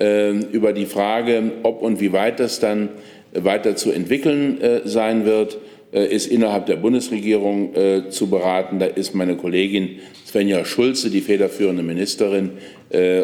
Ähm, 0.00 0.46
über 0.52 0.72
die 0.72 0.86
Frage, 0.86 1.52
ob 1.62 1.82
und 1.82 2.00
wie 2.00 2.12
weit 2.12 2.40
das 2.40 2.60
dann 2.60 2.88
weiter 3.34 3.76
zu 3.76 3.92
entwickeln 3.92 4.60
äh, 4.60 4.80
sein 4.84 5.26
wird, 5.26 5.54
äh, 5.54 5.58
ist 5.92 6.26
innerhalb 6.26 6.66
der 6.66 6.76
Bundesregierung 6.76 7.74
zu 8.08 8.30
beraten. 8.30 8.78
Da 8.78 8.86
ist 8.86 9.14
meine 9.14 9.36
Kollegin 9.36 9.98
Svenja 10.26 10.64
Schulze 10.64 11.10
die 11.10 11.20
federführende 11.20 11.82
Ministerin 11.82 12.52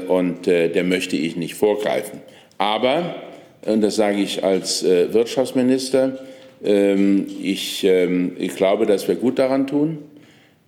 und 0.08 0.46
der 0.46 0.84
möchte 0.84 1.16
ich 1.16 1.36
nicht 1.36 1.54
vorgreifen. 1.54 2.20
Aber, 2.58 3.14
und 3.64 3.80
das 3.80 3.96
sage 3.96 4.20
ich 4.20 4.42
als 4.42 4.82
äh, 4.82 5.12
Wirtschaftsminister, 5.14 6.18
ähm, 6.62 7.26
ich, 7.40 7.84
ähm, 7.84 8.32
ich, 8.36 8.56
glaube, 8.56 8.84
dass 8.84 9.06
wir 9.06 9.14
gut 9.14 9.38
daran 9.38 9.68
tun, 9.68 9.98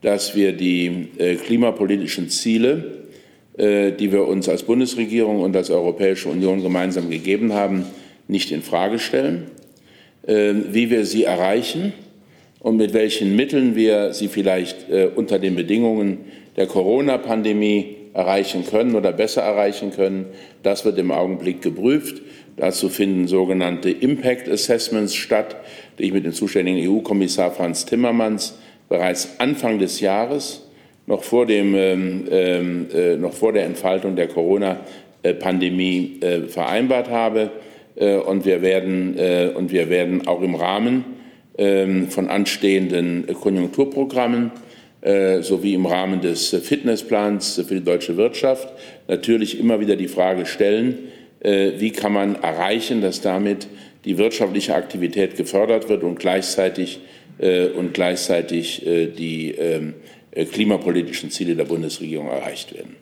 dass 0.03 0.37
wir 0.37 0.53
die 0.53 1.09
äh, 1.19 1.35
klimapolitischen 1.35 2.29
Ziele, 2.31 3.07
äh, 3.59 3.91
die 3.91 4.13
wir 4.13 4.27
uns 4.27 4.49
als 4.49 4.63
Bundesregierung 4.63 5.41
und 5.41 5.57
als 5.57 5.71
Europäische 5.71 6.29
Union 6.29 6.63
gemeinsam 6.63 7.11
gegeben 7.11 7.53
haben, 7.53 7.85
nicht 8.29 8.53
in 8.53 8.63
Frage 8.63 9.01
stellen, 9.01 9.51
wie 10.33 10.91
wir 10.91 11.07
sie 11.07 11.25
erreichen 11.25 11.93
und 12.61 12.77
mit 12.77 12.95
welchen 12.95 13.35
Mitteln 13.35 13.75
wir 13.75 14.13
sie 14.13 14.29
vielleicht 14.29 14.87
unter 15.17 15.41
den 15.41 15.57
Bedingungen 15.57 16.19
der 16.57 16.67
Corona-Pandemie 16.67 17.97
erreichen 18.15 18.65
können 18.65 18.95
oder 18.95 19.13
besser 19.13 19.43
erreichen 19.43 19.93
können. 19.93 20.27
Das 20.63 20.85
wird 20.85 20.99
im 20.99 21.11
Augenblick 21.11 21.63
geprüft. 21.63 22.23
Dazu 22.57 22.89
finden 22.89 23.27
sogenannte 23.29 23.91
Impact 23.91 24.49
Assessments 24.49 25.15
statt, 25.15 25.57
die 25.99 26.05
ich 26.05 26.13
mit 26.13 26.25
dem 26.25 26.33
zuständigen 26.33 26.89
EU-Kommissar 26.91 27.53
Franz 27.53 27.87
Timmermans 27.87 28.59
bereits 28.89 29.39
Anfang 29.39 29.79
des 29.79 30.01
Jahres, 30.01 30.67
noch 31.07 31.23
vor, 31.23 31.47
dem, 31.47 31.75
ähm, 31.75 32.27
ähm 32.31 32.87
äh, 32.93 33.17
noch 33.17 33.33
vor 33.33 33.53
der 33.53 33.65
Entfaltung 33.65 34.17
der 34.17 34.29
Corona-Pandemie 34.29 36.19
äh, 36.21 36.43
vereinbart 36.43 37.09
habe. 37.09 37.51
Äh, 38.01 38.17
und, 38.17 38.45
wir 38.45 38.63
werden, 38.63 39.17
äh, 39.17 39.51
und 39.55 39.71
wir 39.71 39.89
werden 39.91 40.27
auch 40.27 40.43
im 40.43 40.55
Rahmen 40.55 41.05
ähm, 41.59 42.09
von 42.09 42.29
anstehenden 42.29 43.27
Konjunkturprogrammen 43.27 44.51
äh, 45.03 45.43
sowie 45.43 45.75
im 45.75 45.87
Rahmen 45.87 46.21
des 46.21 46.49
Fitnessplans 46.49 47.63
für 47.69 47.75
die 47.75 47.85
deutsche 47.85 48.17
Wirtschaft 48.17 48.69
natürlich 49.07 49.61
immer 49.61 49.81
wieder 49.81 49.97
die 49.97 50.09
Frage 50.09 50.47
stellen, 50.47 50.99
wie 51.43 51.91
kann 51.91 52.13
man 52.13 52.35
erreichen, 52.35 53.01
dass 53.01 53.23
damit 53.23 53.67
die 54.05 54.19
wirtschaftliche 54.19 54.75
Aktivität 54.75 55.39
gefördert 55.39 55.89
wird 55.89 56.03
und 56.03 56.19
gleichzeitig, 56.19 57.01
und 57.79 57.95
gleichzeitig 57.95 58.85
die 58.85 59.53
ähm, 59.53 59.95
klimapolitischen 60.53 61.31
Ziele 61.31 61.57
der 61.57 61.65
Bundesregierung 61.65 62.29
erreicht 62.29 62.75
werden. 62.75 62.95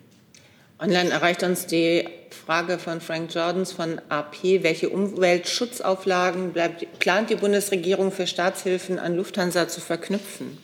Online 0.81 1.09
erreicht 1.09 1.43
uns 1.43 1.65
die 1.65 2.07
Frage 2.29 2.79
von 2.79 3.01
Frank 3.01 3.33
Jordans 3.33 3.73
von 3.73 3.99
AP. 4.07 4.63
Welche 4.63 4.89
Umweltschutzauflagen 4.89 6.53
bleibt, 6.53 6.99
plant 6.99 7.29
die 7.29 7.35
Bundesregierung 7.35 8.13
für 8.13 8.27
Staatshilfen 8.27 8.97
an 8.97 9.17
Lufthansa 9.17 9.67
zu 9.67 9.81
verknüpfen? 9.81 10.57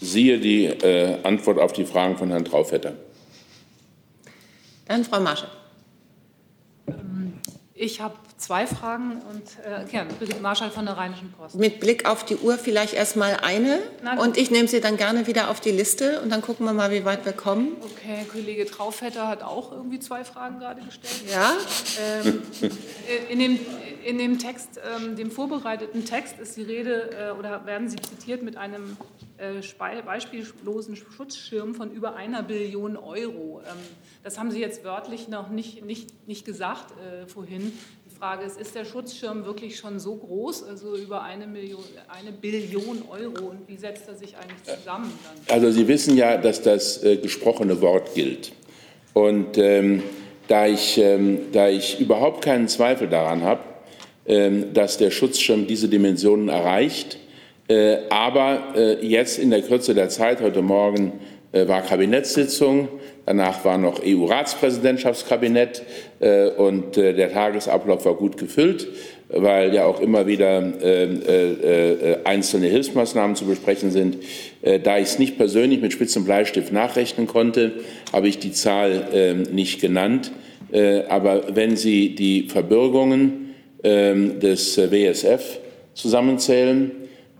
Siehe 0.00 0.38
die 0.38 0.66
äh, 0.66 1.18
Antwort 1.24 1.58
auf 1.58 1.72
die 1.72 1.84
Fragen 1.84 2.16
von 2.16 2.30
Herrn 2.30 2.44
Traufetter. 2.44 2.94
Dann 4.86 5.04
Frau 5.04 5.18
Marschall. 5.18 5.50
Ähm, 6.86 7.40
ich 7.74 8.00
habe 8.00 8.14
zwei 8.38 8.66
Fragen 8.66 9.20
und 9.30 9.42
äh, 9.64 10.04
Brigitte 10.18 10.40
Marschall 10.40 10.70
von 10.70 10.86
der 10.86 10.96
Rheinischen 10.96 11.32
Post. 11.32 11.56
Mit 11.56 11.80
Blick 11.80 12.08
auf 12.08 12.24
die 12.24 12.36
Uhr 12.36 12.56
vielleicht 12.56 12.94
erst 12.94 13.16
mal 13.16 13.36
eine 13.42 13.80
und 14.20 14.36
ich 14.36 14.50
nehme 14.50 14.68
sie 14.68 14.80
dann 14.80 14.96
gerne 14.96 15.26
wieder 15.26 15.50
auf 15.50 15.60
die 15.60 15.70
Liste 15.70 16.20
und 16.22 16.30
dann 16.30 16.40
gucken 16.40 16.64
wir 16.64 16.72
mal, 16.72 16.90
wie 16.90 17.04
weit 17.04 17.24
wir 17.24 17.32
kommen. 17.32 17.76
Okay, 17.82 18.24
Kollege 18.30 18.64
Traufetter 18.66 19.28
hat 19.28 19.42
auch 19.42 19.72
irgendwie 19.72 19.98
zwei 19.98 20.24
Fragen 20.24 20.58
gerade 20.58 20.80
gestellt. 20.82 21.30
Ja. 21.30 21.52
Ähm, 22.00 22.42
äh, 22.62 23.32
in, 23.32 23.38
dem, 23.38 23.58
in 24.04 24.18
dem 24.18 24.38
Text, 24.38 24.80
ähm, 24.96 25.16
dem 25.16 25.30
vorbereiteten 25.30 26.04
Text 26.04 26.38
ist 26.38 26.56
die 26.56 26.62
Rede 26.62 27.10
äh, 27.34 27.38
oder 27.38 27.66
werden 27.66 27.88
Sie 27.88 27.96
zitiert 27.96 28.42
mit 28.42 28.56
einem 28.56 28.96
äh, 29.38 30.02
beispiellosen 30.04 30.96
Schutzschirm 30.96 31.74
von 31.74 31.92
über 31.92 32.16
einer 32.16 32.42
Billion 32.42 32.96
Euro. 32.96 33.62
Ähm, 33.64 33.76
das 34.22 34.38
haben 34.38 34.50
Sie 34.50 34.60
jetzt 34.60 34.84
wörtlich 34.84 35.28
noch 35.28 35.48
nicht, 35.48 35.84
nicht, 35.84 36.26
nicht 36.26 36.44
gesagt 36.44 36.92
äh, 36.98 37.26
vorhin. 37.26 37.72
Frage 38.18 38.44
ist, 38.46 38.60
ist 38.60 38.74
der 38.74 38.84
Schutzschirm 38.84 39.44
wirklich 39.44 39.76
schon 39.76 40.00
so 40.00 40.16
groß, 40.16 40.64
also 40.64 40.96
über 40.96 41.22
eine, 41.22 41.46
Million, 41.46 41.84
eine 42.08 42.32
Billion 42.32 43.02
Euro 43.08 43.50
und 43.50 43.68
wie 43.68 43.76
setzt 43.76 44.08
er 44.08 44.16
sich 44.16 44.36
eigentlich 44.36 44.64
zusammen? 44.64 45.12
Dann? 45.46 45.54
Also 45.54 45.70
Sie 45.70 45.86
wissen 45.86 46.16
ja, 46.16 46.36
dass 46.36 46.60
das 46.60 47.04
äh, 47.04 47.16
gesprochene 47.16 47.80
Wort 47.80 48.14
gilt. 48.14 48.52
Und 49.12 49.56
ähm, 49.56 50.02
da, 50.48 50.66
ich, 50.66 50.98
ähm, 50.98 51.52
da 51.52 51.68
ich 51.68 52.00
überhaupt 52.00 52.44
keinen 52.44 52.66
Zweifel 52.66 53.08
daran 53.08 53.42
habe, 53.42 53.60
ähm, 54.26 54.74
dass 54.74 54.98
der 54.98 55.12
Schutzschirm 55.12 55.68
diese 55.68 55.88
Dimensionen 55.88 56.48
erreicht, 56.48 57.18
äh, 57.68 57.98
aber 58.10 58.74
äh, 58.74 59.06
jetzt 59.06 59.38
in 59.38 59.50
der 59.50 59.62
Kürze 59.62 59.94
der 59.94 60.08
Zeit, 60.08 60.40
heute 60.40 60.62
Morgen 60.62 61.20
äh, 61.52 61.68
war 61.68 61.82
Kabinettssitzung, 61.82 62.88
danach 63.28 63.62
war 63.64 63.76
noch 63.76 64.00
EU-Ratspräsidentschaftskabinett 64.02 65.82
und 66.56 66.96
der 66.96 67.30
Tagesablauf 67.30 68.06
war 68.06 68.14
gut 68.14 68.38
gefüllt, 68.38 68.88
weil 69.28 69.74
ja 69.74 69.84
auch 69.84 70.00
immer 70.00 70.26
wieder 70.26 70.56
einzelne 72.24 72.68
Hilfsmaßnahmen 72.68 73.36
zu 73.36 73.44
besprechen 73.44 73.90
sind. 73.90 74.16
Da 74.82 74.96
ich 74.96 75.08
es 75.08 75.18
nicht 75.18 75.36
persönlich 75.36 75.82
mit 75.82 75.92
Spitz 75.92 76.16
und 76.16 76.24
Bleistift 76.24 76.72
nachrechnen 76.72 77.26
konnte, 77.26 77.72
habe 78.14 78.28
ich 78.28 78.38
die 78.38 78.52
Zahl 78.52 79.08
ähm, 79.12 79.42
nicht 79.52 79.80
genannt. 79.80 80.32
Aber 81.08 81.54
wenn 81.54 81.76
Sie 81.76 82.14
die 82.14 82.48
Verbürgungen 82.48 83.54
ähm, 83.84 84.40
des 84.40 84.76
WSF 84.76 85.60
zusammenzählen, 85.94 86.90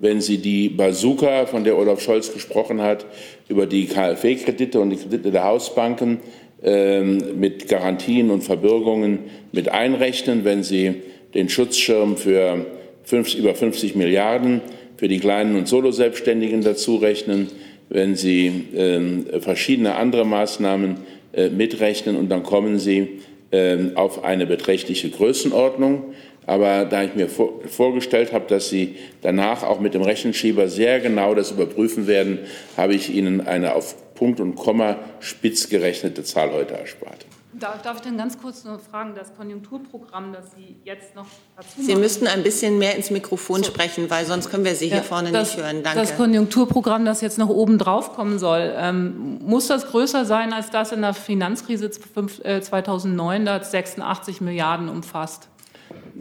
wenn 0.00 0.20
Sie 0.20 0.38
die 0.38 0.68
Bazooka, 0.68 1.46
von 1.46 1.64
der 1.64 1.76
Olaf 1.76 2.00
Scholz 2.00 2.32
gesprochen 2.32 2.80
hat, 2.80 3.06
über 3.48 3.66
die 3.66 3.86
KfW-Kredite 3.86 4.80
und 4.80 4.90
die 4.90 4.96
Kredite 4.96 5.30
der 5.30 5.44
Hausbanken 5.44 6.18
ähm, 6.62 7.38
mit 7.38 7.68
Garantien 7.68 8.30
und 8.30 8.42
Verbürgungen 8.42 9.20
mit 9.52 9.68
einrechnen, 9.68 10.44
wenn 10.44 10.62
Sie 10.62 10.94
den 11.34 11.48
Schutzschirm 11.48 12.16
für 12.16 12.66
fünf, 13.04 13.34
über 13.34 13.54
50 13.54 13.94
Milliarden 13.96 14.60
für 14.96 15.08
die 15.08 15.18
kleinen 15.18 15.56
und 15.56 15.68
Soloselbstständigen 15.68 16.62
dazu 16.62 16.96
rechnen, 16.96 17.48
wenn 17.88 18.16
Sie 18.16 18.48
äh, 18.74 19.40
verschiedene 19.40 19.94
andere 19.94 20.26
Maßnahmen 20.26 20.96
äh, 21.32 21.48
mitrechnen 21.48 22.16
und 22.16 22.28
dann 22.28 22.42
kommen 22.42 22.78
Sie 22.78 23.20
äh, 23.50 23.76
auf 23.94 24.24
eine 24.24 24.46
beträchtliche 24.46 25.08
Größenordnung. 25.10 26.14
Aber 26.48 26.86
da 26.86 27.02
ich 27.02 27.14
mir 27.14 27.28
vor, 27.28 27.60
vorgestellt 27.66 28.32
habe, 28.32 28.46
dass 28.48 28.70
Sie 28.70 28.96
danach 29.20 29.62
auch 29.62 29.80
mit 29.80 29.92
dem 29.92 30.00
Rechenschieber 30.00 30.68
sehr 30.68 30.98
genau 30.98 31.34
das 31.34 31.50
überprüfen 31.50 32.06
werden, 32.06 32.38
habe 32.74 32.94
ich 32.94 33.10
Ihnen 33.10 33.46
eine 33.46 33.74
auf 33.74 34.14
Punkt 34.14 34.40
und 34.40 34.54
Komma 34.54 34.96
spitz 35.20 35.68
gerechnete 35.68 36.24
Zahl 36.24 36.50
heute 36.52 36.72
erspart. 36.72 37.26
Darf 37.52 37.96
ich 37.96 38.02
denn 38.02 38.16
ganz 38.16 38.40
kurz 38.40 38.64
noch 38.64 38.80
fragen, 38.80 39.14
das 39.14 39.34
Konjunkturprogramm, 39.36 40.32
das 40.32 40.52
Sie 40.52 40.76
jetzt 40.84 41.14
noch 41.14 41.26
dazu 41.54 41.68
machen? 41.76 41.86
Sie 41.86 41.96
müssten 41.96 42.26
ein 42.26 42.42
bisschen 42.42 42.78
mehr 42.78 42.96
ins 42.96 43.10
Mikrofon 43.10 43.62
so. 43.62 43.70
sprechen, 43.70 44.08
weil 44.08 44.24
sonst 44.24 44.48
können 44.48 44.64
wir 44.64 44.74
Sie 44.74 44.86
ja, 44.86 44.94
hier 44.94 45.02
vorne 45.02 45.30
das, 45.32 45.54
nicht 45.54 45.62
hören. 45.62 45.82
Danke. 45.82 46.00
Das 46.00 46.16
Konjunkturprogramm, 46.16 47.04
das 47.04 47.20
jetzt 47.20 47.36
noch 47.36 47.50
oben 47.50 47.76
drauf 47.76 48.14
kommen 48.14 48.38
soll, 48.38 48.72
ähm, 48.74 49.38
muss 49.44 49.66
das 49.66 49.86
größer 49.88 50.24
sein 50.24 50.54
als 50.54 50.70
das 50.70 50.92
in 50.92 51.02
der 51.02 51.12
Finanzkrise 51.12 51.90
2009, 51.90 53.44
das 53.44 53.70
86 53.70 54.40
Milliarden 54.40 54.88
umfasst? 54.88 55.47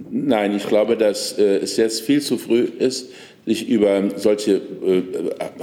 Nein, 0.09 0.55
ich 0.55 0.67
glaube, 0.67 0.97
dass 0.97 1.37
äh, 1.37 1.57
es 1.57 1.77
jetzt 1.77 2.01
viel 2.01 2.21
zu 2.21 2.37
früh 2.37 2.61
ist, 2.61 3.09
sich 3.45 3.69
über 3.69 4.03
solche 4.15 4.55
äh, 4.55 5.03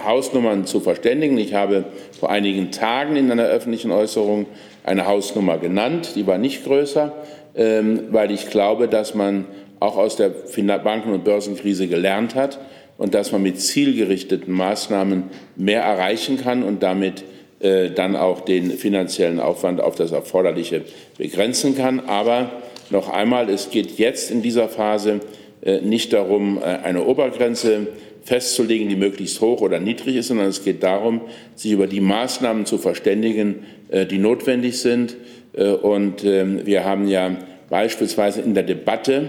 Hausnummern 0.03 0.65
zu 0.67 0.81
verständigen. 0.81 1.37
Ich 1.39 1.55
habe 1.55 1.85
vor 2.19 2.31
einigen 2.31 2.71
Tagen 2.71 3.17
in 3.17 3.31
einer 3.31 3.45
öffentlichen 3.45 3.91
Äußerung 3.91 4.47
eine 4.85 5.07
Hausnummer 5.07 5.59
genannt, 5.59 6.13
die 6.15 6.27
war 6.27 6.39
nicht 6.39 6.65
größer, 6.65 7.13
ähm, 7.55 8.05
weil 8.11 8.31
ich 8.31 8.51
glaube, 8.51 8.89
dass 8.89 9.15
man 9.15 9.45
auch 9.81 9.97
aus 9.97 10.17
der 10.17 10.31
Banken- 10.79 11.13
und 11.13 11.25
Börsenkrise 11.25 11.87
gelernt 11.87 12.35
hat 12.35 12.59
und 12.97 13.15
dass 13.15 13.33
man 13.33 13.43
mit 13.43 13.61
zielgerichteten 13.61 14.53
Maßnahmen 14.53 15.25
mehr 15.57 15.83
erreichen 15.83 16.39
kann 16.39 16.63
und 16.63 16.83
damit 16.83 17.25
äh, 17.61 17.91
dann 17.91 18.17
auch 18.17 18.41
den 18.41 18.71
finanziellen 18.71 19.41
Aufwand 19.41 19.81
auf 19.81 19.95
das 19.95 20.13
Erforderliche 20.13 20.83
begrenzen 21.19 21.77
kann. 21.77 22.01
Aber 22.01 22.51
noch 22.91 23.09
einmal, 23.11 23.49
es 23.51 23.71
geht 23.71 23.99
jetzt 23.99 24.31
in 24.31 24.43
dieser 24.43 24.69
Phase 24.69 25.21
äh, 25.63 25.81
nicht 25.81 26.13
darum, 26.13 26.59
äh, 26.59 26.65
eine 26.65 27.05
Obergrenze 27.05 27.89
festzulegen, 28.23 28.89
die 28.89 28.97
möglichst 28.97 29.41
hoch 29.41 29.61
oder 29.61 29.81
niedrig 29.81 30.17
ist, 30.17 30.29
sondern 30.29 30.49
es 30.49 30.65
geht 30.65 30.83
darum, 30.83 31.23
sich 31.55 31.73
über 31.73 31.87
die 31.87 32.01
Maßnahmen 32.01 32.65
zu 32.65 32.79
verständigen, 32.79 33.65
die 34.11 34.17
notwendig 34.17 34.79
sind. 34.79 35.15
Und 35.53 36.25
ähm, 36.25 36.65
wir 36.65 36.85
haben 36.85 37.07
ja 37.07 37.37
beispielsweise 37.69 38.41
in 38.41 38.55
der 38.55 38.63
Debatte 38.63 39.29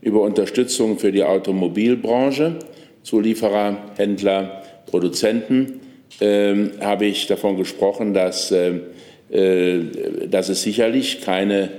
über 0.00 0.22
Unterstützung 0.22 0.98
für 0.98 1.12
die 1.12 1.22
Automobilbranche, 1.22 2.56
Zulieferer, 3.04 3.76
Händler, 3.96 4.62
Produzenten, 4.86 5.80
ähm, 6.20 6.72
habe 6.80 7.06
ich 7.06 7.26
davon 7.26 7.56
gesprochen, 7.56 8.12
dass, 8.12 8.52
äh, 8.52 8.80
dass 10.28 10.48
es 10.48 10.62
sicherlich 10.62 11.22
keine 11.22 11.70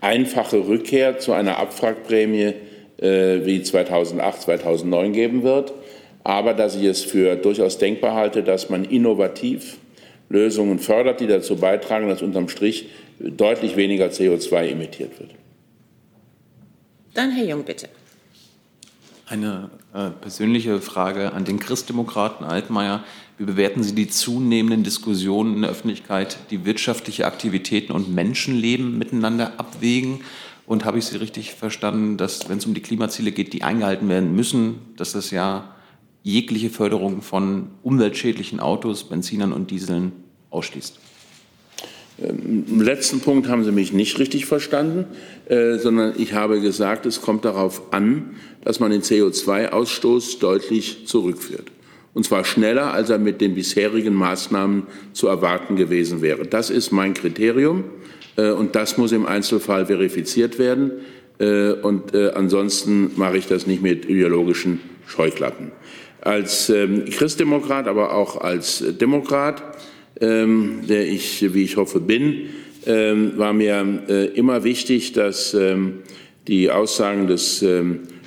einfache 0.00 0.66
Rückkehr 0.68 1.18
zu 1.18 1.32
einer 1.32 1.58
Abwrackprämie 1.58 2.54
äh, 2.98 3.44
wie 3.44 3.62
2008, 3.62 4.42
2009 4.42 5.12
geben 5.12 5.42
wird, 5.42 5.72
aber 6.24 6.54
dass 6.54 6.76
ich 6.76 6.84
es 6.84 7.02
für 7.02 7.36
durchaus 7.36 7.78
denkbar 7.78 8.14
halte, 8.14 8.42
dass 8.42 8.70
man 8.70 8.84
innovativ 8.84 9.78
Lösungen 10.28 10.78
fördert, 10.78 11.20
die 11.20 11.26
dazu 11.26 11.56
beitragen, 11.56 12.08
dass 12.08 12.22
unterm 12.22 12.48
Strich 12.48 12.90
deutlich 13.18 13.76
weniger 13.76 14.06
CO2 14.06 14.68
emittiert 14.68 15.18
wird. 15.18 15.30
Dann 17.14 17.32
Herr 17.32 17.44
Jung, 17.44 17.64
bitte. 17.64 17.88
Eine 19.26 19.70
äh, 19.94 20.10
persönliche 20.10 20.80
Frage 20.80 21.32
an 21.32 21.44
den 21.44 21.58
Christdemokraten 21.58 22.46
Altmaier. 22.46 23.04
Wie 23.38 23.44
bewerten 23.44 23.84
Sie 23.84 23.94
die 23.94 24.08
zunehmenden 24.08 24.82
Diskussionen 24.82 25.54
in 25.54 25.62
der 25.62 25.70
Öffentlichkeit, 25.70 26.38
die 26.50 26.64
wirtschaftliche 26.64 27.24
Aktivitäten 27.24 27.92
und 27.92 28.12
Menschenleben 28.12 28.98
miteinander 28.98 29.60
abwägen? 29.60 30.22
Und 30.66 30.84
habe 30.84 30.98
ich 30.98 31.04
Sie 31.04 31.16
richtig 31.16 31.54
verstanden, 31.54 32.16
dass, 32.16 32.48
wenn 32.48 32.58
es 32.58 32.66
um 32.66 32.74
die 32.74 32.82
Klimaziele 32.82 33.30
geht, 33.30 33.52
die 33.52 33.62
eingehalten 33.62 34.08
werden 34.08 34.34
müssen, 34.34 34.80
dass 34.96 35.12
das 35.12 35.30
ja 35.30 35.72
jegliche 36.24 36.68
Förderung 36.68 37.22
von 37.22 37.68
umweltschädlichen 37.84 38.58
Autos, 38.58 39.04
Benzinern 39.04 39.52
und 39.52 39.70
Dieseln 39.70 40.12
ausschließt? 40.50 40.98
Ähm, 42.20 42.64
Im 42.68 42.82
letzten 42.82 43.20
Punkt 43.20 43.48
haben 43.48 43.62
Sie 43.62 43.70
mich 43.70 43.92
nicht 43.92 44.18
richtig 44.18 44.46
verstanden, 44.46 45.06
äh, 45.46 45.78
sondern 45.78 46.14
ich 46.18 46.32
habe 46.32 46.60
gesagt, 46.60 47.06
es 47.06 47.22
kommt 47.22 47.44
darauf 47.44 47.92
an, 47.92 48.34
dass 48.64 48.80
man 48.80 48.90
den 48.90 49.02
CO2-Ausstoß 49.02 50.40
deutlich 50.40 51.06
zurückführt 51.06 51.70
und 52.14 52.24
zwar 52.24 52.44
schneller, 52.44 52.92
als 52.92 53.10
er 53.10 53.18
mit 53.18 53.40
den 53.40 53.54
bisherigen 53.54 54.14
Maßnahmen 54.14 54.84
zu 55.12 55.28
erwarten 55.28 55.76
gewesen 55.76 56.22
wäre. 56.22 56.46
Das 56.46 56.70
ist 56.70 56.90
mein 56.90 57.14
Kriterium 57.14 57.84
äh, 58.36 58.50
und 58.50 58.74
das 58.74 58.96
muss 58.96 59.12
im 59.12 59.26
Einzelfall 59.26 59.86
verifiziert 59.86 60.58
werden. 60.58 60.92
Äh, 61.38 61.72
und 61.72 62.14
äh, 62.14 62.30
ansonsten 62.30 63.12
mache 63.16 63.36
ich 63.36 63.46
das 63.46 63.66
nicht 63.66 63.82
mit 63.82 64.08
ideologischen 64.08 64.80
Scheuklappen. 65.06 65.72
Als 66.20 66.68
ähm, 66.70 67.04
Christdemokrat, 67.06 67.86
aber 67.86 68.14
auch 68.14 68.40
als 68.40 68.84
Demokrat, 69.00 69.62
ähm, 70.20 70.80
der 70.88 71.06
ich, 71.06 71.54
wie 71.54 71.62
ich 71.62 71.76
hoffe, 71.76 72.00
bin, 72.00 72.48
ähm, 72.86 73.32
war 73.36 73.52
mir 73.52 74.32
immer 74.34 74.64
wichtig, 74.64 75.12
dass 75.12 75.54
die 76.46 76.70
Aussagen 76.70 77.26
des 77.26 77.64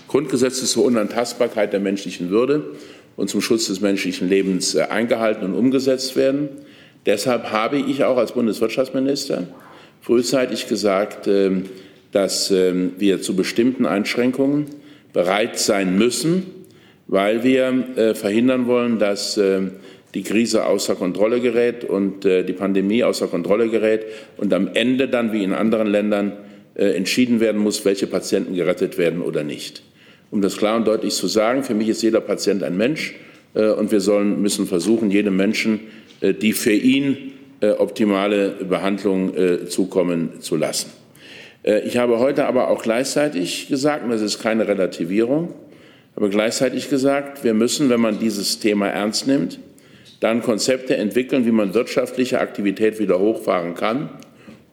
Grundgesetzes 0.07 0.71
zur 0.71 0.85
Unantastbarkeit 0.85 1.73
der 1.73 1.79
menschlichen 1.79 2.29
Würde 2.29 2.75
und 3.15 3.29
zum 3.29 3.41
Schutz 3.41 3.67
des 3.67 3.81
menschlichen 3.81 4.29
Lebens 4.29 4.75
äh, 4.75 4.83
eingehalten 4.83 5.45
und 5.45 5.53
umgesetzt 5.53 6.15
werden. 6.15 6.49
Deshalb 7.05 7.51
habe 7.51 7.77
ich 7.77 8.03
auch 8.03 8.17
als 8.17 8.33
Bundeswirtschaftsminister 8.33 9.47
frühzeitig 10.01 10.67
gesagt, 10.67 11.27
ähm, 11.27 11.65
dass 12.11 12.51
ähm, 12.51 12.93
wir 12.97 13.21
zu 13.21 13.35
bestimmten 13.35 13.85
Einschränkungen 13.85 14.65
bereit 15.13 15.57
sein 15.57 15.97
müssen, 15.97 16.45
weil 17.07 17.43
wir 17.43 17.87
äh, 17.95 18.13
verhindern 18.13 18.67
wollen, 18.67 18.99
dass 18.99 19.37
ähm, 19.37 19.71
die 20.13 20.23
Krise 20.23 20.65
außer 20.65 20.95
Kontrolle 20.95 21.39
gerät 21.39 21.85
und 21.85 22.25
äh, 22.25 22.43
die 22.43 22.53
Pandemie 22.53 23.03
außer 23.03 23.27
Kontrolle 23.27 23.69
gerät 23.69 24.05
und 24.37 24.53
am 24.53 24.69
Ende 24.73 25.07
dann 25.07 25.31
wie 25.31 25.43
in 25.43 25.53
anderen 25.53 25.87
Ländern 25.87 26.33
entschieden 26.73 27.41
werden 27.41 27.59
muss, 27.59 27.83
welche 27.83 28.07
Patienten 28.07 28.55
gerettet 28.55 28.97
werden 28.97 29.21
oder 29.21 29.43
nicht 29.43 29.83
um 30.31 30.41
das 30.41 30.57
klar 30.57 30.77
und 30.77 30.87
deutlich 30.87 31.13
zu 31.13 31.27
sagen. 31.27 31.63
Für 31.63 31.75
mich 31.75 31.89
ist 31.89 32.01
jeder 32.01 32.21
Patient 32.21 32.63
ein 32.63 32.77
Mensch 32.77 33.13
äh, 33.53 33.69
und 33.69 33.91
wir 33.91 33.99
sollen, 33.99 34.41
müssen 34.41 34.65
versuchen, 34.65 35.11
jedem 35.11 35.35
Menschen 35.35 35.81
äh, 36.21 36.33
die 36.33 36.53
für 36.53 36.73
ihn 36.73 37.33
äh, 37.59 37.71
optimale 37.71 38.49
Behandlung 38.67 39.33
zukommen 39.67 40.41
zu 40.41 40.55
lassen. 40.55 40.89
Ich 41.85 41.97
habe 41.97 42.17
heute 42.17 42.47
aber 42.47 42.69
auch 42.69 42.81
gleichzeitig 42.81 43.67
gesagt, 43.67 44.03
und 44.03 44.09
das 44.09 44.21
ist 44.21 44.41
keine 44.41 44.67
Relativierung, 44.67 45.53
aber 46.15 46.29
gleichzeitig 46.29 46.89
gesagt, 46.89 47.43
wir 47.43 47.53
müssen, 47.53 47.91
wenn 47.91 47.99
man 47.99 48.17
dieses 48.17 48.57
Thema 48.57 48.87
ernst 48.87 49.27
nimmt, 49.27 49.59
dann 50.21 50.41
Konzepte 50.41 50.97
entwickeln, 50.97 51.45
wie 51.45 51.51
man 51.51 51.75
wirtschaftliche 51.75 52.39
Aktivität 52.39 52.97
wieder 52.97 53.19
hochfahren 53.19 53.75
kann, 53.75 54.09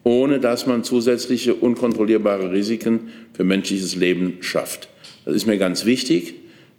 ohne 0.03 0.39
dass 0.39 0.65
man 0.65 0.83
zusätzliche 0.83 1.53
unkontrollierbare 1.53 2.51
Risiken 2.51 3.09
für 3.33 3.43
menschliches 3.43 3.95
Leben 3.95 4.37
schafft. 4.41 4.89
Das 5.29 5.35
ist 5.35 5.45
mir 5.45 5.59
ganz 5.59 5.85
wichtig. 5.85 6.33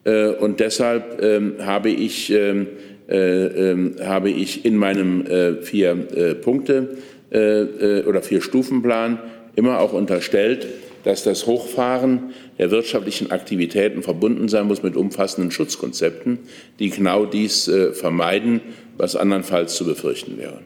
Äh, 0.05 0.31
und 0.31 0.59
deshalb 0.59 1.23
ähm, 1.23 1.55
habe 1.61 1.91
ich, 1.91 2.33
ähm, 2.33 2.67
äh, 3.09 3.17
ähm, 3.17 3.95
habe 4.03 4.31
ich 4.31 4.65
in 4.65 4.77
meinem 4.77 5.25
äh, 5.27 5.63
vier 5.63 5.95
Punkte 6.43 6.97
oder 7.33 8.23
vier 8.23 8.41
Stufenplan 8.41 9.21
immer 9.55 9.79
auch 9.79 9.93
unterstellt, 9.93 10.67
dass 11.05 11.23
das 11.23 11.47
Hochfahren 11.47 12.35
der 12.59 12.73
wirtschaftlichen 12.73 13.31
Aktivitäten 13.31 14.03
verbunden 14.03 14.49
sein 14.49 14.67
muss 14.67 14.83
mit 14.83 14.97
umfassenden 14.97 15.53
Schutzkonzepten, 15.53 16.41
die 16.81 16.91
genau 16.91 17.27
dies 17.27 17.71
vermeiden, 17.93 18.63
was 18.97 19.15
andernfalls 19.15 19.77
zu 19.77 19.85
befürchten 19.85 20.39
wäre. 20.39 20.59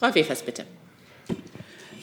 Frau 0.00 0.12
Wefers, 0.12 0.42
bitte. 0.42 0.64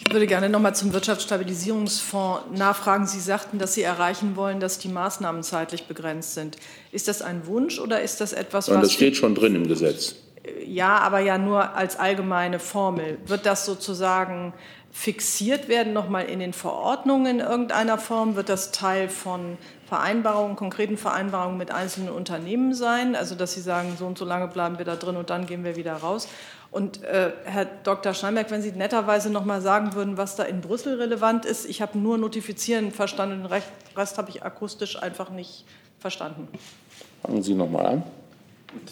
Ich 0.07 0.13
würde 0.13 0.27
gerne 0.27 0.49
noch 0.49 0.59
mal 0.59 0.73
zum 0.75 0.93
Wirtschaftsstabilisierungsfonds 0.93 2.43
nachfragen. 2.55 3.07
Sie 3.07 3.19
sagten, 3.19 3.57
dass 3.57 3.73
Sie 3.73 3.81
erreichen 3.81 4.35
wollen, 4.35 4.59
dass 4.59 4.77
die 4.77 4.87
Maßnahmen 4.87 5.41
zeitlich 5.41 5.87
begrenzt 5.87 6.35
sind. 6.35 6.57
Ist 6.91 7.07
das 7.07 7.23
ein 7.23 7.47
Wunsch 7.47 7.79
oder 7.79 8.01
ist 8.01 8.21
das 8.21 8.31
etwas, 8.31 8.69
was. 8.69 8.81
Das 8.81 8.93
steht 8.93 9.17
schon 9.17 9.33
drin 9.33 9.55
im 9.55 9.67
Gesetz. 9.67 10.15
Ja, 10.63 10.99
aber 10.99 11.19
ja 11.21 11.39
nur 11.39 11.73
als 11.75 11.97
allgemeine 11.97 12.59
Formel. 12.59 13.17
Wird 13.25 13.47
das 13.47 13.65
sozusagen 13.65 14.53
fixiert 14.91 15.67
werden, 15.67 15.91
noch 15.91 16.07
mal 16.07 16.21
in 16.21 16.39
den 16.39 16.53
Verordnungen 16.53 17.25
in 17.25 17.39
irgendeiner 17.39 17.97
Form? 17.97 18.35
Wird 18.35 18.47
das 18.47 18.71
Teil 18.71 19.09
von 19.09 19.57
Vereinbarungen, 19.87 20.55
konkreten 20.55 20.97
Vereinbarungen 20.97 21.57
mit 21.57 21.71
einzelnen 21.71 22.09
Unternehmen 22.09 22.75
sein? 22.75 23.15
Also, 23.15 23.33
dass 23.33 23.55
Sie 23.55 23.61
sagen, 23.61 23.95
so 23.97 24.05
und 24.05 24.19
so 24.19 24.23
lange 24.23 24.47
bleiben 24.47 24.77
wir 24.77 24.85
da 24.85 24.95
drin 24.95 25.17
und 25.17 25.31
dann 25.31 25.47
gehen 25.47 25.63
wir 25.63 25.75
wieder 25.75 25.95
raus? 25.95 26.27
Und 26.75 27.05
äh, 27.05 27.31
Herr 27.45 27.63
Dr. 27.85 28.13
Steinberg, 28.13 28.51
wenn 28.51 28.61
Sie 28.61 28.73
netterweise 28.73 29.29
noch 29.29 29.45
mal 29.45 29.61
sagen 29.61 29.93
würden, 29.93 30.17
was 30.17 30.35
da 30.35 30.43
in 30.43 30.59
Brüssel 30.59 30.99
relevant 30.99 31.45
ist, 31.45 31.69
ich 31.69 31.81
habe 31.81 31.97
nur 31.97 32.17
notifizieren 32.17 32.91
verstanden, 32.91 33.43
den 33.47 33.61
Rest 33.95 34.17
habe 34.17 34.29
ich 34.29 34.43
akustisch 34.43 35.01
einfach 35.01 35.29
nicht 35.29 35.63
verstanden. 35.99 36.49
Fangen 37.21 37.41
Sie 37.43 37.53
noch 37.53 37.69
mal 37.69 37.85
an. 37.85 38.03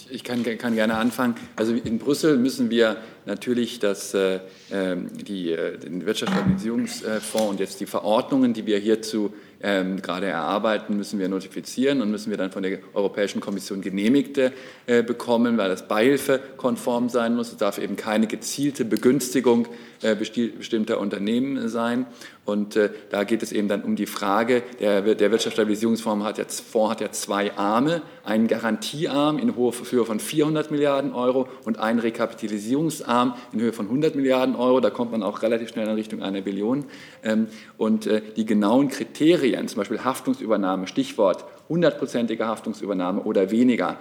Ich 0.10 0.24
kann, 0.24 0.44
kann, 0.44 0.76
gerne 0.76 0.96
anfangen. 0.96 1.36
Also 1.58 1.74
in 1.74 2.00
Brüssel 2.00 2.38
müssen 2.38 2.70
wir 2.70 2.96
natürlich 3.26 3.80
das, 3.80 4.14
äh, 4.14 4.40
ähm, 4.72 5.10
die, 5.18 5.52
äh, 5.52 5.78
den 5.78 6.06
Wirtschaftsstabilisierungsfonds 6.06 7.50
und 7.50 7.60
jetzt 7.60 7.82
die 7.82 7.86
Verordnungen, 7.86 8.54
die 8.54 8.66
wir 8.66 8.80
hierzu 8.80 9.34
ähm, 9.64 10.01
gerade 10.01 10.28
erarbeiten, 10.28 10.97
müssen 10.97 11.20
wir 11.20 11.30
notifizieren 11.30 12.01
und 12.01 12.11
müssen 12.11 12.30
wir 12.30 12.38
dann 12.38 12.51
von 12.51 12.64
der 12.64 12.80
Europäischen 12.93 13.39
Kommission 13.39 13.82
genehmigte 13.82 14.51
äh, 14.86 15.01
bekommen, 15.01 15.57
weil 15.57 15.70
das 15.70 15.88
beihilfekonform 15.88 17.07
sein 17.09 17.36
muss. 17.36 17.51
Es 17.51 17.57
darf 17.57 17.78
eben 17.78 17.95
keine 17.95 18.28
gezielte 18.28 18.84
Begünstigung 18.84 19.68
äh, 20.01 20.16
bestimmter 20.16 20.99
Unternehmen 20.99 21.70
sein. 21.70 22.05
Und 22.46 22.76
äh, 22.76 22.89
da 23.10 23.24
geht 23.24 23.41
es 23.41 23.54
eben 23.54 23.70
dann 23.70 23.84
um 23.84 23.96
die 23.96 24.06
Frage, 24.06 24.64
der, 24.80 25.02
der 25.16 25.32
Wirtschaftsstabilisierungsfonds 25.32 26.26
hat, 26.26 26.38
ja, 26.38 26.44
Fonds 26.46 26.91
hat 26.91 27.02
ja 27.02 27.12
zwei 27.12 27.56
Arme, 27.56 28.02
einen 28.26 28.48
Garantiearm 28.48 29.38
in 29.38 29.56
Höhe 29.56 29.72
von 30.06 30.20
400 30.20 30.70
Milliarden 30.70 31.14
Euro 31.14 31.48
und 31.64 31.80
einen 31.80 32.00
Rekapitalisierungsarm 32.00 33.36
in 33.54 33.62
Höhe 33.62 33.72
von 33.72 33.86
100 33.86 34.16
Milliarden 34.16 34.56
Euro. 34.56 34.82
Da 34.82 34.89
kommt 34.89 35.12
man 35.12 35.24
auch 35.24 35.41
relativ 35.41 35.70
schnell 35.70 35.88
in 35.88 35.96
Richtung 35.96 36.22
einer 36.22 36.41
Billion. 36.41 36.86
Ähm, 37.24 37.48
und 37.78 38.08
äh, 38.08 38.22
die 38.36 38.46
genauen 38.46 38.89
Kriterien, 38.89 39.70
zum 39.70 39.78
Beispiel 39.78 40.04
Haftungsübernahme, 40.04 40.88
Stichwort 40.88 41.46
hundertprozentige 41.70 42.47
Haftungsübernahme 42.47 43.22
oder 43.24 43.51
weniger 43.51 43.97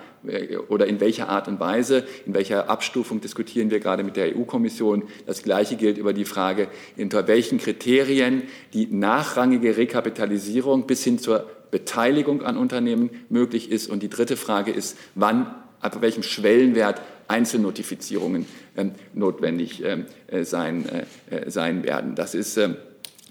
oder 0.69 0.87
in 0.87 1.01
welcher 1.01 1.29
Art 1.29 1.49
und 1.49 1.61
Weise, 1.61 2.05
in 2.27 2.35
welcher 2.35 2.69
Abstufung 2.69 3.21
diskutieren 3.21 3.71
wir 3.71 3.81
gerade 3.81 4.05
mit 4.05 4.17
der 4.17 4.37
EU-Kommission. 4.37 5.05
Das 5.27 5.43
Gleiche 5.43 5.77
gilt 5.77 5.99
über 5.99 6.13
die 6.13 6.25
Frage, 6.25 6.69
unter 6.97 7.27
welchen 7.29 7.59
Kriterien 7.59 8.43
die 8.73 8.87
nachrangige 8.87 9.77
Rekapitalisierung 9.77 10.87
bis 10.87 11.05
hin 11.05 11.19
zur 11.19 11.47
Beteiligung 11.71 12.43
an 12.43 12.57
Unternehmen 12.57 13.11
möglich 13.29 13.71
ist. 13.71 13.89
Und 13.91 14.03
die 14.03 14.11
dritte 14.11 14.37
Frage 14.37 14.71
ist, 14.71 14.97
wann, 15.15 15.53
ab 15.81 16.01
welchem 16.01 16.23
Schwellenwert 16.23 17.01
Einzelnotifizierungen 17.29 18.47
ähm, 18.77 18.93
notwendig 19.15 19.83
ähm, 19.85 20.07
äh, 20.27 20.45
sein, 20.45 20.85
äh, 21.31 21.51
sein 21.51 21.83
werden. 21.83 22.15
Das 22.15 22.35
ist, 22.35 22.57
ähm, 22.59 22.77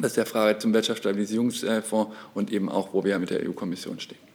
das 0.01 0.11
ist 0.11 0.17
der 0.17 0.25
Frage 0.25 0.59
zum 0.59 0.73
Wirtschaftsstabilisierungsfonds 0.73 2.13
und 2.33 2.51
eben 2.51 2.69
auch, 2.69 2.93
wo 2.93 3.03
wir 3.03 3.17
mit 3.19 3.29
der 3.29 3.47
EU-Kommission 3.47 3.99
stehen. 3.99 4.31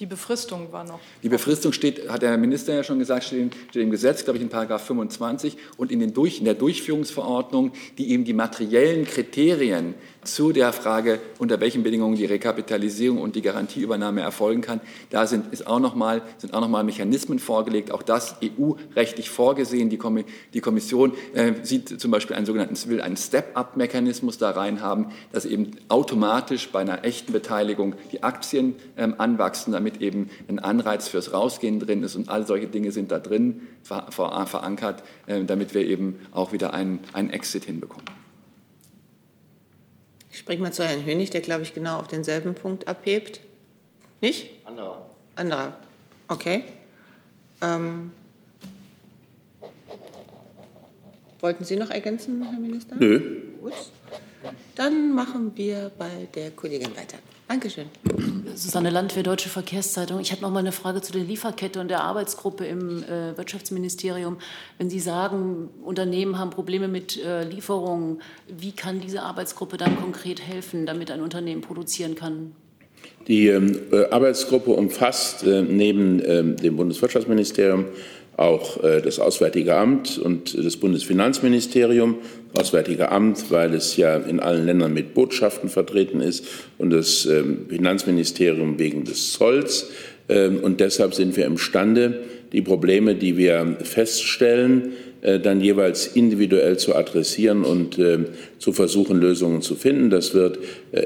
Die 0.00 0.06
Befristung 0.06 0.72
war 0.72 0.84
noch. 0.84 0.98
Die 1.22 1.28
Befristung 1.28 1.74
steht, 1.74 2.08
hat 2.08 2.22
der 2.22 2.38
Minister 2.38 2.72
ja 2.72 2.82
schon 2.82 2.98
gesagt, 2.98 3.24
steht, 3.24 3.52
steht 3.68 3.82
im 3.82 3.90
Gesetz, 3.90 4.24
glaube 4.24 4.38
ich, 4.38 4.42
in 4.42 4.48
Paragraph 4.48 4.86
25 4.86 5.58
und 5.76 5.92
in, 5.92 6.14
Durch, 6.14 6.38
in 6.38 6.46
der 6.46 6.54
Durchführungsverordnung, 6.54 7.72
die 7.98 8.10
eben 8.10 8.24
die 8.24 8.32
materiellen 8.32 9.04
Kriterien 9.04 9.94
zu 10.22 10.52
der 10.52 10.72
Frage, 10.72 11.20
unter 11.38 11.60
welchen 11.60 11.82
Bedingungen 11.82 12.16
die 12.16 12.24
Rekapitalisierung 12.24 13.18
und 13.18 13.36
die 13.36 13.42
Garantieübernahme 13.42 14.20
erfolgen 14.20 14.60
kann. 14.60 14.80
Da 15.10 15.26
sind, 15.26 15.52
ist 15.52 15.66
auch 15.66 15.80
noch 15.80 15.94
mal, 15.94 16.22
Mechanismen 16.84 17.38
vorgelegt, 17.38 17.90
auch 17.90 18.02
das 18.02 18.36
EU-rechtlich 18.42 19.30
vorgesehen. 19.30 19.88
Die, 19.90 20.60
Kommission 20.60 21.12
äh, 21.34 21.54
sieht 21.62 22.00
zum 22.00 22.10
Beispiel 22.10 22.36
einen 22.36 22.46
sogenannten, 22.46 22.76
will 22.88 23.00
einen 23.00 23.16
Step-up-Mechanismus 23.16 24.38
da 24.38 24.50
rein 24.50 24.80
haben, 24.80 25.06
dass 25.32 25.44
eben 25.44 25.72
automatisch 25.88 26.68
bei 26.70 26.80
einer 26.80 27.04
echten 27.04 27.32
Beteiligung 27.32 27.94
die 28.12 28.22
Aktien 28.22 28.74
ähm, 28.96 29.14
anwachsen, 29.18 29.72
damit 29.72 30.00
eben 30.00 30.30
ein 30.48 30.58
Anreiz 30.58 31.08
fürs 31.08 31.32
Rausgehen 31.32 31.80
drin 31.80 32.02
ist 32.02 32.16
und 32.16 32.28
all 32.28 32.46
solche 32.46 32.66
Dinge 32.66 32.92
sind 32.92 33.10
da 33.10 33.18
drin 33.18 33.62
ver, 33.82 34.06
verankert, 34.10 35.02
äh, 35.26 35.44
damit 35.44 35.74
wir 35.74 35.86
eben 35.86 36.20
auch 36.32 36.52
wieder 36.52 36.74
einen, 36.74 37.00
einen 37.12 37.30
Exit 37.30 37.64
hinbekommen. 37.64 38.19
Ich 40.30 40.38
springe 40.38 40.62
mal 40.62 40.72
zu 40.72 40.84
Herrn 40.84 41.04
Hönig, 41.04 41.30
der, 41.30 41.40
glaube 41.40 41.62
ich, 41.62 41.74
genau 41.74 41.98
auf 41.98 42.08
denselben 42.08 42.54
Punkt 42.54 42.86
abhebt. 42.86 43.40
Nicht? 44.20 44.50
Anderer. 44.64 45.10
Anderer. 45.34 45.76
Okay. 46.28 46.64
Ähm, 47.62 48.12
wollten 51.40 51.64
Sie 51.64 51.76
noch 51.76 51.90
ergänzen, 51.90 52.42
Herr 52.42 52.58
Minister? 52.58 52.96
Nö. 52.96 53.42
Gut. 53.60 53.72
Dann 54.76 55.14
machen 55.14 55.52
wir 55.56 55.90
bei 55.98 56.28
der 56.34 56.50
Kollegin 56.52 56.96
weiter. 56.96 57.18
Dankeschön. 57.50 57.86
Susanne 58.54 58.90
Landwehr, 58.90 59.24
Deutsche 59.24 59.48
Verkehrszeitung. 59.48 60.20
Ich 60.20 60.30
habe 60.30 60.40
noch 60.40 60.52
mal 60.52 60.60
eine 60.60 60.70
Frage 60.70 61.02
zu 61.02 61.12
der 61.12 61.24
Lieferkette 61.24 61.80
und 61.80 61.88
der 61.88 62.04
Arbeitsgruppe 62.04 62.64
im 62.64 63.02
äh, 63.02 63.36
Wirtschaftsministerium. 63.36 64.36
Wenn 64.78 64.88
Sie 64.88 65.00
sagen, 65.00 65.68
Unternehmen 65.82 66.38
haben 66.38 66.50
Probleme 66.50 66.86
mit 66.86 67.20
äh, 67.20 67.42
Lieferungen, 67.42 68.22
wie 68.46 68.70
kann 68.70 69.00
diese 69.00 69.22
Arbeitsgruppe 69.22 69.78
dann 69.78 69.96
konkret 69.96 70.40
helfen, 70.40 70.86
damit 70.86 71.10
ein 71.10 71.20
Unternehmen 71.20 71.60
produzieren 71.60 72.14
kann? 72.14 72.52
Die 73.26 73.48
ähm, 73.48 73.80
äh, 73.90 74.04
Arbeitsgruppe 74.10 74.70
umfasst 74.70 75.42
äh, 75.42 75.62
neben 75.62 76.22
ähm, 76.24 76.56
dem 76.56 76.76
Bundeswirtschaftsministerium 76.76 77.86
auch 78.40 78.82
äh, 78.82 79.02
das 79.02 79.18
Auswärtige 79.18 79.74
Amt 79.74 80.18
und 80.18 80.56
das 80.56 80.78
Bundesfinanzministerium. 80.78 82.16
Auswärtige 82.54 83.12
Amt, 83.12 83.50
weil 83.50 83.74
es 83.74 83.96
ja 83.96 84.16
in 84.16 84.40
allen 84.40 84.64
Ländern 84.64 84.94
mit 84.94 85.12
Botschaften 85.12 85.68
vertreten 85.68 86.20
ist 86.20 86.46
und 86.78 86.90
das 86.90 87.26
ähm, 87.26 87.66
Finanzministerium 87.68 88.78
wegen 88.78 89.04
des 89.04 89.32
Zolls. 89.32 89.90
Ähm, 90.28 90.58
und 90.60 90.80
deshalb 90.80 91.14
sind 91.14 91.36
wir 91.36 91.44
imstande, 91.44 92.20
die 92.52 92.62
Probleme, 92.62 93.14
die 93.14 93.36
wir 93.36 93.76
feststellen, 93.82 94.92
dann 95.22 95.60
jeweils 95.60 96.06
individuell 96.06 96.78
zu 96.78 96.96
adressieren 96.96 97.62
und 97.62 97.98
äh, 97.98 98.20
zu 98.58 98.72
versuchen, 98.72 99.20
Lösungen 99.20 99.60
zu 99.60 99.74
finden. 99.74 100.08
Das 100.08 100.32
wird 100.32 100.58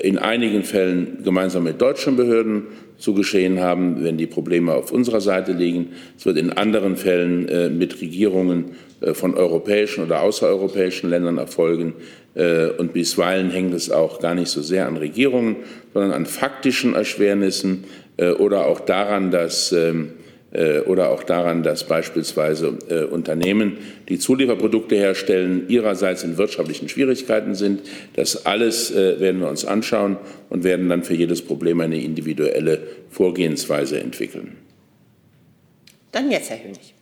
in 0.03 0.19
einigen 0.19 0.63
Fällen 0.63 1.19
gemeinsam 1.25 1.65
mit 1.65 1.81
deutschen 1.81 2.17
Behörden 2.17 2.65
zu 2.99 3.15
geschehen 3.15 3.61
haben, 3.61 4.03
wenn 4.05 4.17
die 4.17 4.27
Probleme 4.27 4.73
auf 4.73 4.93
unserer 4.93 5.21
Seite 5.21 5.53
liegen. 5.53 5.91
Es 6.17 6.27
wird 6.27 6.39
in 6.39 6.53
anderen 6.53 6.97
Fällen 6.97 7.49
äh, 7.49 7.69
mit 7.69 8.01
Regierungen 8.01 8.77
äh, 9.01 9.15
von 9.15 9.35
europäischen 9.35 10.05
oder 10.05 10.21
außereuropäischen 10.23 11.11
Ländern 11.11 11.39
erfolgen. 11.39 11.95
Äh, 12.35 12.69
und 12.71 12.93
bisweilen 12.93 13.51
hängt 13.51 13.75
es 13.75 13.91
auch 13.91 14.21
gar 14.21 14.35
nicht 14.35 14.49
so 14.49 14.63
sehr 14.63 14.87
an 14.87 14.97
Regierungen, 14.97 15.57
sondern 15.93 16.13
an 16.13 16.27
faktischen 16.27 16.95
Erschwernissen 16.95 17.85
äh, 18.17 18.31
oder 18.31 18.67
auch 18.67 18.81
daran, 18.81 19.31
dass 19.31 19.73
ähm, 19.73 20.11
äh, 20.11 20.24
oder 20.87 21.11
auch 21.11 21.25
daran, 21.25 21.63
dass 21.63 21.85
beispielsweise 21.85 22.79
äh, 22.89 23.05
Unternehmen, 23.05 23.79
die 24.09 24.19
Zulieferprodukte 24.19 24.95
herstellen, 24.95 25.65
ihrerseits 25.69 26.23
in 26.23 26.39
wirtschaftlichen 26.39 26.89
Schwierigkeiten 26.89 27.55
sind. 27.55 27.83
Das 28.15 28.47
alles 28.47 28.91
äh, 28.93 29.19
werden 29.19 29.41
wir 29.41 29.49
uns 29.49 29.65
anschauen 29.65 30.17
und 30.51 30.63
werden 30.63 30.89
dann 30.89 31.03
für 31.03 31.15
jedes 31.15 31.43
Problem 31.43 31.81
eine 31.81 32.01
individuelle 32.01 32.83
Vorgehensweise 33.11 33.99
entwickeln. 33.99 34.57
Dann 36.13 36.31
jetzt, 36.31 36.51
Herr 36.51 36.63
Hönig. 36.63 36.94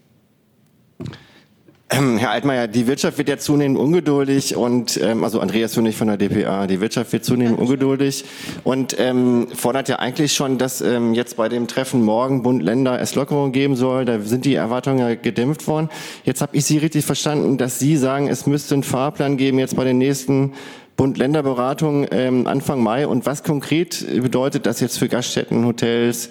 Ähm, 1.95 2.16
Herr 2.16 2.30
Altmaier, 2.30 2.68
die 2.68 2.86
Wirtschaft 2.86 3.18
wird 3.18 3.28
ja 3.28 3.36
zunehmend 3.36 3.78
ungeduldig 3.78 4.57
und 4.57 4.99
ähm, 5.03 5.24
also 5.24 5.40
Andreas 5.40 5.76
Hönig 5.76 5.95
von 5.95 6.09
der 6.09 6.16
DPA, 6.16 6.66
die 6.66 6.80
Wirtschaft 6.80 7.12
wird 7.12 7.22
zunehmend 7.22 7.59
ungeduldig 7.59 8.24
und 8.64 8.97
ähm, 8.99 9.49
fordert 9.55 9.90
ja 9.90 9.97
eigentlich 9.99 10.32
schon, 10.32 10.57
dass 10.57 10.80
ähm, 10.80 11.12
jetzt 11.12 11.36
bei 11.36 11.51
dem 11.51 11.68
Treffen 11.68 12.03
morgen 12.03 12.43
Bund 12.43 12.62
Länder 12.62 12.99
es 12.99 13.14
Lockerungen 13.14 13.53
geben 13.53 13.76
soll. 13.76 14.07
Da 14.07 14.20
sind 14.20 14.47
die 14.47 14.55
Erwartungen 14.55 15.01
ja 15.01 15.14
gedämpft 15.14 15.66
worden. 15.66 15.90
Jetzt 16.24 16.40
habe 16.40 16.57
ich 16.57 16.64
Sie 16.64 16.78
richtig 16.78 17.05
verstanden, 17.05 17.59
dass 17.59 17.78
Sie 17.78 17.99
sagen, 17.99 18.28
es 18.28 18.47
müsste 18.47 18.74
einen 18.74 18.84
Fahrplan 18.84 19.36
geben 19.36 19.59
jetzt 19.59 19.76
bei 19.76 19.84
den 19.84 19.99
nächsten 19.99 20.55
Bund-Länder-Beratungen 20.97 22.07
ähm, 22.11 22.47
Anfang 22.47 22.82
Mai. 22.82 23.07
Und 23.07 23.26
was 23.26 23.43
konkret 23.43 24.07
bedeutet 24.22 24.66
das 24.66 24.80
jetzt 24.80 24.99
für 24.99 25.09
Gaststätten, 25.09 25.66
Hotels, 25.66 26.30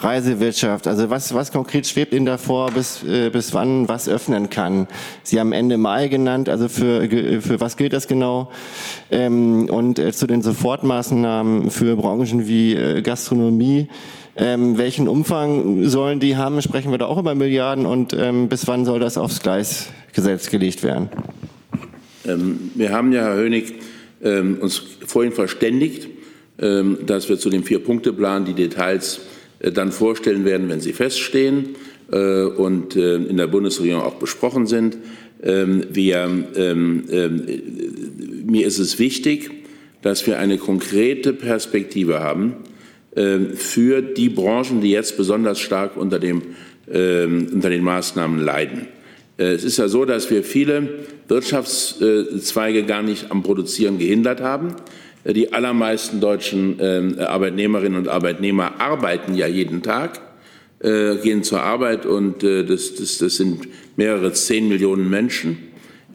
Reisewirtschaft? 0.00 0.86
Also 0.86 1.10
was, 1.10 1.34
was 1.34 1.52
konkret 1.52 1.86
schwebt 1.86 2.12
Ihnen 2.12 2.26
davor, 2.26 2.70
bis, 2.70 3.02
äh, 3.04 3.30
bis 3.30 3.54
wann 3.54 3.88
was 3.88 4.08
öffnen 4.08 4.50
kann? 4.50 4.86
Sie 5.22 5.40
haben 5.40 5.52
Ende 5.52 5.76
Mai 5.76 6.08
genannt, 6.08 6.48
also 6.48 6.68
für, 6.68 7.08
für 7.40 7.60
was 7.60 7.76
gilt 7.76 7.92
das 7.92 8.06
genau? 8.06 8.50
Ähm, 9.10 9.68
und 9.70 9.98
äh, 9.98 10.12
zu 10.12 10.26
den 10.26 10.42
Sofortmaßnahmen 10.42 11.70
für 11.70 11.96
Branchen 11.96 12.46
wie 12.46 12.74
äh, 12.74 13.02
Gastronomie. 13.02 13.88
Ähm, 14.36 14.78
welchen 14.78 15.08
Umfang 15.08 15.88
sollen 15.88 16.20
die 16.20 16.36
haben? 16.36 16.62
Sprechen 16.62 16.92
wir 16.92 16.98
da 16.98 17.06
auch 17.06 17.18
über 17.18 17.34
Milliarden 17.34 17.86
und 17.86 18.12
ähm, 18.12 18.48
bis 18.48 18.68
wann 18.68 18.84
soll 18.84 19.00
das 19.00 19.18
aufs 19.18 19.40
Gleis 19.40 19.88
gesetzt 20.12 20.52
gelegt 20.52 20.84
werden? 20.84 21.08
Ähm, 22.24 22.70
wir 22.76 22.92
haben 22.92 23.12
ja, 23.12 23.22
Herr 23.24 23.36
Hönig, 23.36 23.74
ähm, 24.22 24.58
uns 24.60 24.80
vorhin 25.06 25.32
verständigt, 25.32 26.08
ähm, 26.60 26.98
dass 27.04 27.28
wir 27.28 27.38
zu 27.38 27.50
dem 27.50 27.64
Vier-Punkte-Plan 27.64 28.44
die 28.44 28.54
Details 28.54 29.20
dann 29.60 29.92
vorstellen 29.92 30.44
werden, 30.44 30.68
wenn 30.68 30.80
sie 30.80 30.92
feststehen 30.92 31.70
äh, 32.12 32.42
und 32.42 32.96
äh, 32.96 33.16
in 33.16 33.36
der 33.36 33.46
Bundesregierung 33.46 34.02
auch 34.02 34.14
besprochen 34.14 34.66
sind. 34.66 34.98
Wir, 35.40 36.26
mir 38.44 38.66
ist 38.66 38.78
es 38.80 38.98
wichtig, 38.98 39.52
dass 40.02 40.26
wir 40.26 40.40
eine 40.40 40.58
konkrete 40.58 41.32
Perspektive 41.32 42.18
haben 42.18 42.54
für 43.54 44.02
die 44.02 44.30
Branchen, 44.30 44.80
die 44.80 44.90
jetzt 44.90 45.16
besonders 45.16 45.60
stark 45.60 45.96
unter, 45.96 46.18
dem, 46.18 46.42
unter 46.88 47.70
den 47.70 47.84
Maßnahmen 47.84 48.40
leiden. 48.40 48.88
Es 49.36 49.62
ist 49.62 49.76
ja 49.76 49.86
so, 49.86 50.04
dass 50.04 50.28
wir 50.28 50.42
viele 50.42 51.04
Wirtschaftszweige 51.28 52.82
gar 52.82 53.04
nicht 53.04 53.30
am 53.30 53.44
Produzieren 53.44 53.98
gehindert 53.98 54.40
haben. 54.40 54.74
Die 55.28 55.52
allermeisten 55.52 56.20
deutschen 56.20 56.78
ähm, 56.80 57.16
Arbeitnehmerinnen 57.18 57.98
und 57.98 58.08
Arbeitnehmer 58.08 58.80
arbeiten 58.80 59.34
ja 59.34 59.46
jeden 59.46 59.82
Tag, 59.82 60.20
äh, 60.80 61.16
gehen 61.16 61.42
zur 61.42 61.60
Arbeit 61.60 62.06
und 62.06 62.42
äh, 62.42 62.64
das, 62.64 62.94
das, 62.94 63.18
das 63.18 63.36
sind 63.36 63.68
mehrere 63.96 64.32
zehn 64.32 64.68
Millionen 64.68 65.10
Menschen, 65.10 65.58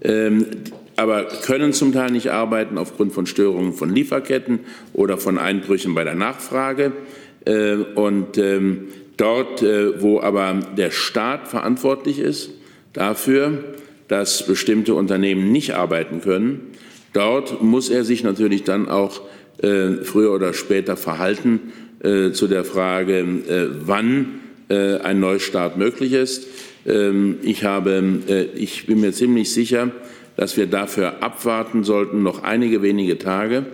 ähm, 0.02 0.48
aber 0.96 1.26
können 1.26 1.74
zum 1.74 1.94
Teil 1.94 2.10
nicht 2.10 2.32
arbeiten 2.32 2.80
aufgrund 2.80 3.14
von 3.14 3.28
Störungen 3.28 3.74
von 3.74 3.94
Lieferketten 3.94 4.62
oder 4.94 5.20
von 5.20 5.38
Einbrüchen 5.38 5.94
bei 5.94 6.04
der 6.04 6.16
Nachfrage. 6.16 6.94
Äh, 7.46 7.76
und 7.94 8.40
ähm, 8.40 8.88
dort, 9.18 9.62
wo 9.62 10.22
aber 10.22 10.60
der 10.76 10.90
Staat 10.90 11.48
verantwortlich 11.48 12.18
ist 12.18 12.50
dafür, 12.94 13.64
dass 14.08 14.48
bestimmte 14.48 14.96
Unternehmen 14.96 15.52
nicht 15.52 15.76
arbeiten 15.76 16.22
können, 16.22 16.72
Dort 17.14 17.62
muss 17.62 17.90
er 17.90 18.04
sich 18.04 18.24
natürlich 18.24 18.64
dann 18.64 18.90
auch 18.90 19.22
äh, 19.62 20.04
früher 20.04 20.34
oder 20.34 20.54
später 20.54 20.98
verhalten 20.98 21.72
äh, 22.04 22.32
zu 22.32 22.48
der 22.48 22.66
Frage, 22.66 23.20
äh, 23.20 23.68
wann 23.86 24.42
äh, 24.70 24.98
ein 24.98 25.20
Neustart 25.20 25.78
möglich 25.78 26.14
ist. 26.14 26.48
Ähm, 26.86 27.38
ich, 27.44 27.64
habe, 27.64 28.22
äh, 28.28 28.44
ich 28.56 28.88
bin 28.88 29.00
mir 29.00 29.14
ziemlich 29.14 29.54
sicher, 29.54 29.92
dass 30.36 30.58
wir 30.58 30.66
dafür 30.66 31.22
abwarten 31.22 31.84
sollten, 31.84 32.24
noch 32.24 32.44
einige 32.44 32.82
wenige 32.82 33.20
Tage, 33.20 33.68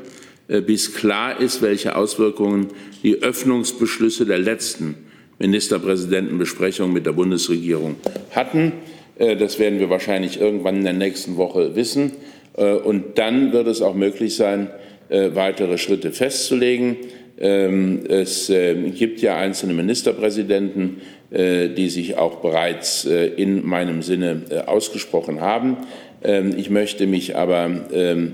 bis 0.66 0.96
klar 0.96 1.40
ist, 1.40 1.62
welche 1.62 1.96
Auswirkungen 1.96 2.68
die 3.04 3.22
Öffnungsbeschlüsse 3.22 4.26
der 4.26 4.40
letzten 4.40 4.96
Ministerpräsidentenbesprechung 5.38 6.92
mit 6.92 7.06
der 7.06 7.14
Bundesregierung 7.14 7.96
hatten. 8.32 8.74
Das 9.18 9.60
werden 9.60 9.80
wir 9.80 9.90
wahrscheinlich 9.90 10.42
irgendwann 10.42 10.78
in 10.78 10.84
der 10.84 10.94
nächsten 10.94 11.38
Woche 11.38 11.76
wissen. 11.76 12.12
Und 12.54 13.18
dann 13.18 13.54
wird 13.54 13.68
es 13.68 13.82
auch 13.82 13.94
möglich 13.94 14.36
sein, 14.36 14.70
weitere 15.10 15.78
Schritte 15.78 16.12
festzulegen. 16.12 16.98
Ähm, 17.40 18.02
es 18.10 18.52
gibt 18.96 19.22
ja 19.22 19.38
einzelne 19.38 19.74
Ministerpräsidenten, 19.74 20.98
die 21.32 21.90
sich 21.90 22.18
auch 22.18 22.38
bereits 22.38 23.06
in 23.06 23.66
meinem 23.66 24.02
Sinne 24.02 24.66
ausgesprochen 24.66 25.42
haben. 25.42 25.78
Ähm, 26.24 26.54
ich 26.58 26.70
möchte 26.70 27.08
mich 27.08 27.36
aber 27.36 27.70
ähm, 27.92 28.34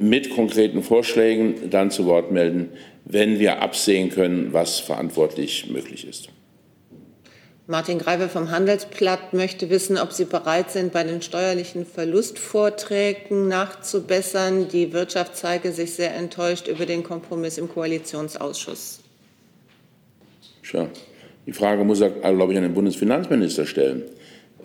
mit 0.00 0.30
konkreten 0.30 0.82
Vorschlägen 0.82 1.70
dann 1.70 1.90
zu 1.90 2.06
Wort 2.06 2.30
melden, 2.30 2.70
wenn 3.04 3.38
wir 3.38 3.62
absehen 3.62 4.10
können, 4.10 4.52
was 4.52 4.80
verantwortlich 4.80 5.70
möglich 5.70 6.06
ist. 6.06 6.28
Martin 7.68 7.98
Greive 7.98 8.28
vom 8.28 8.50
Handelsblatt 8.50 9.34
möchte 9.34 9.70
wissen, 9.70 9.96
ob 9.96 10.12
Sie 10.12 10.24
bereit 10.24 10.72
sind, 10.72 10.92
bei 10.92 11.04
den 11.04 11.22
steuerlichen 11.22 11.86
Verlustvorträgen 11.86 13.46
nachzubessern. 13.46 14.66
Die 14.68 14.92
Wirtschaft 14.92 15.36
zeige 15.36 15.70
sich 15.70 15.94
sehr 15.94 16.12
enttäuscht 16.14 16.66
über 16.66 16.86
den 16.86 17.04
Kompromiss 17.04 17.58
im 17.58 17.68
Koalitionsausschuss. 17.68 18.98
Tja, 20.64 20.88
die 21.46 21.52
Frage 21.52 21.84
muss 21.84 22.00
er, 22.00 22.10
glaube 22.10 22.52
ich, 22.52 22.58
an 22.58 22.64
den 22.64 22.74
Bundesfinanzminister 22.74 23.64
stellen. 23.64 24.02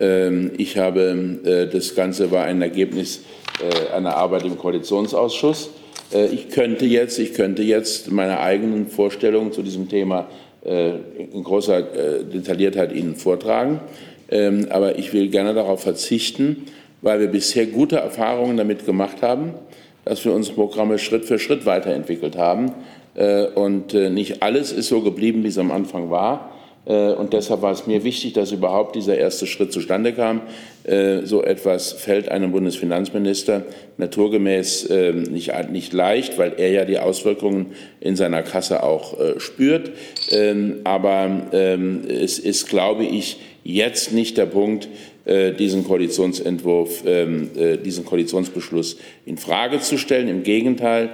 Ähm, 0.00 0.50
ich 0.56 0.76
habe, 0.76 1.38
äh, 1.44 1.66
das 1.66 1.94
Ganze 1.94 2.32
war 2.32 2.46
ein 2.46 2.60
Ergebnis 2.62 3.20
äh, 3.60 3.94
einer 3.94 4.16
Arbeit 4.16 4.44
im 4.44 4.58
Koalitionsausschuss. 4.58 5.70
Äh, 6.12 6.26
ich 6.26 6.50
könnte 6.50 6.84
jetzt, 6.84 7.20
ich 7.20 7.34
könnte 7.34 7.62
jetzt 7.62 8.10
meine 8.10 8.40
eigenen 8.40 8.88
Vorstellungen 8.88 9.52
zu 9.52 9.62
diesem 9.62 9.88
Thema 9.88 10.28
in 10.68 11.42
großer 11.44 11.82
Detailliertheit 12.22 12.92
Ihnen 12.92 13.16
vortragen. 13.16 13.80
Ähm, 14.30 14.66
aber 14.70 14.98
ich 14.98 15.12
will 15.12 15.28
gerne 15.28 15.54
darauf 15.54 15.82
verzichten, 15.82 16.66
weil 17.00 17.20
wir 17.20 17.28
bisher 17.28 17.66
gute 17.66 17.96
Erfahrungen 17.96 18.56
damit 18.56 18.84
gemacht 18.84 19.22
haben, 19.22 19.54
dass 20.04 20.24
wir 20.24 20.32
unsere 20.32 20.56
Programme 20.56 20.98
Schritt 20.98 21.24
für 21.24 21.38
Schritt 21.38 21.64
weiterentwickelt 21.66 22.36
haben. 22.36 22.72
Und 23.54 23.94
nicht 23.94 24.42
alles 24.42 24.70
ist 24.72 24.88
so 24.88 25.00
geblieben, 25.00 25.42
wie 25.42 25.48
es 25.48 25.58
am 25.58 25.72
Anfang 25.72 26.10
war. 26.10 26.52
Äh, 26.88 27.12
und 27.12 27.32
deshalb 27.32 27.62
war 27.62 27.72
es 27.72 27.86
mir 27.86 28.02
wichtig, 28.02 28.32
dass 28.32 28.50
überhaupt 28.50 28.96
dieser 28.96 29.16
erste 29.16 29.46
Schritt 29.46 29.72
zustande 29.72 30.12
kam. 30.12 30.40
Äh, 30.84 31.20
so 31.24 31.42
etwas 31.42 31.92
fällt 31.92 32.30
einem 32.30 32.50
Bundesfinanzminister 32.50 33.64
naturgemäß 33.98 34.88
ähm, 34.90 35.22
nicht, 35.24 35.52
nicht 35.70 35.92
leicht, 35.92 36.38
weil 36.38 36.54
er 36.56 36.70
ja 36.70 36.84
die 36.84 36.98
Auswirkungen 36.98 37.66
in 38.00 38.16
seiner 38.16 38.42
Kasse 38.42 38.82
auch 38.82 39.18
äh, 39.20 39.38
spürt. 39.38 39.90
Ähm, 40.30 40.76
aber 40.84 41.48
ähm, 41.52 42.02
es 42.08 42.38
ist, 42.38 42.68
glaube 42.68 43.04
ich, 43.04 43.38
jetzt 43.62 44.12
nicht 44.12 44.38
der 44.38 44.46
Punkt, 44.46 44.88
diesen 45.58 45.84
Koalitionsentwurf, 45.84 47.02
diesen 47.84 48.06
Koalitionsbeschluss 48.06 48.96
in 49.26 49.36
Frage 49.36 49.80
zu 49.80 49.98
stellen. 49.98 50.26
Im 50.26 50.42
Gegenteil, 50.42 51.10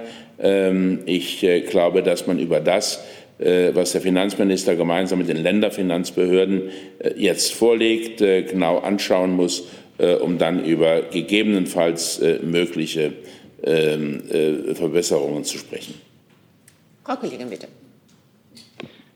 ich 1.05 1.45
glaube, 1.69 2.01
dass 2.01 2.25
man 2.25 2.39
über 2.39 2.61
das 2.61 3.03
was 3.37 3.91
der 3.91 4.01
Finanzminister 4.01 4.75
gemeinsam 4.75 5.19
mit 5.19 5.27
den 5.27 5.37
Länderfinanzbehörden 5.37 6.69
äh, 6.99 7.13
jetzt 7.17 7.53
vorlegt, 7.53 8.21
äh, 8.21 8.43
genau 8.43 8.79
anschauen 8.79 9.35
muss, 9.35 9.63
um 10.21 10.37
dann 10.37 10.65
über 10.65 11.03
gegebenenfalls 11.03 12.21
mögliche 12.43 13.13
ähm, 13.63 14.23
Verbesserungen 14.73 15.45
zu 15.45 15.57
sprechen. 15.57 15.93
Frau 17.05 17.15
Kollegin, 17.15 17.49
bitte. 17.49 17.69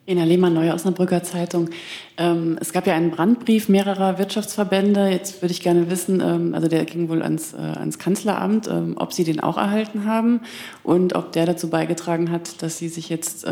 Ina 0.08 0.24
Lehmann, 0.24 0.54
Neue 0.54 0.74
Osnabrücker 0.74 1.22
Zeitung. 1.22 1.70
Ähm, 2.18 2.58
es 2.62 2.72
gab 2.72 2.88
ja 2.88 2.96
einen 2.96 3.12
Brandbrief 3.12 3.68
mehrerer 3.68 4.20
Wirtschaftsverbände. 4.20 5.10
Jetzt 5.10 5.42
würde 5.42 5.52
ich 5.52 5.62
gerne 5.62 5.92
wissen, 5.92 6.22
ähm, 6.22 6.54
also 6.56 6.70
der 6.70 6.86
ging 6.86 7.10
wohl 7.10 7.22
ans, 7.22 7.54
ans 7.54 8.00
Kanzleramt, 8.00 8.70
ob 8.96 9.12
Sie 9.12 9.26
den 9.26 9.42
auch 9.42 9.58
erhalten 9.58 10.06
haben 10.06 10.40
und 10.84 11.14
ob 11.14 11.34
der 11.34 11.46
dazu 11.46 11.70
beigetragen 11.70 12.32
hat, 12.32 12.64
dass 12.64 12.78
Sie 12.78 12.88
sich 12.88 13.10
jetzt 13.10 13.46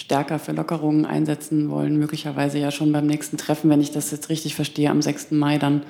stärker 0.00 0.38
für 0.38 0.52
Lockerungen 0.52 1.04
einsetzen 1.04 1.70
wollen, 1.70 1.98
möglicherweise 1.98 2.58
ja 2.58 2.70
schon 2.70 2.90
beim 2.90 3.06
nächsten 3.06 3.36
Treffen, 3.36 3.68
wenn 3.70 3.82
ich 3.82 3.92
das 3.92 4.10
jetzt 4.10 4.30
richtig 4.30 4.54
verstehe, 4.54 4.90
am 4.90 5.02
6. 5.02 5.32
Mai 5.32 5.58
dann. 5.58 5.82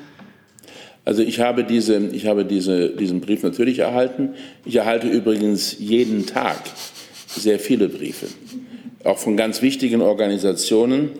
Also 1.05 1.23
ich 1.23 1.41
habe, 1.41 1.65
diese, 1.65 1.97
ich 2.09 2.27
habe 2.27 2.45
diese, 2.45 2.91
diesen 2.91 3.21
Brief 3.21 3.43
natürlich 3.43 3.79
erhalten. 3.79 4.31
Ich 4.65 4.77
erhalte 4.77 5.09
übrigens 5.09 5.79
jeden 5.79 6.27
Tag 6.27 6.59
sehr 7.29 7.59
viele 7.61 7.89
Briefe, 7.89 8.27
auch 9.05 9.19
von 9.19 9.37
ganz 9.37 9.63
wichtigen 9.63 10.03
Organisationen 10.03 11.11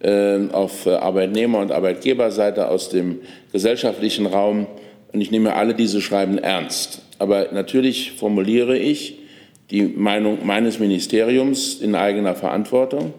äh, 0.00 0.38
auf 0.50 0.86
Arbeitnehmer- 0.86 1.60
und 1.60 1.70
Arbeitgeberseite 1.70 2.68
aus 2.68 2.88
dem 2.88 3.20
gesellschaftlichen 3.52 4.26
Raum. 4.26 4.66
Und 5.12 5.20
ich 5.20 5.30
nehme 5.30 5.54
alle 5.54 5.74
diese 5.74 6.00
Schreiben 6.00 6.38
ernst. 6.38 7.02
Aber 7.18 7.48
natürlich 7.52 8.12
formuliere 8.12 8.78
ich 8.78 9.17
die 9.70 9.82
Meinung 9.82 10.38
meines 10.44 10.78
Ministeriums 10.78 11.80
in 11.80 11.94
eigener 11.94 12.34
Verantwortung. 12.34 13.12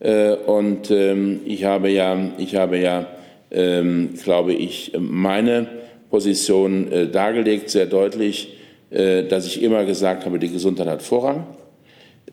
Äh, 0.00 0.32
und 0.32 0.90
ähm, 0.90 1.40
ich 1.44 1.64
habe 1.64 1.90
ja, 1.90 2.32
ich 2.38 2.56
habe 2.56 2.78
ja 2.78 3.06
ähm, 3.50 4.14
glaube 4.22 4.54
ich, 4.54 4.92
meine 4.98 5.66
Position 6.10 6.90
äh, 6.90 7.08
dargelegt, 7.08 7.68
sehr 7.68 7.86
deutlich, 7.86 8.56
äh, 8.90 9.24
dass 9.24 9.46
ich 9.46 9.62
immer 9.62 9.84
gesagt 9.84 10.24
habe, 10.24 10.38
die 10.38 10.50
Gesundheit 10.50 10.86
hat 10.86 11.02
Vorrang, 11.02 11.46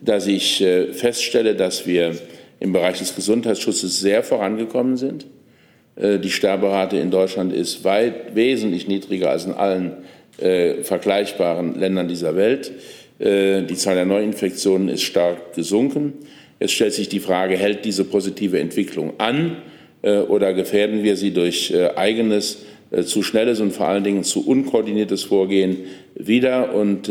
dass 0.00 0.26
ich 0.26 0.64
feststelle, 0.92 1.54
dass 1.54 1.86
wir 1.86 2.16
im 2.58 2.72
Bereich 2.72 3.00
des 3.00 3.14
Gesundheitsschutzes 3.14 4.00
sehr 4.00 4.22
vorangekommen 4.22 4.96
sind. 4.96 5.26
Die 5.96 6.30
Sterberate 6.30 6.96
in 6.96 7.10
Deutschland 7.10 7.52
ist 7.52 7.84
weit 7.84 8.34
wesentlich 8.34 8.88
niedriger 8.88 9.30
als 9.30 9.44
in 9.44 9.52
allen 9.52 9.98
vergleichbaren 10.38 11.78
Ländern 11.78 12.08
dieser 12.08 12.34
Welt. 12.34 12.72
Äh, 13.20 13.62
die 13.64 13.76
Zahl 13.76 13.96
der 13.96 14.06
Neuinfektionen 14.06 14.88
ist 14.88 15.02
stark 15.02 15.54
gesunken. 15.54 16.14
Es 16.58 16.72
stellt 16.72 16.94
sich 16.94 17.08
die 17.08 17.20
Frage, 17.20 17.56
hält 17.56 17.84
diese 17.84 18.04
positive 18.04 18.58
Entwicklung 18.58 19.12
an 19.18 19.56
äh, 20.02 20.18
oder 20.18 20.54
gefährden 20.54 21.04
wir 21.04 21.16
sie 21.16 21.32
durch 21.32 21.70
äh, 21.70 21.90
eigenes, 21.96 22.64
zu 23.04 23.22
schnelles 23.22 23.60
und 23.60 23.72
vor 23.72 23.86
allen 23.86 24.02
Dingen 24.02 24.24
zu 24.24 24.44
unkoordiniertes 24.44 25.22
Vorgehen 25.22 25.76
wieder? 26.16 26.74
Und 26.74 27.08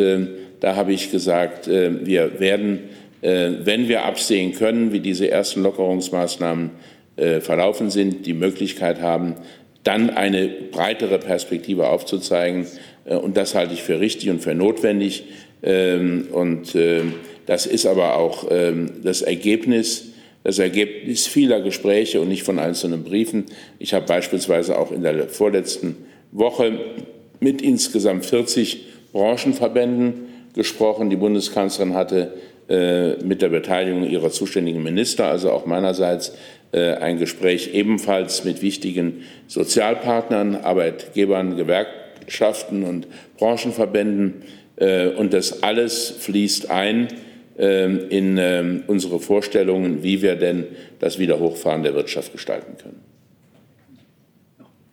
da 0.60 0.76
habe 0.76 0.92
ich 0.92 1.10
gesagt, 1.10 1.70
wir 1.70 2.38
werden, 2.42 2.80
wenn 3.22 3.88
wir 3.88 4.04
absehen 4.04 4.52
können, 4.52 4.92
wie 4.92 5.00
diese 5.00 5.32
ersten 5.32 5.64
Lockerungsmaßnahmen 5.64 6.72
verlaufen 7.16 7.92
sind, 7.92 8.26
die 8.26 8.34
Möglichkeit 8.34 9.00
haben, 9.00 9.36
dann 9.86 10.10
eine 10.10 10.50
breitere 10.50 11.18
Perspektive 11.18 11.88
aufzuzeigen. 11.88 12.68
Und 13.06 13.38
das 13.38 13.56
halte 13.56 13.74
ich 13.74 13.82
für 13.82 14.02
richtig 14.02 14.30
und 14.32 14.42
für 14.42 14.54
notwendig. 14.54 15.24
Ähm, 15.64 16.28
und 16.32 16.76
ähm, 16.76 17.14
das 17.46 17.66
ist 17.66 17.86
aber 17.86 18.18
auch 18.18 18.48
ähm, 18.52 18.92
das 19.04 19.22
Ergebnis, 19.22 20.10
das 20.44 20.60
Ergebnis 20.60 21.28
vieler 21.28 21.62
Gespräche 21.62 22.22
und 22.22 22.30
nicht 22.30 22.44
von 22.44 22.60
einzelnen 22.60 23.04
Briefen. 23.04 23.46
Ich 23.80 23.94
habe 23.94 24.06
beispielsweise 24.06 24.78
auch 24.78 24.92
in 24.92 25.04
der 25.04 25.28
vorletzten 25.28 25.98
Woche 26.32 26.80
mit 27.40 27.62
insgesamt 27.62 28.26
40 28.26 28.86
Branchenverbänden 29.12 30.14
gesprochen. 30.54 31.10
Die 31.10 31.16
Bundeskanzlerin 31.16 31.94
hatte 31.96 32.34
äh, 32.70 33.16
mit 33.24 33.42
der 33.42 33.50
Beteiligung 33.50 34.08
ihrer 34.08 34.30
zuständigen 34.30 34.84
Minister, 34.84 35.26
also 35.26 35.52
auch 35.52 35.66
meinerseits, 35.66 36.34
äh, 36.72 36.94
ein 36.94 37.18
Gespräch 37.18 37.74
ebenfalls 37.74 38.46
mit 38.46 38.62
wichtigen 38.62 39.24
Sozialpartnern, 39.48 40.56
Arbeitgebern, 40.56 41.58
Gewerkschaften 41.58 42.84
und 42.84 43.08
Branchenverbänden 43.40 44.44
äh, 44.44 44.59
und 44.80 45.34
das 45.34 45.62
alles 45.62 46.10
fließt 46.10 46.70
ein 46.70 47.10
ähm, 47.58 48.08
in 48.10 48.38
ähm, 48.38 48.84
unsere 48.88 49.20
Vorstellungen, 49.20 50.02
wie 50.02 50.22
wir 50.22 50.36
denn 50.36 50.66
das 51.00 51.20
Wiederhochfahren 51.20 51.84
der 51.84 51.94
Wirtschaft 51.94 52.32
gestalten 52.32 52.78
können. 52.78 53.02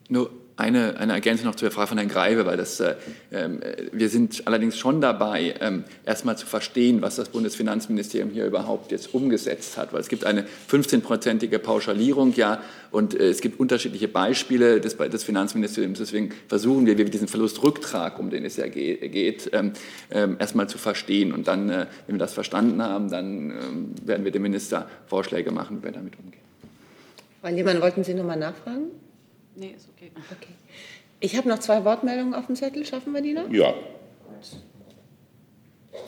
Nur 0.08 0.30
eine, 0.56 0.96
eine 0.96 1.12
Ergänzung 1.12 1.46
noch 1.46 1.54
zu 1.54 1.66
der 1.66 1.72
Frage 1.72 1.88
von 1.88 1.98
Herrn 1.98 2.08
Greive, 2.08 2.46
weil 2.46 2.56
das, 2.56 2.80
äh, 2.80 2.94
äh, 3.30 3.48
wir 3.92 4.08
sind 4.08 4.46
allerdings 4.46 4.78
schon 4.78 5.02
dabei, 5.02 5.54
ähm, 5.60 5.84
erstmal 6.06 6.38
zu 6.38 6.46
verstehen, 6.46 7.02
was 7.02 7.16
das 7.16 7.28
Bundesfinanzministerium 7.28 8.30
hier 8.30 8.46
überhaupt 8.46 8.90
jetzt 8.90 9.12
umgesetzt 9.12 9.76
hat. 9.76 9.92
Weil 9.92 10.00
es 10.00 10.08
gibt 10.08 10.24
eine 10.24 10.46
15-prozentige 10.70 11.58
Pauschalierung, 11.58 12.32
ja, 12.34 12.62
und 12.90 13.18
äh, 13.18 13.28
es 13.28 13.42
gibt 13.42 13.60
unterschiedliche 13.60 14.08
Beispiele 14.08 14.80
des, 14.80 14.96
des, 14.96 15.24
Finanzministeriums. 15.24 15.98
Deswegen 15.98 16.32
versuchen 16.48 16.86
wir, 16.86 16.96
wir 16.96 17.04
diesen 17.04 17.28
Verlustrücktrag, 17.28 18.18
um 18.18 18.30
den 18.30 18.46
es 18.46 18.56
ja 18.56 18.66
geht, 18.66 19.50
ähm, 19.52 19.72
ähm, 20.10 20.36
erstmal 20.38 20.70
zu 20.70 20.78
verstehen. 20.78 21.32
Und 21.32 21.48
dann, 21.48 21.68
äh, 21.68 21.86
wenn 22.06 22.16
wir 22.16 22.20
das 22.20 22.32
verstanden 22.32 22.82
haben, 22.82 23.10
dann 23.10 23.50
ähm, 23.50 23.94
werden 24.04 24.24
wir 24.24 24.32
dem 24.32 24.42
Minister 24.42 24.88
Vorschläge 25.06 25.50
machen, 25.50 25.80
wie 25.80 25.84
wir 25.84 25.92
damit 25.92 26.18
umgehen. 26.18 26.40
Frau 27.42 27.50
Lehmann, 27.50 27.82
wollten 27.82 28.02
Sie 28.02 28.14
noch 28.14 28.24
mal 28.24 28.36
nachfragen? 28.36 28.86
Nee, 29.56 29.74
ist 29.76 29.88
okay. 29.96 30.12
okay. 30.30 30.52
Ich 31.18 31.36
habe 31.36 31.48
noch 31.48 31.58
zwei 31.60 31.84
Wortmeldungen 31.84 32.34
auf 32.34 32.46
dem 32.46 32.56
Zettel. 32.56 32.84
Schaffen 32.84 33.14
wir 33.14 33.22
die 33.22 33.32
noch? 33.32 33.50
Ja. 33.50 33.74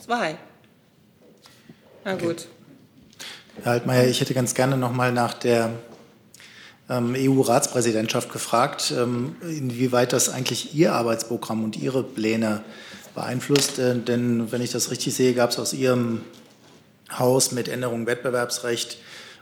zwei. 0.05 0.37
Na 2.05 2.15
gut. 2.15 2.47
Herr 3.63 3.73
Altmaier, 3.73 4.07
ich 4.07 4.21
hätte 4.21 4.35
ganz 4.35 4.55
gerne 4.55 4.77
noch 4.77 4.93
mal 4.93 5.13
nach 5.13 5.35
der 5.35 5.71
ähm, 6.91 7.15
EU-Ratspräsidentschaft 7.17 8.31
gefragt, 8.31 8.93
ähm, 8.97 9.37
inwieweit 9.43 10.13
das 10.13 10.29
eigentlich 10.29 10.75
Ihr 10.75 10.93
Arbeitsprogramm 10.93 11.65
und 11.65 11.77
Ihre 11.77 12.03
Pläne 12.03 12.63
beeinflusst. 13.15 13.79
Äh, 13.79 13.99
denn 13.99 14.53
wenn 14.53 14.61
ich 14.61 14.73
das 14.73 14.91
richtig 14.91 15.15
sehe, 15.15 15.33
gab 15.33 15.51
es 15.51 15.59
aus 15.59 15.73
Ihrem 15.73 16.21
Haus 17.19 17.53
mit 17.53 17.69
Änderung 17.69 18.07
Wettbewerbsrecht 18.07 18.99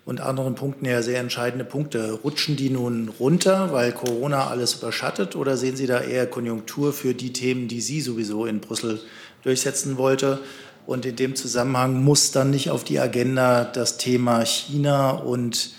und 0.07 0.21
anderen 0.21 0.55
Punkten 0.55 0.87
ja 0.87 1.03
sehr 1.03 1.19
entscheidende 1.19 1.65
Punkte. 1.65 2.13
Rutschen 2.13 2.57
die 2.57 2.71
nun 2.71 3.09
runter, 3.09 3.73
weil 3.73 3.93
Corona 3.93 4.47
alles 4.47 4.75
überschattet, 4.75 5.35
oder 5.35 5.57
sehen 5.57 5.77
Sie 5.77 5.87
da 5.87 6.01
eher 6.01 6.27
Konjunktur 6.27 6.93
für 6.93 7.13
die 7.13 7.33
Themen, 7.33 7.67
die 7.67 7.81
Sie 7.81 8.01
sowieso 8.01 8.47
in 8.47 8.61
Brüssel 8.61 9.01
durchsetzen 9.43 9.99
wollte? 9.99 10.39
Und 10.87 11.05
in 11.05 11.17
dem 11.17 11.35
Zusammenhang 11.35 12.05
muss 12.05 12.31
dann 12.31 12.51
nicht 12.51 12.71
auf 12.71 12.85
die 12.85 13.01
Agenda 13.01 13.65
das 13.65 13.99
Thema 13.99 14.45
China 14.47 15.11
und 15.11 15.75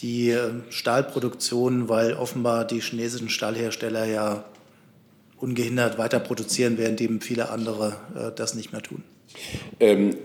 die 0.00 0.30
äh, 0.30 0.52
Stahlproduktion, 0.70 1.88
weil 1.88 2.14
offenbar 2.14 2.64
die 2.64 2.80
chinesischen 2.80 3.28
Stahlhersteller 3.28 4.04
ja 4.04 4.44
ungehindert 5.38 5.98
weiter 5.98 6.20
produzieren, 6.20 6.78
während 6.78 7.00
eben 7.00 7.20
viele 7.20 7.50
andere 7.50 7.96
äh, 8.14 8.30
das 8.34 8.54
nicht 8.54 8.70
mehr 8.70 8.82
tun. 8.82 9.02
Ähm, 9.80 10.16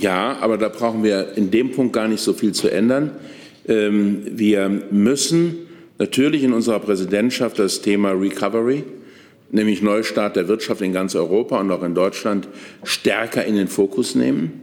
ja, 0.00 0.38
aber 0.40 0.58
da 0.58 0.68
brauchen 0.68 1.02
wir 1.02 1.36
in 1.36 1.50
dem 1.50 1.72
Punkt 1.72 1.92
gar 1.92 2.08
nicht 2.08 2.20
so 2.20 2.32
viel 2.32 2.52
zu 2.52 2.68
ändern. 2.68 3.12
Ähm, 3.68 4.22
wir 4.24 4.68
müssen 4.90 5.56
natürlich 5.98 6.42
in 6.42 6.52
unserer 6.52 6.80
Präsidentschaft 6.80 7.58
das 7.58 7.82
Thema 7.82 8.12
Recovery 8.12 8.84
nämlich 9.52 9.82
Neustart 9.82 10.34
der 10.34 10.48
Wirtschaft 10.48 10.80
in 10.80 10.92
ganz 10.92 11.14
Europa 11.14 11.60
und 11.60 11.70
auch 11.70 11.84
in 11.84 11.94
Deutschland, 11.94 12.48
stärker 12.82 13.44
in 13.44 13.54
den 13.54 13.68
Fokus 13.68 14.14
nehmen. 14.14 14.62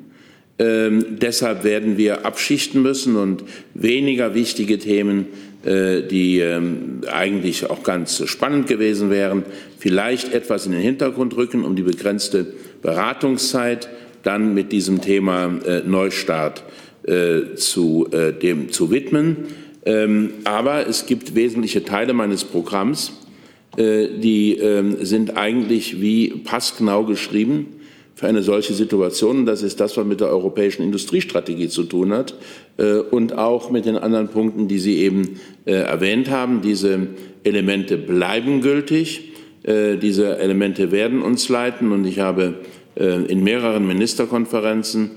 Ähm, 0.58 1.20
deshalb 1.22 1.64
werden 1.64 1.98
wir 1.98 2.26
abschichten 2.26 2.82
müssen 2.82 3.16
und 3.16 3.44
weniger 3.76 4.34
wichtige 4.34 4.78
Themen, 4.78 5.28
äh, 5.64 6.02
die 6.02 6.40
ähm, 6.40 7.02
eigentlich 7.10 7.70
auch 7.70 7.84
ganz 7.84 8.28
spannend 8.28 8.68
gewesen 8.68 9.10
wären, 9.10 9.44
vielleicht 9.78 10.34
etwas 10.34 10.66
in 10.66 10.74
den 10.74 10.82
Hintergrund 10.82 11.38
rücken, 11.38 11.64
um 11.64 11.78
die 11.78 11.84
begrenzte 11.84 12.46
Beratungszeit 12.82 13.88
dann 14.24 14.54
mit 14.54 14.72
diesem 14.72 15.02
Thema 15.02 15.60
äh, 15.66 15.82
Neustart 15.86 16.64
äh, 17.04 17.56
zu, 17.56 18.08
äh, 18.12 18.34
dem, 18.34 18.72
zu 18.72 18.92
widmen. 18.92 19.38
Ähm, 19.86 20.32
aber 20.44 20.88
es 20.88 21.06
gibt 21.06 21.34
wesentliche 21.34 21.84
Teile 21.84 22.14
meines 22.14 22.44
Programms, 22.44 23.14
die 23.78 24.58
ähm, 24.58 24.98
sind 25.06 25.38
eigentlich 25.38 26.02
wie 26.02 26.30
passgenau 26.44 27.06
geschrieben 27.06 27.68
für 28.14 28.28
eine 28.28 28.42
solche 28.42 28.74
Situation. 28.74 29.46
Das 29.46 29.64
ist 29.64 29.80
das, 29.80 29.96
was 29.96 30.06
mit 30.06 30.20
der 30.20 30.28
europäischen 30.28 30.84
Industriestrategie 30.84 31.70
zu 31.70 31.84
tun 31.84 32.12
hat 32.12 32.34
und 33.12 33.38
auch 33.38 33.70
mit 33.70 33.86
den 33.86 33.96
anderen 33.96 34.28
Punkten, 34.28 34.68
die 34.68 34.80
Sie 34.80 34.98
eben 34.98 35.40
äh, 35.66 35.74
erwähnt 35.74 36.30
haben. 36.30 36.62
Diese 36.62 37.08
Elemente 37.44 37.98
bleiben 37.98 38.62
gültig. 38.62 39.32
Diese 39.66 40.40
Elemente 40.40 40.92
werden 40.92 41.22
uns 41.22 41.48
leiten. 41.48 41.92
Und 41.92 42.06
ich 42.06 42.20
habe 42.20 42.56
in 42.96 43.44
mehreren 43.44 43.88
Ministerkonferenzen, 43.88 45.12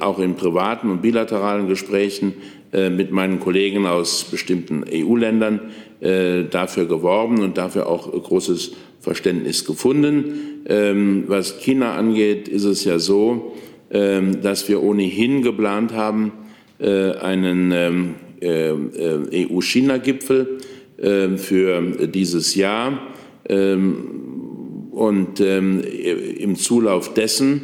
auch 0.00 0.18
in 0.18 0.36
privaten 0.36 0.90
und 0.90 1.02
bilateralen 1.02 1.68
Gesprächen 1.68 2.34
mit 2.72 3.10
meinen 3.10 3.40
Kollegen 3.40 3.86
aus 3.86 4.24
bestimmten 4.24 4.84
EU-Ländern 4.90 5.60
äh, 6.02 6.46
dafür 6.50 6.86
geworben 6.86 7.42
und 7.42 7.58
dafür 7.58 7.86
auch 7.86 8.10
großes 8.10 8.72
Verständnis 8.98 9.64
gefunden. 9.64 10.64
Ähm, 10.66 11.24
was 11.28 11.60
China 11.60 11.94
angeht, 11.94 12.48
ist 12.48 12.64
es 12.64 12.84
ja 12.84 12.98
so, 12.98 13.54
ähm, 13.92 14.40
dass 14.42 14.68
wir 14.68 14.82
ohnehin 14.82 15.42
geplant 15.42 15.92
haben, 15.92 16.32
äh, 16.80 17.12
einen 17.12 17.70
ähm, 17.70 18.14
äh, 18.40 19.46
EU-China-Gipfel 19.46 20.58
für 21.36 22.06
dieses 22.06 22.54
Jahr. 22.54 23.00
Und 24.92 25.40
im 25.40 26.56
Zulauf 26.56 27.14
dessen 27.14 27.62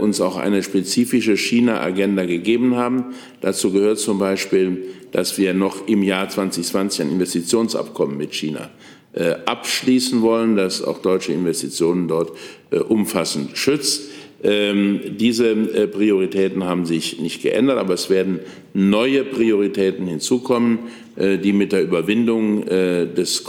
uns 0.00 0.20
auch 0.22 0.38
eine 0.38 0.62
spezifische 0.62 1.36
China-Agenda 1.36 2.24
gegeben 2.24 2.76
haben. 2.76 3.14
Dazu 3.42 3.70
gehört 3.72 3.98
zum 3.98 4.18
Beispiel 4.18 4.84
dass 5.12 5.38
wir 5.38 5.54
noch 5.54 5.86
im 5.88 6.02
Jahr 6.02 6.28
2020 6.28 7.02
ein 7.02 7.10
Investitionsabkommen 7.12 8.16
mit 8.16 8.34
China 8.34 8.70
äh, 9.12 9.34
abschließen 9.44 10.22
wollen, 10.22 10.56
das 10.56 10.82
auch 10.82 10.98
deutsche 10.98 11.32
Investitionen 11.32 12.08
dort 12.08 12.32
äh, 12.70 12.78
umfassend 12.78 13.56
schützt. 13.56 14.10
Ähm, 14.42 15.00
diese 15.18 15.50
äh, 15.50 15.86
Prioritäten 15.86 16.64
haben 16.64 16.86
sich 16.86 17.20
nicht 17.20 17.42
geändert, 17.42 17.78
aber 17.78 17.94
es 17.94 18.08
werden 18.08 18.40
neue 18.72 19.24
Prioritäten 19.24 20.06
hinzukommen, 20.06 20.78
die 21.16 21.52
mit 21.52 21.72
der 21.72 21.82
Überwindung 21.82 22.64
des 22.64 23.44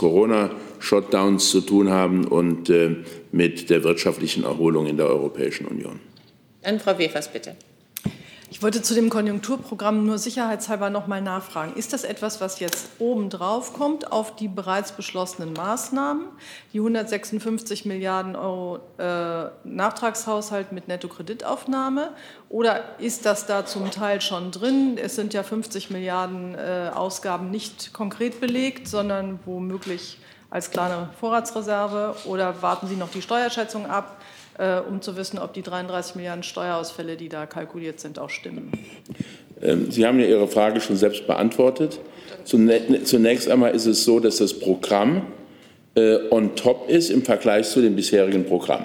Corona-Shutdowns 0.82 1.50
zu 1.50 1.60
tun 1.60 1.90
haben 1.90 2.26
und 2.26 2.70
mit 3.30 3.70
der 3.70 3.84
wirtschaftlichen 3.84 4.44
Erholung 4.44 4.86
in 4.86 4.96
der 4.96 5.06
Europäischen 5.06 5.66
Union. 5.66 6.00
Dann 6.62 6.80
Frau 6.80 6.98
Wefers, 6.98 7.32
bitte. 7.32 7.56
Ich 8.50 8.62
wollte 8.62 8.82
zu 8.82 8.94
dem 8.94 9.08
Konjunkturprogramm 9.08 10.04
nur 10.04 10.18
sicherheitshalber 10.18 10.90
noch 10.90 11.06
mal 11.06 11.22
nachfragen. 11.22 11.72
Ist 11.74 11.94
das 11.94 12.04
etwas, 12.04 12.42
was 12.42 12.60
jetzt 12.60 12.90
obendrauf 12.98 13.72
kommt 13.72 14.12
auf 14.12 14.36
die 14.36 14.46
bereits 14.46 14.92
beschlossenen 14.92 15.54
Maßnahmen, 15.54 16.26
die 16.74 16.78
156 16.78 17.86
Milliarden 17.86 18.36
Euro 18.36 18.80
äh, 18.98 19.46
Nachtragshaushalt 19.64 20.70
mit 20.70 20.86
Nettokreditaufnahme? 20.86 22.12
Oder 22.50 23.00
ist 23.00 23.24
das 23.24 23.46
da 23.46 23.64
zum 23.64 23.90
Teil 23.90 24.20
schon 24.20 24.50
drin? 24.50 24.98
Es 25.02 25.16
sind 25.16 25.32
ja 25.32 25.42
50 25.44 25.88
Milliarden 25.88 26.54
äh, 26.54 26.90
Ausgaben 26.94 27.50
nicht 27.50 27.94
konkret 27.94 28.38
belegt, 28.38 28.86
sondern 28.86 29.40
womöglich 29.46 30.18
als 30.52 30.70
kleine 30.70 31.08
Vorratsreserve. 31.18 32.14
Oder 32.26 32.60
warten 32.60 32.86
Sie 32.86 32.96
noch 32.96 33.10
die 33.10 33.22
Steuerschätzung 33.22 33.86
ab? 33.86 34.20
Äh, 34.58 34.80
um 34.80 35.00
zu 35.00 35.16
wissen, 35.16 35.38
ob 35.38 35.54
die 35.54 35.62
33 35.62 36.14
Milliarden 36.14 36.42
Steuerausfälle, 36.42 37.16
die 37.16 37.30
da 37.30 37.46
kalkuliert 37.46 38.00
sind, 38.00 38.18
auch 38.18 38.28
stimmen. 38.28 38.70
Ähm, 39.62 39.90
Sie 39.90 40.06
haben 40.06 40.20
ja 40.20 40.26
Ihre 40.26 40.46
Frage 40.46 40.80
schon 40.82 40.96
selbst 40.96 41.26
beantwortet. 41.26 41.98
Zunächst 42.44 43.48
einmal 43.48 43.74
ist 43.74 43.86
es 43.86 44.04
so, 44.04 44.20
dass 44.20 44.36
das 44.36 44.52
Programm 44.52 45.22
äh, 45.94 46.18
on 46.30 46.54
top 46.54 46.90
ist 46.90 47.10
im 47.10 47.22
Vergleich 47.22 47.68
zu 47.68 47.80
dem 47.80 47.96
bisherigen 47.96 48.44
Programm. 48.44 48.84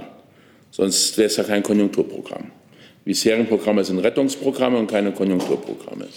Sonst 0.71 1.17
wäre 1.17 1.27
es 1.27 1.35
ja 1.35 1.43
kein 1.43 1.63
Konjunkturprogramm. 1.63 2.51
Die 3.03 3.09
bisherigen 3.09 3.47
Programme 3.47 3.83
sind 3.83 3.99
Rettungsprogramme 3.99 4.77
und 4.77 4.89
keine 4.89 5.11
Konjunkturprogramme. 5.11 6.07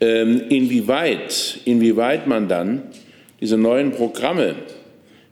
Ähm, 0.00 0.44
inwieweit, 0.48 1.58
inwieweit 1.66 2.26
man 2.26 2.48
dann 2.48 2.84
diese 3.40 3.56
neuen 3.56 3.92
Programme 3.92 4.56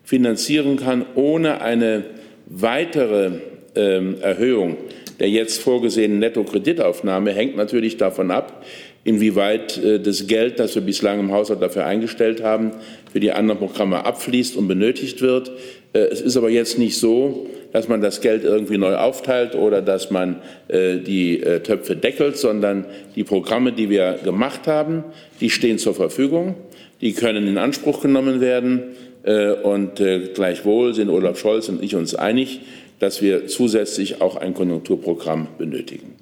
finanzieren 0.06 0.76
kann, 0.78 1.04
ohne 1.14 1.60
eine 1.60 2.04
weitere 2.46 3.32
ähm, 3.74 4.16
Erhöhung 4.22 4.78
der 5.18 5.30
jetzt 5.30 5.60
vorgesehenen 5.60 6.18
Nettokreditaufnahme 6.18 7.32
hängt 7.32 7.56
natürlich 7.56 7.96
davon 7.96 8.30
ab, 8.30 8.64
inwieweit 9.04 9.78
äh, 9.78 10.00
das 10.00 10.26
Geld, 10.26 10.58
das 10.58 10.74
wir 10.74 10.82
bislang 10.82 11.20
im 11.20 11.32
Haushalt 11.32 11.62
dafür 11.62 11.86
eingestellt 11.86 12.42
haben, 12.42 12.72
für 13.10 13.20
die 13.20 13.32
anderen 13.32 13.58
Programme 13.58 14.04
abfließt 14.04 14.56
und 14.56 14.68
benötigt 14.68 15.22
wird. 15.22 15.52
Äh, 15.92 16.00
es 16.00 16.20
ist 16.20 16.36
aber 16.36 16.50
jetzt 16.50 16.78
nicht 16.78 16.98
so, 16.98 17.46
dass 17.72 17.88
man 17.88 18.00
das 18.00 18.20
Geld 18.20 18.44
irgendwie 18.44 18.78
neu 18.78 18.94
aufteilt 18.96 19.54
oder 19.54 19.82
dass 19.82 20.10
man 20.10 20.36
äh, 20.68 20.96
die 20.96 21.40
Töpfe 21.62 21.96
deckelt, 21.96 22.36
sondern 22.36 22.86
die 23.16 23.24
Programme, 23.24 23.72
die 23.72 23.90
wir 23.90 24.18
gemacht 24.24 24.66
haben, 24.66 25.04
die 25.40 25.50
stehen 25.50 25.78
zur 25.78 25.94
Verfügung, 25.94 26.54
die 27.00 27.12
können 27.12 27.46
in 27.46 27.58
Anspruch 27.58 28.00
genommen 28.00 28.40
werden. 28.40 28.82
Äh, 29.26 29.50
und 29.52 30.00
äh, 30.00 30.28
gleichwohl 30.32 30.94
sind 30.94 31.10
Olaf 31.10 31.38
Scholz 31.38 31.68
und 31.68 31.82
ich 31.82 31.94
uns 31.96 32.14
einig, 32.14 32.60
dass 33.00 33.20
wir 33.20 33.48
zusätzlich 33.48 34.22
auch 34.22 34.36
ein 34.36 34.54
Konjunkturprogramm 34.54 35.48
benötigen. 35.58 36.16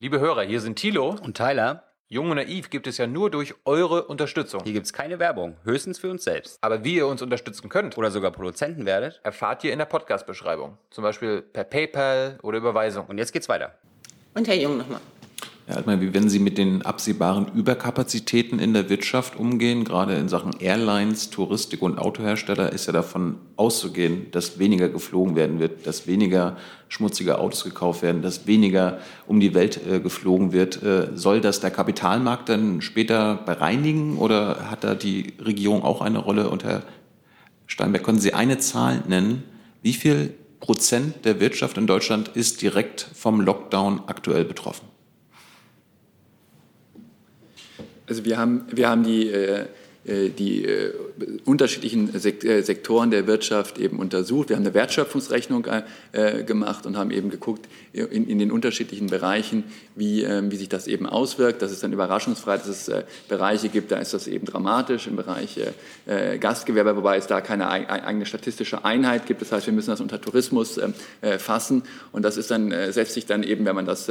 Liebe 0.00 0.18
Hörer, 0.18 0.42
hier 0.42 0.60
sind 0.60 0.76
Thilo 0.76 1.16
und 1.22 1.36
Tyler. 1.36 1.84
Jung 2.08 2.30
und 2.30 2.36
Naiv 2.36 2.70
gibt 2.70 2.88
es 2.88 2.98
ja 2.98 3.06
nur 3.06 3.30
durch 3.30 3.54
eure 3.64 4.06
Unterstützung. 4.06 4.62
Hier 4.64 4.72
gibt 4.72 4.86
es 4.86 4.92
keine 4.92 5.20
Werbung, 5.20 5.56
höchstens 5.62 6.00
für 6.00 6.10
uns 6.10 6.24
selbst. 6.24 6.58
Aber 6.60 6.82
wie 6.82 6.96
ihr 6.96 7.06
uns 7.06 7.22
unterstützen 7.22 7.68
könnt 7.68 7.96
oder 7.96 8.10
sogar 8.10 8.32
Produzenten 8.32 8.84
werdet, 8.84 9.20
erfahrt 9.22 9.62
ihr 9.62 9.72
in 9.72 9.78
der 9.78 9.86
Podcast-Beschreibung. 9.86 10.76
Zum 10.90 11.04
Beispiel 11.04 11.42
per 11.42 11.62
PayPal 11.62 12.38
oder 12.42 12.58
Überweisung. 12.58 13.06
Und 13.06 13.18
jetzt 13.18 13.32
geht's 13.32 13.48
weiter. 13.48 13.78
Und 14.34 14.48
Herr 14.48 14.56
Jung 14.56 14.78
nochmal. 14.78 15.00
Herr 15.70 15.76
Altmaier, 15.76 16.00
wie 16.00 16.12
werden 16.12 16.28
Sie 16.28 16.40
mit 16.40 16.58
den 16.58 16.82
absehbaren 16.82 17.46
Überkapazitäten 17.54 18.58
in 18.58 18.74
der 18.74 18.90
Wirtschaft 18.90 19.36
umgehen? 19.36 19.84
Gerade 19.84 20.16
in 20.16 20.28
Sachen 20.28 20.58
Airlines, 20.58 21.30
Touristik 21.30 21.80
und 21.80 21.96
Autohersteller 21.96 22.72
ist 22.72 22.86
ja 22.86 22.92
davon 22.92 23.36
auszugehen, 23.54 24.26
dass 24.32 24.58
weniger 24.58 24.88
geflogen 24.88 25.36
werden 25.36 25.60
wird, 25.60 25.86
dass 25.86 26.08
weniger 26.08 26.56
schmutzige 26.88 27.38
Autos 27.38 27.62
gekauft 27.62 28.02
werden, 28.02 28.20
dass 28.20 28.48
weniger 28.48 28.98
um 29.28 29.38
die 29.38 29.54
Welt 29.54 29.78
äh, 29.86 30.00
geflogen 30.00 30.50
wird. 30.50 30.82
Äh, 30.82 31.10
soll 31.14 31.40
das 31.40 31.60
der 31.60 31.70
Kapitalmarkt 31.70 32.48
dann 32.48 32.80
später 32.80 33.36
bereinigen 33.36 34.18
oder 34.18 34.72
hat 34.72 34.82
da 34.82 34.96
die 34.96 35.34
Regierung 35.38 35.84
auch 35.84 36.00
eine 36.00 36.18
Rolle? 36.18 36.50
Und 36.50 36.64
Herr 36.64 36.82
Steinberg, 37.68 38.02
können 38.02 38.18
Sie 38.18 38.34
eine 38.34 38.58
Zahl 38.58 39.04
nennen? 39.06 39.44
Wie 39.82 39.92
viel 39.92 40.34
Prozent 40.58 41.24
der 41.24 41.38
Wirtschaft 41.38 41.78
in 41.78 41.86
Deutschland 41.86 42.26
ist 42.26 42.60
direkt 42.60 43.08
vom 43.14 43.40
Lockdown 43.40 44.00
aktuell 44.08 44.44
betroffen? 44.44 44.90
Also 48.10 48.24
wir 48.24 48.38
haben, 48.38 48.66
wir 48.72 48.88
haben 48.88 49.04
die 49.04 49.28
äh, 49.28 49.66
äh, 50.04 50.30
die 50.30 50.64
äh, 50.64 50.92
unterschiedlichen 51.44 52.10
Sektoren 52.18 53.10
der 53.10 53.26
Wirtschaft 53.26 53.78
eben 53.78 53.98
untersucht. 53.98 54.48
Wir 54.48 54.56
haben 54.56 54.64
eine 54.64 54.74
Wertschöpfungsrechnung 54.74 55.66
gemacht 56.46 56.86
und 56.86 56.96
haben 56.96 57.10
eben 57.10 57.28
geguckt 57.28 57.68
in, 57.92 58.28
in 58.28 58.38
den 58.38 58.50
unterschiedlichen 58.50 59.08
Bereichen, 59.08 59.64
wie, 59.96 60.22
ähm, 60.22 60.50
wie 60.50 60.56
sich 60.56 60.68
das 60.68 60.86
eben 60.86 61.06
auswirkt. 61.06 61.62
Das 61.62 61.72
ist 61.72 61.82
dann 61.82 61.92
überraschungsfrei, 61.92 62.56
dass 62.56 62.68
es 62.68 62.90
Bereiche 63.28 63.68
gibt, 63.68 63.90
da 63.90 63.98
ist 63.98 64.14
das 64.14 64.26
eben 64.26 64.46
dramatisch 64.46 65.06
im 65.06 65.16
Bereich 65.16 65.58
Gastgewerbe, 66.40 66.96
wobei 66.96 67.16
es 67.16 67.26
da 67.26 67.40
keine 67.40 67.68
eigene 67.68 68.26
statistische 68.26 68.84
Einheit 68.84 69.26
gibt. 69.26 69.42
Das 69.42 69.52
heißt, 69.52 69.66
wir 69.66 69.72
müssen 69.72 69.90
das 69.90 70.00
unter 70.00 70.20
Tourismus 70.20 70.78
ähm, 70.78 70.94
fassen 71.38 71.82
und 72.12 72.24
das 72.24 72.36
ist 72.36 72.50
dann, 72.50 72.72
setzt 72.92 73.14
sich 73.14 73.26
dann 73.26 73.42
eben, 73.42 73.64
wenn 73.64 73.74
man 73.74 73.86
das 73.86 74.10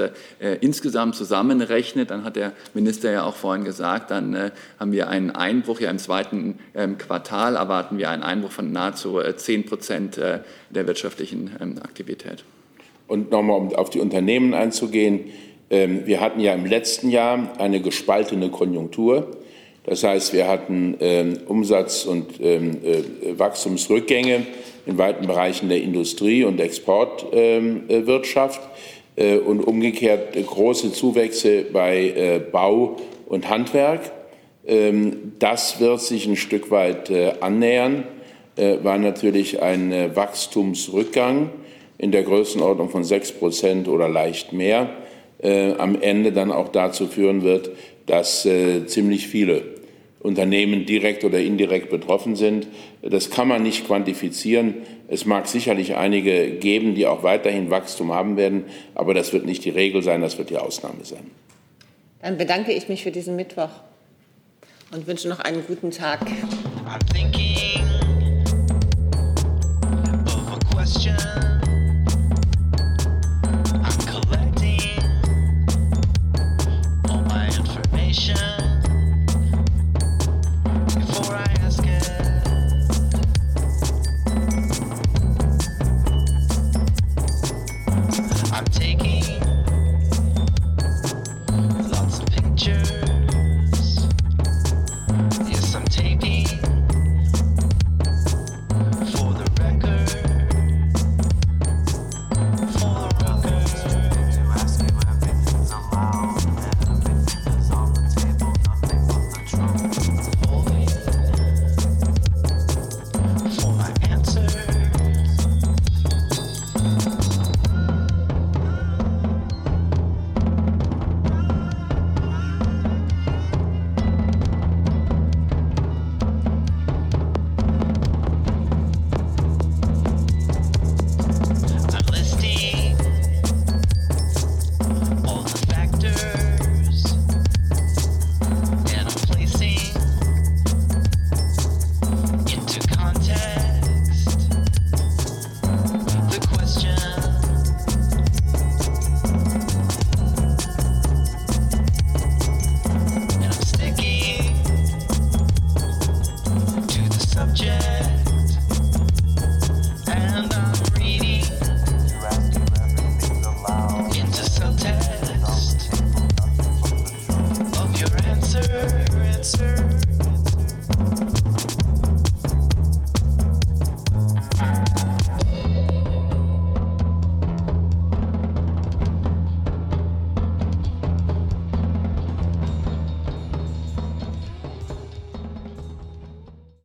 insgesamt 0.62 1.16
zusammenrechnet, 1.16 2.12
dann 2.12 2.24
hat 2.24 2.36
der 2.36 2.54
Minister 2.74 3.12
ja 3.12 3.24
auch 3.24 3.36
vorhin 3.36 3.64
gesagt, 3.64 4.12
dann 4.12 4.52
haben 4.80 4.92
wir 4.92 5.10
einen 5.10 5.32
Einbruch. 5.32 5.80
Ja, 5.80 5.90
im 5.90 6.00
zweiten 6.00 6.60
ähm, 6.74 6.98
Quartal 6.98 7.56
erwarten 7.56 7.98
wir 7.98 8.10
einen 8.10 8.24
Einbruch 8.24 8.52
von 8.52 8.72
nahezu 8.72 9.20
10 9.22 9.62
äh, 9.62 9.64
Prozent 9.64 10.18
äh, 10.18 10.40
der 10.70 10.88
wirtschaftlichen 10.88 11.80
Aktivität. 11.82 12.44
Und 13.10 13.32
nochmal, 13.32 13.58
um 13.58 13.76
auf 13.76 13.90
die 13.90 14.00
Unternehmen 14.00 14.54
einzugehen. 14.54 15.26
Ähm, 15.70 16.04
wir 16.06 16.22
hatten 16.22 16.40
ja 16.40 16.54
im 16.54 16.66
letzten 16.66 17.10
Jahr 17.10 17.52
eine 17.58 17.82
gespaltene 17.82 18.50
Konjunktur. 18.50 19.32
Das 19.84 20.04
heißt, 20.04 20.34
wir 20.34 20.48
hatten 20.48 20.96
Umsatz- 21.48 22.06
und 22.06 22.40
äh, 22.40 22.62
Wachstumsrückgänge 23.38 24.46
in 24.86 24.98
weiten 25.00 25.26
Bereichen 25.26 25.68
der 25.68 25.82
Industrie- 25.82 26.44
und 26.44 26.60
Exportwirtschaft 26.60 28.62
und 29.18 29.62
umgekehrt 29.62 30.36
große 30.36 30.92
Zuwächse 30.92 31.64
bei 31.64 32.42
Bau 32.52 32.98
und 33.28 33.50
Handwerk. 33.50 34.12
Ähm, 34.70 35.34
das 35.40 35.80
wird 35.80 36.02
sich 36.02 36.28
ein 36.28 36.36
Stück 36.36 36.70
weit 36.70 37.10
äh, 37.10 37.34
annähern, 37.42 38.04
äh, 38.56 38.78
weil 38.84 39.00
natürlich 39.00 39.64
ein 39.64 39.92
äh, 39.92 40.16
Wachstumsrückgang 40.16 41.50
in 42.00 42.12
der 42.12 42.24
Größenordnung 42.24 42.90
von 42.90 43.04
6 43.04 43.34
Prozent 43.34 43.88
oder 43.88 44.10
leicht 44.10 44.52
mehr 44.54 44.90
am 45.78 46.02
Ende 46.02 46.32
dann 46.32 46.52
auch 46.52 46.70
dazu 46.70 47.06
führen 47.08 47.44
wird, 47.44 47.70
dass 48.08 48.48
ziemlich 48.88 49.28
viele 49.28 49.62
Unternehmen 50.22 50.86
direkt 50.86 51.24
oder 51.24 51.40
indirekt 51.40 51.90
betroffen 51.90 52.36
sind. 52.36 52.68
Das 53.02 53.30
kann 53.30 53.48
man 53.48 53.64
nicht 53.64 53.88
quantifizieren. 53.88 54.74
Es 55.08 55.26
mag 55.26 55.48
sicherlich 55.48 55.96
einige 55.96 56.52
geben, 56.52 56.94
die 56.94 57.08
auch 57.08 57.24
weiterhin 57.24 57.70
Wachstum 57.70 58.12
haben 58.12 58.36
werden, 58.36 58.66
aber 58.96 59.14
das 59.14 59.32
wird 59.32 59.46
nicht 59.46 59.64
die 59.64 59.70
Regel 59.70 60.04
sein, 60.04 60.22
das 60.22 60.38
wird 60.38 60.50
die 60.50 60.58
Ausnahme 60.58 61.04
sein. 61.04 61.32
Dann 62.22 62.38
bedanke 62.38 62.74
ich 62.74 62.90
mich 62.90 63.04
für 63.04 63.12
diesen 63.12 63.38
Mittwoch 63.38 63.70
und 64.92 65.08
wünsche 65.08 65.30
noch 65.30 65.40
einen 65.40 65.66
guten 65.66 65.92
Tag. 65.92 66.20
I'm 70.86 71.29